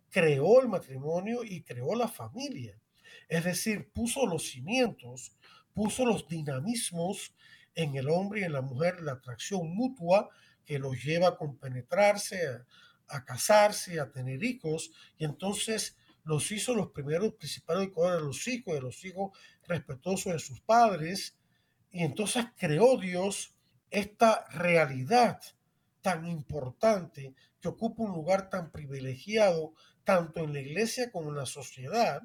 creó 0.09 0.61
el 0.61 0.69
matrimonio 0.69 1.43
y 1.43 1.61
creó 1.61 1.95
la 1.95 2.07
familia. 2.07 2.79
Es 3.27 3.43
decir, 3.43 3.91
puso 3.91 4.25
los 4.25 4.43
cimientos, 4.43 5.35
puso 5.73 6.05
los 6.05 6.27
dinamismos 6.27 7.33
en 7.73 7.95
el 7.95 8.09
hombre 8.09 8.41
y 8.41 8.43
en 8.43 8.53
la 8.53 8.61
mujer, 8.61 9.01
la 9.01 9.13
atracción 9.13 9.75
mutua 9.75 10.29
que 10.65 10.79
los 10.79 11.03
lleva 11.03 11.29
a 11.29 11.37
compenetrarse, 11.37 12.39
a, 13.07 13.25
casarse, 13.25 13.99
a 13.99 14.11
tener 14.11 14.43
hijos, 14.43 14.91
y 15.17 15.25
entonces 15.25 15.97
los 16.23 16.51
hizo 16.51 16.73
los 16.73 16.91
primeros 16.91 17.33
principales 17.33 17.89
de 17.93 18.21
los 18.21 18.47
hijos, 18.47 18.73
de 18.73 18.81
los 18.81 19.05
hijos 19.05 19.37
respetuosos 19.67 20.33
de 20.33 20.39
sus 20.39 20.59
padres, 20.61 21.37
y 21.91 22.03
entonces 22.03 22.45
creó 22.57 22.97
Dios 22.97 23.54
esta 23.95 24.45
realidad 24.49 25.41
tan 26.01 26.27
importante 26.27 27.33
que 27.59 27.69
ocupa 27.69 28.03
un 28.03 28.11
lugar 28.11 28.49
tan 28.49 28.71
privilegiado 28.71 29.73
tanto 30.03 30.41
en 30.41 30.53
la 30.53 30.59
iglesia 30.59 31.11
como 31.11 31.29
en 31.29 31.37
la 31.37 31.45
sociedad, 31.45 32.21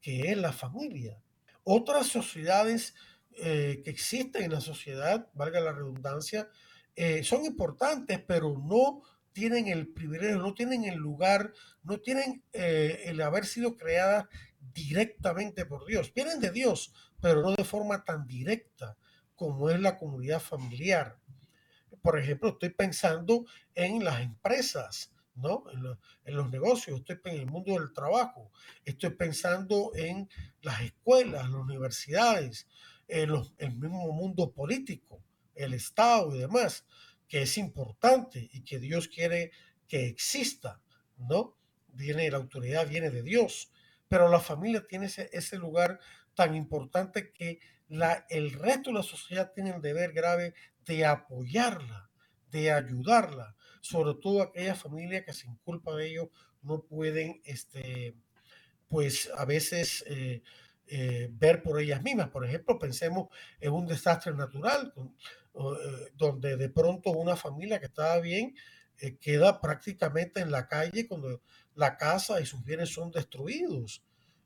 que 0.00 0.32
es 0.32 0.36
la 0.36 0.52
familia. 0.52 1.22
Otras 1.62 2.08
sociedades 2.08 2.94
eh, 3.36 3.82
que 3.84 3.90
existen 3.90 4.44
en 4.44 4.52
la 4.52 4.60
sociedad, 4.60 5.28
valga 5.34 5.60
la 5.60 5.72
redundancia, 5.72 6.48
eh, 6.96 7.22
son 7.22 7.44
importantes, 7.44 8.20
pero 8.26 8.58
no 8.58 9.02
tienen 9.32 9.68
el 9.68 9.88
privilegio, 9.88 10.38
no 10.38 10.54
tienen 10.54 10.84
el 10.84 10.96
lugar, 10.96 11.52
no 11.82 12.00
tienen 12.00 12.42
eh, 12.52 13.02
el 13.06 13.20
haber 13.20 13.46
sido 13.46 13.76
creadas 13.76 14.26
directamente 14.72 15.66
por 15.66 15.86
Dios. 15.86 16.12
Vienen 16.14 16.40
de 16.40 16.50
Dios, 16.50 16.92
pero 17.20 17.42
no 17.42 17.54
de 17.54 17.64
forma 17.64 18.04
tan 18.04 18.26
directa 18.26 18.96
como 19.34 19.70
es 19.70 19.80
la 19.80 19.98
comunidad 19.98 20.40
familiar. 20.40 21.18
Por 22.02 22.18
ejemplo, 22.18 22.50
estoy 22.50 22.70
pensando 22.70 23.44
en 23.74 24.04
las 24.04 24.20
empresas, 24.20 25.12
¿no? 25.34 25.64
En, 26.24 26.36
los 26.36 26.50
negocios, 26.50 27.00
estoy 27.00 27.18
en 27.24 27.40
el 27.40 27.46
mundo 27.46 27.72
del 27.72 27.92
trabajo, 27.92 28.50
estoy 28.84 29.10
pensando 29.10 29.92
en 29.94 30.28
las 30.62 30.82
escuelas, 30.82 31.50
las 31.50 31.60
universidades, 31.60 32.68
en 33.08 33.30
el 33.58 33.74
mismo 33.74 34.12
mundo 34.12 34.52
político, 34.52 35.22
el 35.54 35.74
Estado 35.74 36.34
y 36.34 36.38
demás, 36.40 36.84
que 37.28 37.42
es 37.42 37.58
importante 37.58 38.48
y 38.52 38.62
que 38.62 38.78
Dios 38.78 39.08
quiere 39.08 39.50
que 39.88 40.06
exista, 40.06 40.80
¿no? 41.18 41.56
Viene, 41.88 42.30
la 42.30 42.38
autoridad 42.38 42.88
viene 42.88 43.10
de 43.10 43.22
Dios, 43.22 43.70
pero 44.08 44.28
la 44.28 44.40
familia 44.40 44.84
tiene 44.86 45.06
ese, 45.06 45.28
ese 45.32 45.58
lugar 45.58 46.00
tan 46.34 46.54
importante 46.54 47.32
que 47.32 47.60
la, 47.88 48.26
el 48.28 48.52
resto 48.52 48.90
de 48.90 48.96
la 48.96 49.02
sociedad 49.02 49.52
tiene 49.52 49.70
el 49.70 49.82
deber 49.82 50.12
grave 50.12 50.54
de 50.86 51.04
apoyarla, 51.04 52.10
de 52.50 52.70
ayudarla, 52.70 53.56
sobre 53.80 54.14
todo 54.20 54.42
aquellas 54.42 54.80
familias 54.80 55.24
que 55.24 55.32
sin 55.32 55.56
culpa 55.56 55.94
de 55.94 56.08
ellos 56.08 56.28
no 56.62 56.82
pueden, 56.82 57.40
este, 57.44 58.16
pues 58.88 59.30
a 59.36 59.44
veces 59.44 60.04
eh, 60.06 60.42
eh, 60.86 61.28
ver 61.32 61.62
por 61.62 61.80
ellas 61.80 62.02
mismas. 62.02 62.30
Por 62.30 62.46
ejemplo, 62.46 62.78
pensemos 62.78 63.28
en 63.60 63.72
un 63.72 63.86
desastre 63.86 64.32
natural, 64.34 64.92
eh, 64.96 66.10
donde 66.14 66.56
de 66.56 66.68
pronto 66.68 67.10
una 67.10 67.36
familia 67.36 67.78
que 67.78 67.86
estaba 67.86 68.18
bien 68.20 68.54
queda 69.20 69.60
prácticamente 69.60 70.40
en 70.40 70.52
la 70.52 70.68
calle 70.68 71.08
cuando 71.08 71.42
la 71.74 71.96
casa 71.96 72.40
y 72.40 72.46
sus 72.46 72.64
bienes 72.64 72.90
son 72.90 73.10
destruidos 73.10 74.04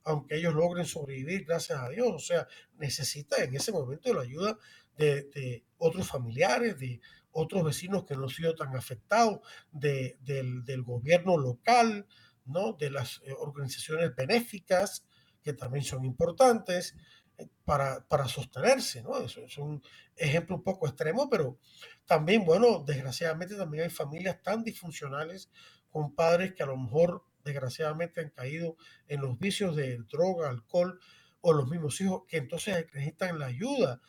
aunque 0.09 0.36
ellos 0.36 0.54
logren 0.54 0.86
sobrevivir, 0.86 1.44
gracias 1.44 1.78
a 1.78 1.88
Dios. 1.90 2.09
O 2.09 2.18
sea, 2.18 2.48
necesita 2.78 3.42
en 3.44 3.54
ese 3.54 3.72
momento 3.72 4.12
la 4.14 4.22
ayuda 4.22 4.59
de, 4.96 5.64
otros 5.76 6.09
familiares, 6.09 6.78
de 6.78 7.00
otros 7.30 7.62
vecinos 7.62 8.04
que 8.04 8.16
no 8.16 8.24
han 8.24 8.30
sido 8.30 8.54
tan 8.54 8.74
afectados, 8.74 9.40
de, 9.70 10.16
del, 10.22 10.82
gobierno 10.82 11.36
local, 11.36 12.06
¿no? 12.46 12.72
de 12.72 12.90
las 12.90 13.20
eh, 13.26 13.34
organizaciones 13.38 14.16
benéficas, 14.16 15.04
que 15.42 15.52
también 15.52 15.84
son 15.84 16.04
importantes 16.06 16.96
eh, 17.36 17.46
para, 17.66 18.09
para 18.09 18.26
sostenerse. 18.26 19.02
¿no? 19.02 19.18
Eso 19.18 19.42
es 19.42 19.59
un 19.59 19.82
ejemplo 20.16 20.56
un 20.56 20.62
poco 20.62 20.88
extremo, 20.88 21.28
pero 21.28 21.59
también, 22.06 22.46
bueno, 22.46 22.82
desgraciadamente 22.84 23.56
también 23.56 23.84
hay 23.84 23.90
familias 23.90 24.42
tan 24.42 24.64
disfuncionales 24.64 25.50
con 25.90 26.14
padres 26.14 26.54
que 26.54 26.62
a 26.62 26.66
lo 26.66 26.78
mejor 26.78 27.28
desgraciadamente 27.45 28.20
han 28.20 28.30
caído 28.30 28.76
en 29.09 29.20
los 29.20 29.39
vicios 29.39 29.76
de 29.76 29.99
droga, 30.11 30.49
alcohol 30.49 31.01
o 31.41 31.53
los 31.53 31.68
mismos 31.68 32.01
hijos 32.01 32.22
que 32.28 32.39
entonces 32.39 32.86
necesitan 32.93 33.39
la 33.39 33.47
ayuda 33.47 34.01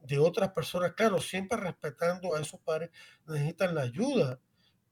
de 0.00 0.18
otras 0.18 0.50
personas, 0.50 0.92
claro, 0.92 1.20
siempre 1.20 1.58
respetando 1.58 2.34
a 2.34 2.40
esos 2.40 2.60
padres, 2.60 2.90
necesitan 3.26 3.74
la 3.74 3.82
ayuda 3.82 4.40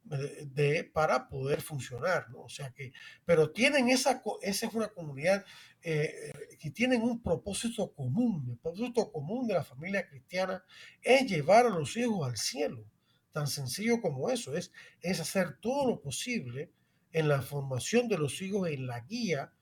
de, 0.04 0.90
para 0.92 1.28
poder 1.28 1.60
funcionar, 1.60 2.28
¿no? 2.30 2.42
O 2.42 2.48
sea 2.48 2.72
que, 2.72 2.92
pero 3.24 3.50
tienen 3.50 3.88
esa, 3.88 4.22
esa 4.42 4.66
es 4.66 4.74
una 4.74 4.88
comunidad 4.88 5.44
eh, 5.82 6.32
que 6.58 6.70
tienen 6.70 7.02
un 7.02 7.22
propósito 7.22 7.92
común, 7.92 8.46
el 8.50 8.58
propósito 8.58 9.12
común 9.12 9.46
de 9.46 9.54
la 9.54 9.64
familia 9.64 10.08
cristiana 10.08 10.64
es 11.02 11.26
llevar 11.30 11.66
a 11.66 11.70
los 11.70 11.96
hijos 11.96 12.26
al 12.26 12.36
cielo, 12.36 12.84
tan 13.32 13.46
sencillo 13.46 14.00
como 14.00 14.28
eso, 14.30 14.56
es, 14.56 14.72
es 15.00 15.20
hacer 15.20 15.58
todo 15.60 15.86
lo 15.86 16.00
posible 16.00 16.72
en 17.12 17.28
la 17.28 17.42
formación 17.42 18.08
de 18.08 18.18
los 18.18 18.40
hijos, 18.42 18.68
en 18.68 18.86
la 18.86 19.00
guía, 19.00 19.52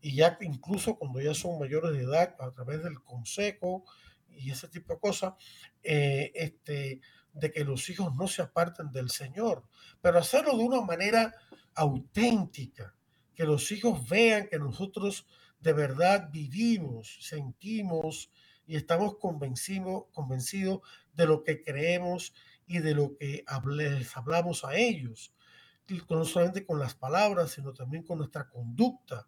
y 0.00 0.16
ya 0.16 0.36
incluso 0.40 0.96
cuando 0.96 1.20
ya 1.20 1.34
son 1.34 1.58
mayores 1.58 1.92
de 1.92 2.04
edad, 2.04 2.36
a 2.38 2.50
través 2.52 2.82
del 2.82 3.02
consejo 3.02 3.84
y 4.28 4.50
ese 4.50 4.68
tipo 4.68 4.94
de 4.94 5.00
cosas, 5.00 5.34
eh, 5.82 6.30
este, 6.34 7.00
de 7.32 7.50
que 7.50 7.64
los 7.64 7.88
hijos 7.90 8.14
no 8.14 8.28
se 8.28 8.42
aparten 8.42 8.92
del 8.92 9.10
Señor, 9.10 9.64
pero 10.00 10.18
hacerlo 10.18 10.56
de 10.56 10.64
una 10.64 10.80
manera 10.82 11.34
auténtica, 11.74 12.94
que 13.34 13.44
los 13.44 13.72
hijos 13.72 14.08
vean 14.08 14.48
que 14.48 14.58
nosotros 14.58 15.26
de 15.60 15.72
verdad 15.72 16.28
vivimos, 16.30 17.18
sentimos 17.22 18.30
y 18.66 18.76
estamos 18.76 19.16
convencidos, 19.18 20.04
convencidos 20.12 20.80
de 21.14 21.26
lo 21.26 21.42
que 21.42 21.62
creemos 21.62 22.34
y 22.66 22.78
de 22.78 22.94
lo 22.94 23.16
que 23.16 23.44
les 23.66 24.16
hablamos 24.16 24.64
a 24.64 24.76
ellos 24.76 25.33
no 26.08 26.24
solamente 26.24 26.64
con 26.64 26.78
las 26.78 26.94
palabras, 26.94 27.52
sino 27.52 27.72
también 27.72 28.04
con 28.04 28.18
nuestra 28.18 28.48
conducta, 28.48 29.26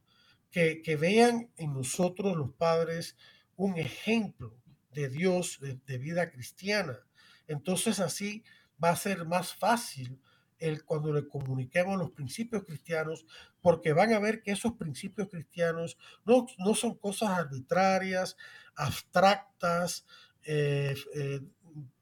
que, 0.50 0.80
que 0.82 0.96
vean 0.96 1.50
en 1.56 1.74
nosotros 1.74 2.36
los 2.36 2.52
padres 2.52 3.16
un 3.56 3.76
ejemplo 3.78 4.56
de 4.96 5.08
Dios, 5.08 5.58
de, 5.60 5.98
vida 5.98 6.30
cristiana. 6.30 6.98
Entonces 7.46 8.00
así 8.00 8.42
va 8.82 8.90
a 8.90 8.96
ser 8.96 9.26
más 9.26 9.54
fácil 9.54 10.18
el, 10.58 10.84
cuando 10.84 11.12
le 11.12 11.28
comuniquemos 11.28 11.98
los 11.98 12.10
principios 12.12 12.64
cristianos, 12.64 13.26
porque 13.60 13.92
van 13.92 14.14
a 14.14 14.18
ver 14.18 14.42
que 14.42 14.52
esos 14.52 14.72
principios 14.72 15.28
cristianos 15.28 15.98
no, 16.24 16.46
no 16.58 16.74
son 16.74 16.94
cosas 16.94 17.30
arbitrarias, 17.30 18.36
abstractas, 18.74 20.06
eh, 20.44 20.94
eh, 21.14 21.40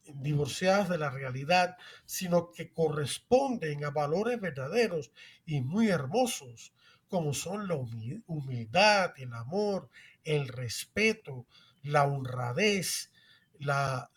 divorciadas 0.07 0.89
de 0.89 0.99
la 0.99 1.11
realidad, 1.11 1.77
sino 2.05 2.51
que 2.51 2.73
corresponden 2.73 3.85
a 3.85 3.91
valores 3.91 4.41
verdaderos 4.41 5.11
y 5.47 5.61
muy 5.61 5.89
hermosos, 5.89 6.73
como 7.09 7.35
son 7.35 7.69
la 7.69 7.77
humildad, 7.77 9.13
el 9.17 9.33
amor, 9.35 9.89
el 10.25 10.49
respeto, 10.49 11.47
la 11.83 12.05
honradez, 12.05 13.11
la, 13.59 14.11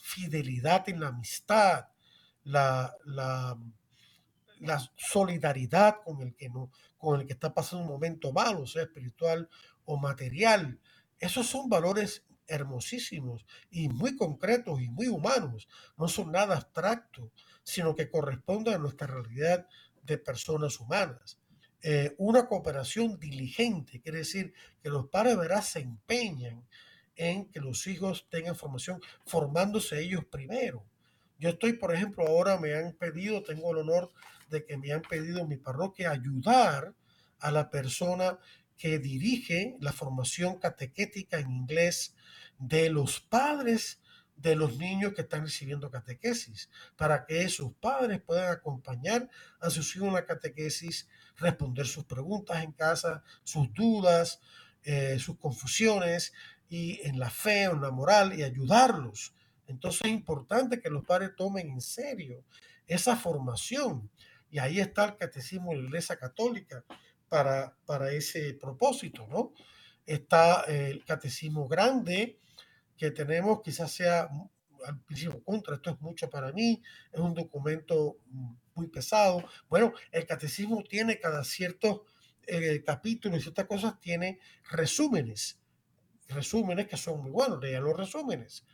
fidelidad 0.00 0.88
en 0.88 1.00
la 1.00 1.08
amistad, 1.08 1.88
la, 2.44 2.94
solidaridad 4.96 5.96
con 6.04 6.20
el, 6.22 6.34
que 6.34 6.50
con 6.98 7.20
el 7.20 7.26
que 7.26 7.32
está 7.32 7.52
pasando 7.52 7.84
un 7.84 7.90
momento 7.90 8.32
malo, 8.32 8.66
sea 8.66 8.82
espiritual 8.82 9.48
o 9.84 9.96
material. 9.96 10.78
Esos 11.18 11.46
son 11.46 11.68
valores 11.68 12.24
hermosísimos 12.50 13.46
y 13.70 13.88
muy 13.88 14.16
concretos 14.16 14.82
y 14.82 14.90
muy 14.90 15.08
humanos. 15.08 15.68
No 15.96 16.08
son 16.08 16.32
nada 16.32 16.56
abstractos, 16.56 17.30
sino 17.62 17.94
que 17.94 18.10
corresponden 18.10 18.74
a 18.74 18.78
nuestra 18.78 19.06
realidad 19.06 19.66
de 20.02 20.18
personas 20.18 20.80
humanas. 20.80 21.38
Eh, 21.82 22.14
una 22.18 22.46
cooperación 22.46 23.18
diligente, 23.18 24.00
quiere 24.02 24.18
decir 24.18 24.52
que 24.82 24.90
los 24.90 25.08
padres 25.08 25.38
verás 25.38 25.70
se 25.70 25.80
empeñan 25.80 26.66
en 27.16 27.46
que 27.46 27.60
los 27.60 27.86
hijos 27.86 28.26
tengan 28.30 28.56
formación, 28.56 29.00
formándose 29.24 30.00
ellos 30.00 30.24
primero. 30.30 30.84
Yo 31.38 31.50
estoy, 31.50 31.74
por 31.74 31.94
ejemplo, 31.94 32.26
ahora 32.26 32.58
me 32.58 32.74
han 32.74 32.92
pedido, 32.92 33.42
tengo 33.42 33.70
el 33.70 33.78
honor 33.78 34.10
de 34.50 34.66
que 34.66 34.76
me 34.76 34.92
han 34.92 35.02
pedido 35.02 35.46
mi 35.46 35.56
parroquia 35.56 36.10
ayudar 36.10 36.94
a 37.38 37.50
la 37.50 37.70
persona 37.70 38.38
que 38.80 38.98
dirige 38.98 39.76
la 39.78 39.92
formación 39.92 40.58
catequética 40.58 41.38
en 41.38 41.50
inglés 41.50 42.14
de 42.58 42.88
los 42.88 43.20
padres 43.20 44.00
de 44.36 44.56
los 44.56 44.78
niños 44.78 45.12
que 45.12 45.20
están 45.20 45.42
recibiendo 45.42 45.90
catequesis, 45.90 46.70
para 46.96 47.26
que 47.26 47.46
sus 47.50 47.74
padres 47.74 48.22
puedan 48.22 48.50
acompañar 48.50 49.28
a 49.60 49.68
sus 49.68 49.94
hijos 49.94 50.08
en 50.08 50.14
la 50.14 50.24
catequesis, 50.24 51.08
responder 51.36 51.86
sus 51.86 52.04
preguntas 52.04 52.64
en 52.64 52.72
casa, 52.72 53.22
sus 53.44 53.70
dudas, 53.74 54.40
eh, 54.82 55.18
sus 55.18 55.36
confusiones, 55.36 56.32
y 56.70 57.00
en 57.02 57.18
la 57.18 57.28
fe, 57.28 57.64
en 57.64 57.82
la 57.82 57.90
moral, 57.90 58.32
y 58.38 58.44
ayudarlos. 58.44 59.34
Entonces 59.66 60.06
es 60.06 60.10
importante 60.10 60.80
que 60.80 60.88
los 60.88 61.04
padres 61.04 61.32
tomen 61.36 61.68
en 61.68 61.82
serio 61.82 62.46
esa 62.86 63.14
formación. 63.14 64.10
Y 64.50 64.58
ahí 64.58 64.80
está 64.80 65.04
el 65.04 65.16
catecismo 65.18 65.72
de 65.72 65.82
la 65.82 65.84
Iglesia 65.84 66.16
Católica 66.16 66.82
para, 67.30 68.12
ese 68.12 68.54
propósito, 68.54 69.26
¿no? 69.28 69.52
Está 70.04 70.62
el 70.62 71.04
catecismo 71.04 71.68
grande, 71.68 72.38
que 72.96 73.12
tenemos, 73.12 73.62
quizás 73.62 73.92
sea 73.92 74.28
al 74.84 75.00
principio 75.02 75.42
contra, 75.44 75.76
esto 75.76 75.90
es 75.90 76.00
mucho 76.00 76.28
para 76.28 76.52
mí, 76.52 76.82
es 77.12 77.20
un 77.20 77.32
documento 77.32 78.16
muy 78.74 78.88
pesado. 78.88 79.44
Bueno, 79.68 79.92
el 80.10 80.26
catecismo 80.26 80.82
tiene 80.82 81.20
cada 81.20 81.44
cierto 81.44 82.04
eh, 82.46 82.82
capítulo 82.84 83.36
y 83.36 83.40
ciertas 83.40 83.66
cosas, 83.66 84.00
tiene 84.00 84.40
resúmenes, 84.70 85.60
resúmenes 86.28 86.88
que 86.88 86.96
son 86.96 87.22
muy 87.22 87.30
buenos, 87.30 87.62
lean 87.62 87.84
los 87.84 87.96
resúmenes 87.96 88.64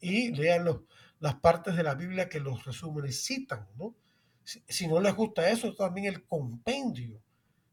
y 0.00 0.32
lean 0.32 0.64
los, 0.64 0.80
las 1.20 1.36
partes 1.36 1.76
de 1.76 1.84
la 1.84 1.94
Biblia 1.94 2.28
que 2.28 2.40
los 2.40 2.64
resúmenes 2.64 3.22
citan, 3.24 3.68
¿no? 3.76 3.94
Si 4.42 4.88
no 4.88 5.00
les 5.00 5.14
gusta 5.14 5.48
eso, 5.48 5.74
también 5.76 6.06
el 6.06 6.24
compendio 6.24 7.22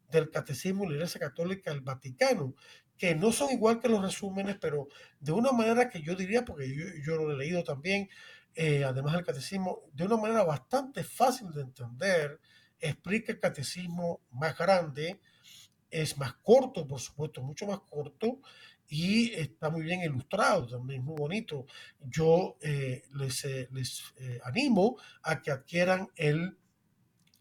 del 0.10 0.30
Catecismo 0.30 0.84
de 0.84 0.90
la 0.90 0.96
Iglesia 0.96 1.20
Católica 1.20 1.72
del 1.72 1.82
Vaticano, 1.82 2.56
que 2.98 3.16
no 3.16 3.32
son 3.32 3.52
igual 3.52 3.80
que 3.80 3.90
los 3.90 4.02
resúmenes, 4.02 4.58
pero 4.60 4.88
de 5.20 5.32
una 5.32 5.52
manera 5.52 5.90
que 5.90 6.02
yo 6.02 6.16
diría, 6.16 6.44
porque 6.44 6.74
yo, 7.06 7.16
lo 7.18 7.32
he 7.32 7.38
leído 7.38 7.64
también, 7.64 8.10
eh, 8.56 8.84
además 8.84 9.14
del 9.14 9.26
catecismo, 9.26 9.84
de 9.94 10.06
una 10.06 10.18
manera 10.18 10.44
bastante 10.44 11.04
fácil 11.04 11.52
de 11.52 11.62
entender, 11.62 12.40
explica 12.80 13.32
el 13.32 13.40
catecismo 13.40 14.22
más 14.32 14.58
grande, 14.58 15.20
es 15.92 16.18
más 16.18 16.34
corto, 16.36 16.88
por 16.88 17.00
supuesto, 17.00 17.42
mucho 17.42 17.68
más 17.68 17.80
corto, 17.82 18.40
y 18.90 19.32
está 19.34 19.70
muy 19.70 19.84
bien 19.84 20.02
ilustrado, 20.02 20.66
también 20.66 21.04
muy 21.04 21.16
bonito. 21.18 21.66
Yo 22.00 22.58
eh, 22.62 23.04
les, 23.14 23.44
eh, 23.46 23.68
les 23.72 24.14
animo 24.44 24.98
a 25.24 25.42
que 25.42 25.52
adquieran 25.52 26.08
el, 26.16 26.58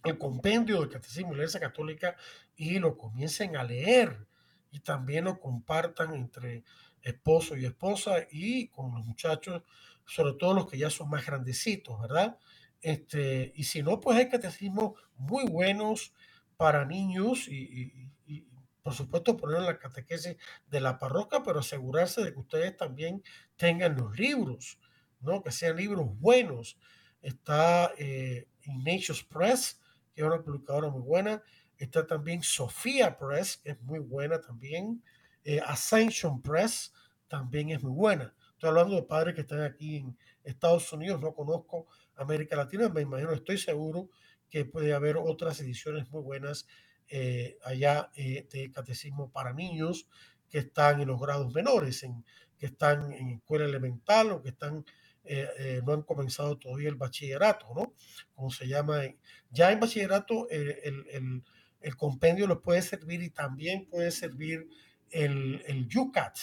el 0.06 0.18
compendio 0.18 0.80
del 0.80 0.88
Catecismo 0.88 1.30
de 1.30 1.36
la 1.36 1.42
Iglesia 1.42 1.60
Católica 1.60 2.16
y 2.56 2.78
lo 2.78 2.96
comiencen 2.96 3.56
a 3.56 3.64
leer 3.64 4.26
y 4.70 4.80
también 4.80 5.24
lo 5.24 5.40
compartan 5.40 6.14
entre 6.14 6.64
esposo 7.02 7.56
y 7.56 7.64
esposa 7.64 8.26
y 8.30 8.68
con 8.68 8.94
los 8.94 9.06
muchachos, 9.06 9.62
sobre 10.04 10.34
todo 10.34 10.54
los 10.54 10.68
que 10.68 10.78
ya 10.78 10.90
son 10.90 11.08
más 11.08 11.24
grandecitos, 11.24 12.00
¿verdad? 12.00 12.38
Este, 12.82 13.52
y 13.56 13.64
si 13.64 13.82
no, 13.82 14.00
pues 14.00 14.18
hay 14.18 14.28
catecismos 14.28 14.92
muy 15.16 15.44
buenos 15.46 16.12
para 16.56 16.84
niños 16.84 17.48
y, 17.48 18.10
por 18.82 18.94
supuesto 18.94 19.36
poner 19.36 19.62
la 19.62 19.80
catequesis 19.80 20.36
de 20.68 20.80
la 20.80 20.98
parroquia, 21.00 21.42
pero 21.42 21.58
asegurarse 21.58 22.22
de 22.22 22.32
que 22.32 22.38
ustedes 22.38 22.76
también 22.76 23.24
tengan 23.56 23.96
los 23.96 24.16
libros, 24.16 24.78
¿no? 25.20 25.42
Que 25.42 25.50
sean 25.50 25.76
libros 25.76 26.06
buenos. 26.20 26.78
Está 27.20 27.90
eh, 27.98 28.46
Ignatius 28.62 29.24
Press, 29.24 29.80
que 30.16 30.22
es 30.22 30.26
una 30.26 30.42
publicadora 30.42 30.88
muy 30.88 31.02
buena, 31.02 31.42
Está 31.78 32.06
también 32.06 32.42
Sofía 32.42 33.18
Press, 33.18 33.58
que 33.58 33.72
es 33.72 33.82
muy 33.82 33.98
buena 33.98 34.40
también. 34.40 35.02
Eh, 35.44 35.60
Ascension 35.60 36.40
Press 36.40 36.92
también 37.28 37.70
es 37.70 37.82
muy 37.82 37.92
buena. 37.92 38.34
Estoy 38.52 38.70
hablando 38.70 38.94
de 38.94 39.02
padres 39.02 39.34
que 39.34 39.42
están 39.42 39.60
aquí 39.60 39.96
en 39.96 40.16
Estados 40.42 40.90
Unidos, 40.92 41.20
no 41.20 41.34
conozco 41.34 41.86
América 42.16 42.56
Latina, 42.56 42.88
me 42.88 43.02
imagino, 43.02 43.32
estoy 43.32 43.58
seguro 43.58 44.08
que 44.48 44.64
puede 44.64 44.94
haber 44.94 45.18
otras 45.18 45.60
ediciones 45.60 46.10
muy 46.10 46.22
buenas 46.22 46.66
eh, 47.08 47.58
allá 47.62 48.10
eh, 48.14 48.48
de 48.50 48.72
catecismo 48.72 49.30
para 49.30 49.52
niños 49.52 50.08
que 50.48 50.58
están 50.58 51.00
en 51.02 51.08
los 51.08 51.20
grados 51.20 51.52
menores, 51.52 52.02
en, 52.04 52.24
que 52.58 52.66
están 52.66 53.12
en 53.12 53.28
escuela 53.30 53.66
elemental 53.66 54.32
o 54.32 54.42
que 54.42 54.48
están 54.48 54.86
no 55.84 55.92
han 55.92 56.02
comenzado 56.02 56.56
todavía 56.58 56.88
el 56.88 56.96
bachillerato, 56.96 57.66
¿no? 57.74 57.94
Como 58.34 58.50
se 58.50 58.66
llama. 58.66 59.02
Ya 59.50 59.72
en 59.72 59.80
bachillerato, 59.80 60.48
el, 60.50 61.42
el 61.80 61.96
compendio 61.96 62.46
les 62.46 62.58
puede 62.58 62.82
servir 62.82 63.22
y 63.22 63.30
también 63.30 63.86
puede 63.86 64.10
servir 64.10 64.68
el, 65.10 65.62
el 65.66 65.88
UCAT, 65.96 66.36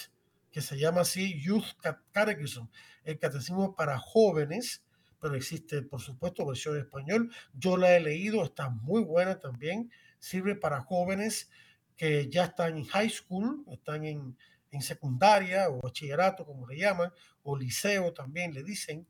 que 0.52 0.62
se 0.62 0.78
llama 0.78 1.02
así 1.02 1.42
Youth 1.42 1.66
Catechism, 2.12 2.68
el 3.04 3.20
catecismo 3.20 3.76
para 3.76 4.00
jóvenes, 4.00 4.84
pero 5.20 5.36
existe, 5.36 5.82
por 5.82 6.00
supuesto, 6.00 6.46
versión 6.46 6.76
en 6.76 6.82
español. 6.82 7.32
Yo 7.54 7.78
la 7.78 7.96
he 7.96 8.00
leído, 8.00 8.44
está 8.44 8.70
muy 8.70 9.04
buena 9.04 9.40
también. 9.40 9.92
Sirve 10.20 10.56
para 10.56 10.82
jóvenes 10.82 11.50
que 11.98 12.30
ya 12.30 12.46
están 12.46 12.78
en 12.78 12.86
high 12.86 13.10
school, 13.10 13.66
están 13.72 14.06
en, 14.06 14.38
en 14.74 14.82
secundaria 14.82 15.70
o 15.70 15.80
bachillerato, 15.82 16.46
como 16.46 16.68
le 16.68 16.78
llaman, 16.78 17.12
o 17.44 17.56
liceo 17.56 18.12
también 18.14 18.54
le 18.54 18.64
dicen, 18.64 19.08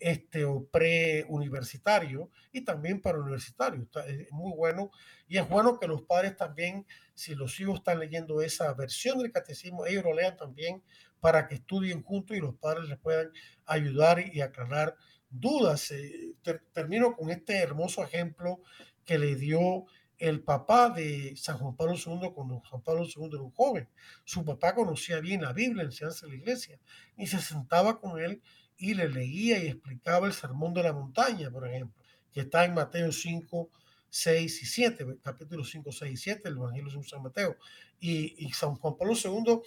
este, 0.00 0.44
o 0.44 0.66
preuniversitario 0.66 2.30
y 2.52 2.62
también 2.62 3.00
para 3.00 3.18
universitario. 3.18 3.88
es 4.06 4.32
muy 4.32 4.52
bueno 4.54 4.90
y 5.28 5.38
es 5.38 5.48
bueno 5.48 5.78
que 5.78 5.86
los 5.86 6.02
padres 6.02 6.36
también, 6.36 6.86
si 7.14 7.34
los 7.34 7.58
hijos 7.60 7.76
están 7.76 8.00
leyendo 8.00 8.42
esa 8.42 8.72
versión 8.74 9.18
del 9.18 9.32
catecismo, 9.32 9.86
ellos 9.86 10.04
lo 10.04 10.12
lean 10.12 10.36
también 10.36 10.82
para 11.20 11.46
que 11.46 11.54
estudien 11.54 12.02
juntos 12.02 12.36
y 12.36 12.40
los 12.40 12.56
padres 12.56 12.88
les 12.88 12.98
puedan 12.98 13.30
ayudar 13.66 14.20
y 14.20 14.40
aclarar 14.40 14.96
dudas. 15.30 15.90
Eh, 15.92 16.34
termino 16.72 17.16
con 17.16 17.30
este 17.30 17.58
hermoso 17.58 18.02
ejemplo 18.02 18.60
que 19.04 19.16
le 19.16 19.36
dio 19.36 19.86
el 20.18 20.42
papá 20.42 20.90
de 20.90 21.34
San 21.36 21.58
Juan 21.58 21.76
Pablo 21.76 21.94
II 21.94 22.30
cuando 22.34 22.60
Juan 22.60 22.82
Pablo 22.82 23.04
II 23.04 23.28
era 23.32 23.42
un 23.42 23.50
joven. 23.52 23.88
Su 24.24 24.44
papá 24.44 24.74
conocía 24.74 25.20
bien 25.20 25.42
la 25.42 25.52
Biblia, 25.52 25.84
enseñanza 25.84 26.26
de 26.26 26.32
la 26.32 26.38
iglesia, 26.38 26.78
y 27.16 27.26
se 27.26 27.40
sentaba 27.40 28.00
con 28.00 28.20
él 28.20 28.42
y 28.76 28.94
le 28.94 29.08
leía 29.08 29.62
y 29.62 29.68
explicaba 29.68 30.26
el 30.26 30.32
sermón 30.32 30.74
de 30.74 30.82
la 30.82 30.92
montaña, 30.92 31.50
por 31.50 31.66
ejemplo, 31.66 32.02
que 32.32 32.40
está 32.40 32.64
en 32.64 32.74
Mateo 32.74 33.12
5, 33.12 33.70
6 34.10 34.62
y 34.62 34.66
7, 34.66 35.06
capítulo 35.22 35.64
5, 35.64 35.90
6 35.92 36.12
y 36.12 36.16
7, 36.16 36.48
el 36.48 36.56
Evangelio 36.56 36.92
de 36.92 37.08
San 37.08 37.22
Mateo. 37.22 37.56
Y, 38.00 38.50
San 38.52 38.74
Juan 38.74 38.96
Pablo 38.96 39.14
II, 39.14 39.60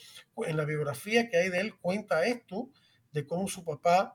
en 0.46 0.58
la 0.58 0.66
biografía 0.66 1.30
que 1.30 1.38
hay 1.38 1.50
de 1.50 1.60
él, 1.60 1.76
cuenta 1.76 2.26
esto, 2.26 2.70
de 3.12 3.26
cómo 3.26 3.48
su 3.48 3.64
papá 3.64 4.14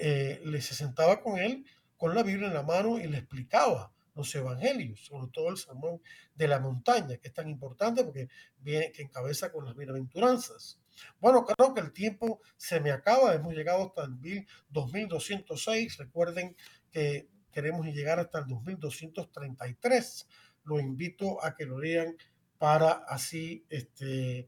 eh, 0.00 0.40
le 0.44 0.60
se 0.60 0.74
sentaba 0.74 1.20
con 1.20 1.38
él 1.38 1.64
con 1.96 2.14
la 2.14 2.22
Biblia 2.22 2.48
en 2.48 2.54
la 2.54 2.62
mano 2.62 2.98
y 2.98 3.06
le 3.06 3.18
explicaba 3.18 3.92
los 4.20 4.34
evangelios, 4.34 5.00
sobre 5.00 5.30
todo 5.32 5.48
el 5.48 5.56
sermón 5.56 6.00
de 6.34 6.48
la 6.48 6.60
montaña, 6.60 7.16
que 7.16 7.28
es 7.28 7.34
tan 7.34 7.48
importante 7.48 8.04
porque 8.04 8.28
viene 8.58 8.92
que 8.92 9.02
encabeza 9.02 9.50
con 9.50 9.64
las 9.64 9.74
bienaventuranzas. 9.74 10.78
Bueno, 11.18 11.44
creo 11.44 11.74
que 11.74 11.80
el 11.80 11.92
tiempo 11.92 12.40
se 12.56 12.80
me 12.80 12.90
acaba. 12.90 13.34
Hemos 13.34 13.54
llegado 13.54 13.84
hasta 13.86 14.04
el 14.04 14.46
2206. 14.68 15.96
Recuerden 15.96 16.56
que 16.92 17.28
queremos 17.50 17.86
llegar 17.86 18.18
hasta 18.18 18.40
el 18.40 18.46
2233. 18.46 20.28
Los 20.64 20.80
invito 20.80 21.42
a 21.42 21.54
que 21.54 21.64
lo 21.64 21.78
lean 21.78 22.16
para 22.58 22.90
así 23.08 23.64
este, 23.70 24.40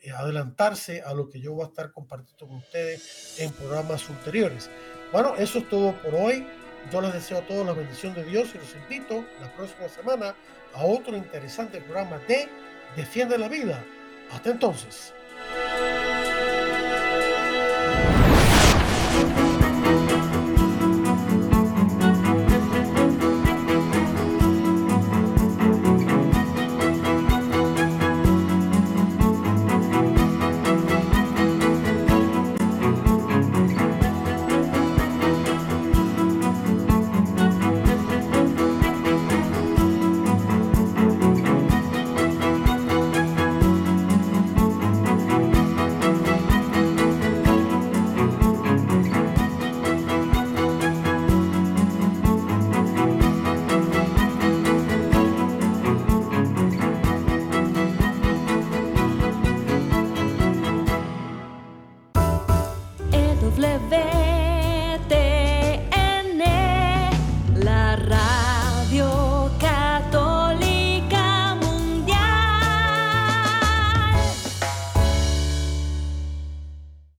eh, 0.00 0.10
adelantarse 0.16 1.02
a 1.02 1.12
lo 1.12 1.28
que 1.28 1.40
yo 1.40 1.52
voy 1.52 1.64
a 1.64 1.68
estar 1.68 1.92
compartiendo 1.92 2.46
con 2.46 2.56
ustedes 2.56 3.38
en 3.38 3.52
programas 3.52 4.08
ulteriores. 4.08 4.70
Bueno, 5.12 5.34
eso 5.36 5.58
es 5.58 5.68
todo 5.68 5.92
por 6.02 6.14
hoy. 6.14 6.46
Yo 6.92 7.00
les 7.00 7.12
deseo 7.12 7.38
a 7.38 7.42
todos 7.42 7.66
la 7.66 7.72
bendición 7.72 8.14
de 8.14 8.24
Dios 8.24 8.54
y 8.54 8.58
los 8.58 8.74
invito 8.74 9.24
la 9.40 9.52
próxima 9.52 9.88
semana 9.88 10.34
a 10.74 10.84
otro 10.84 11.16
interesante 11.16 11.80
programa 11.80 12.18
de 12.26 12.48
Defiende 12.96 13.36
la 13.36 13.48
Vida. 13.48 13.84
Hasta 14.30 14.50
entonces. 14.50 15.12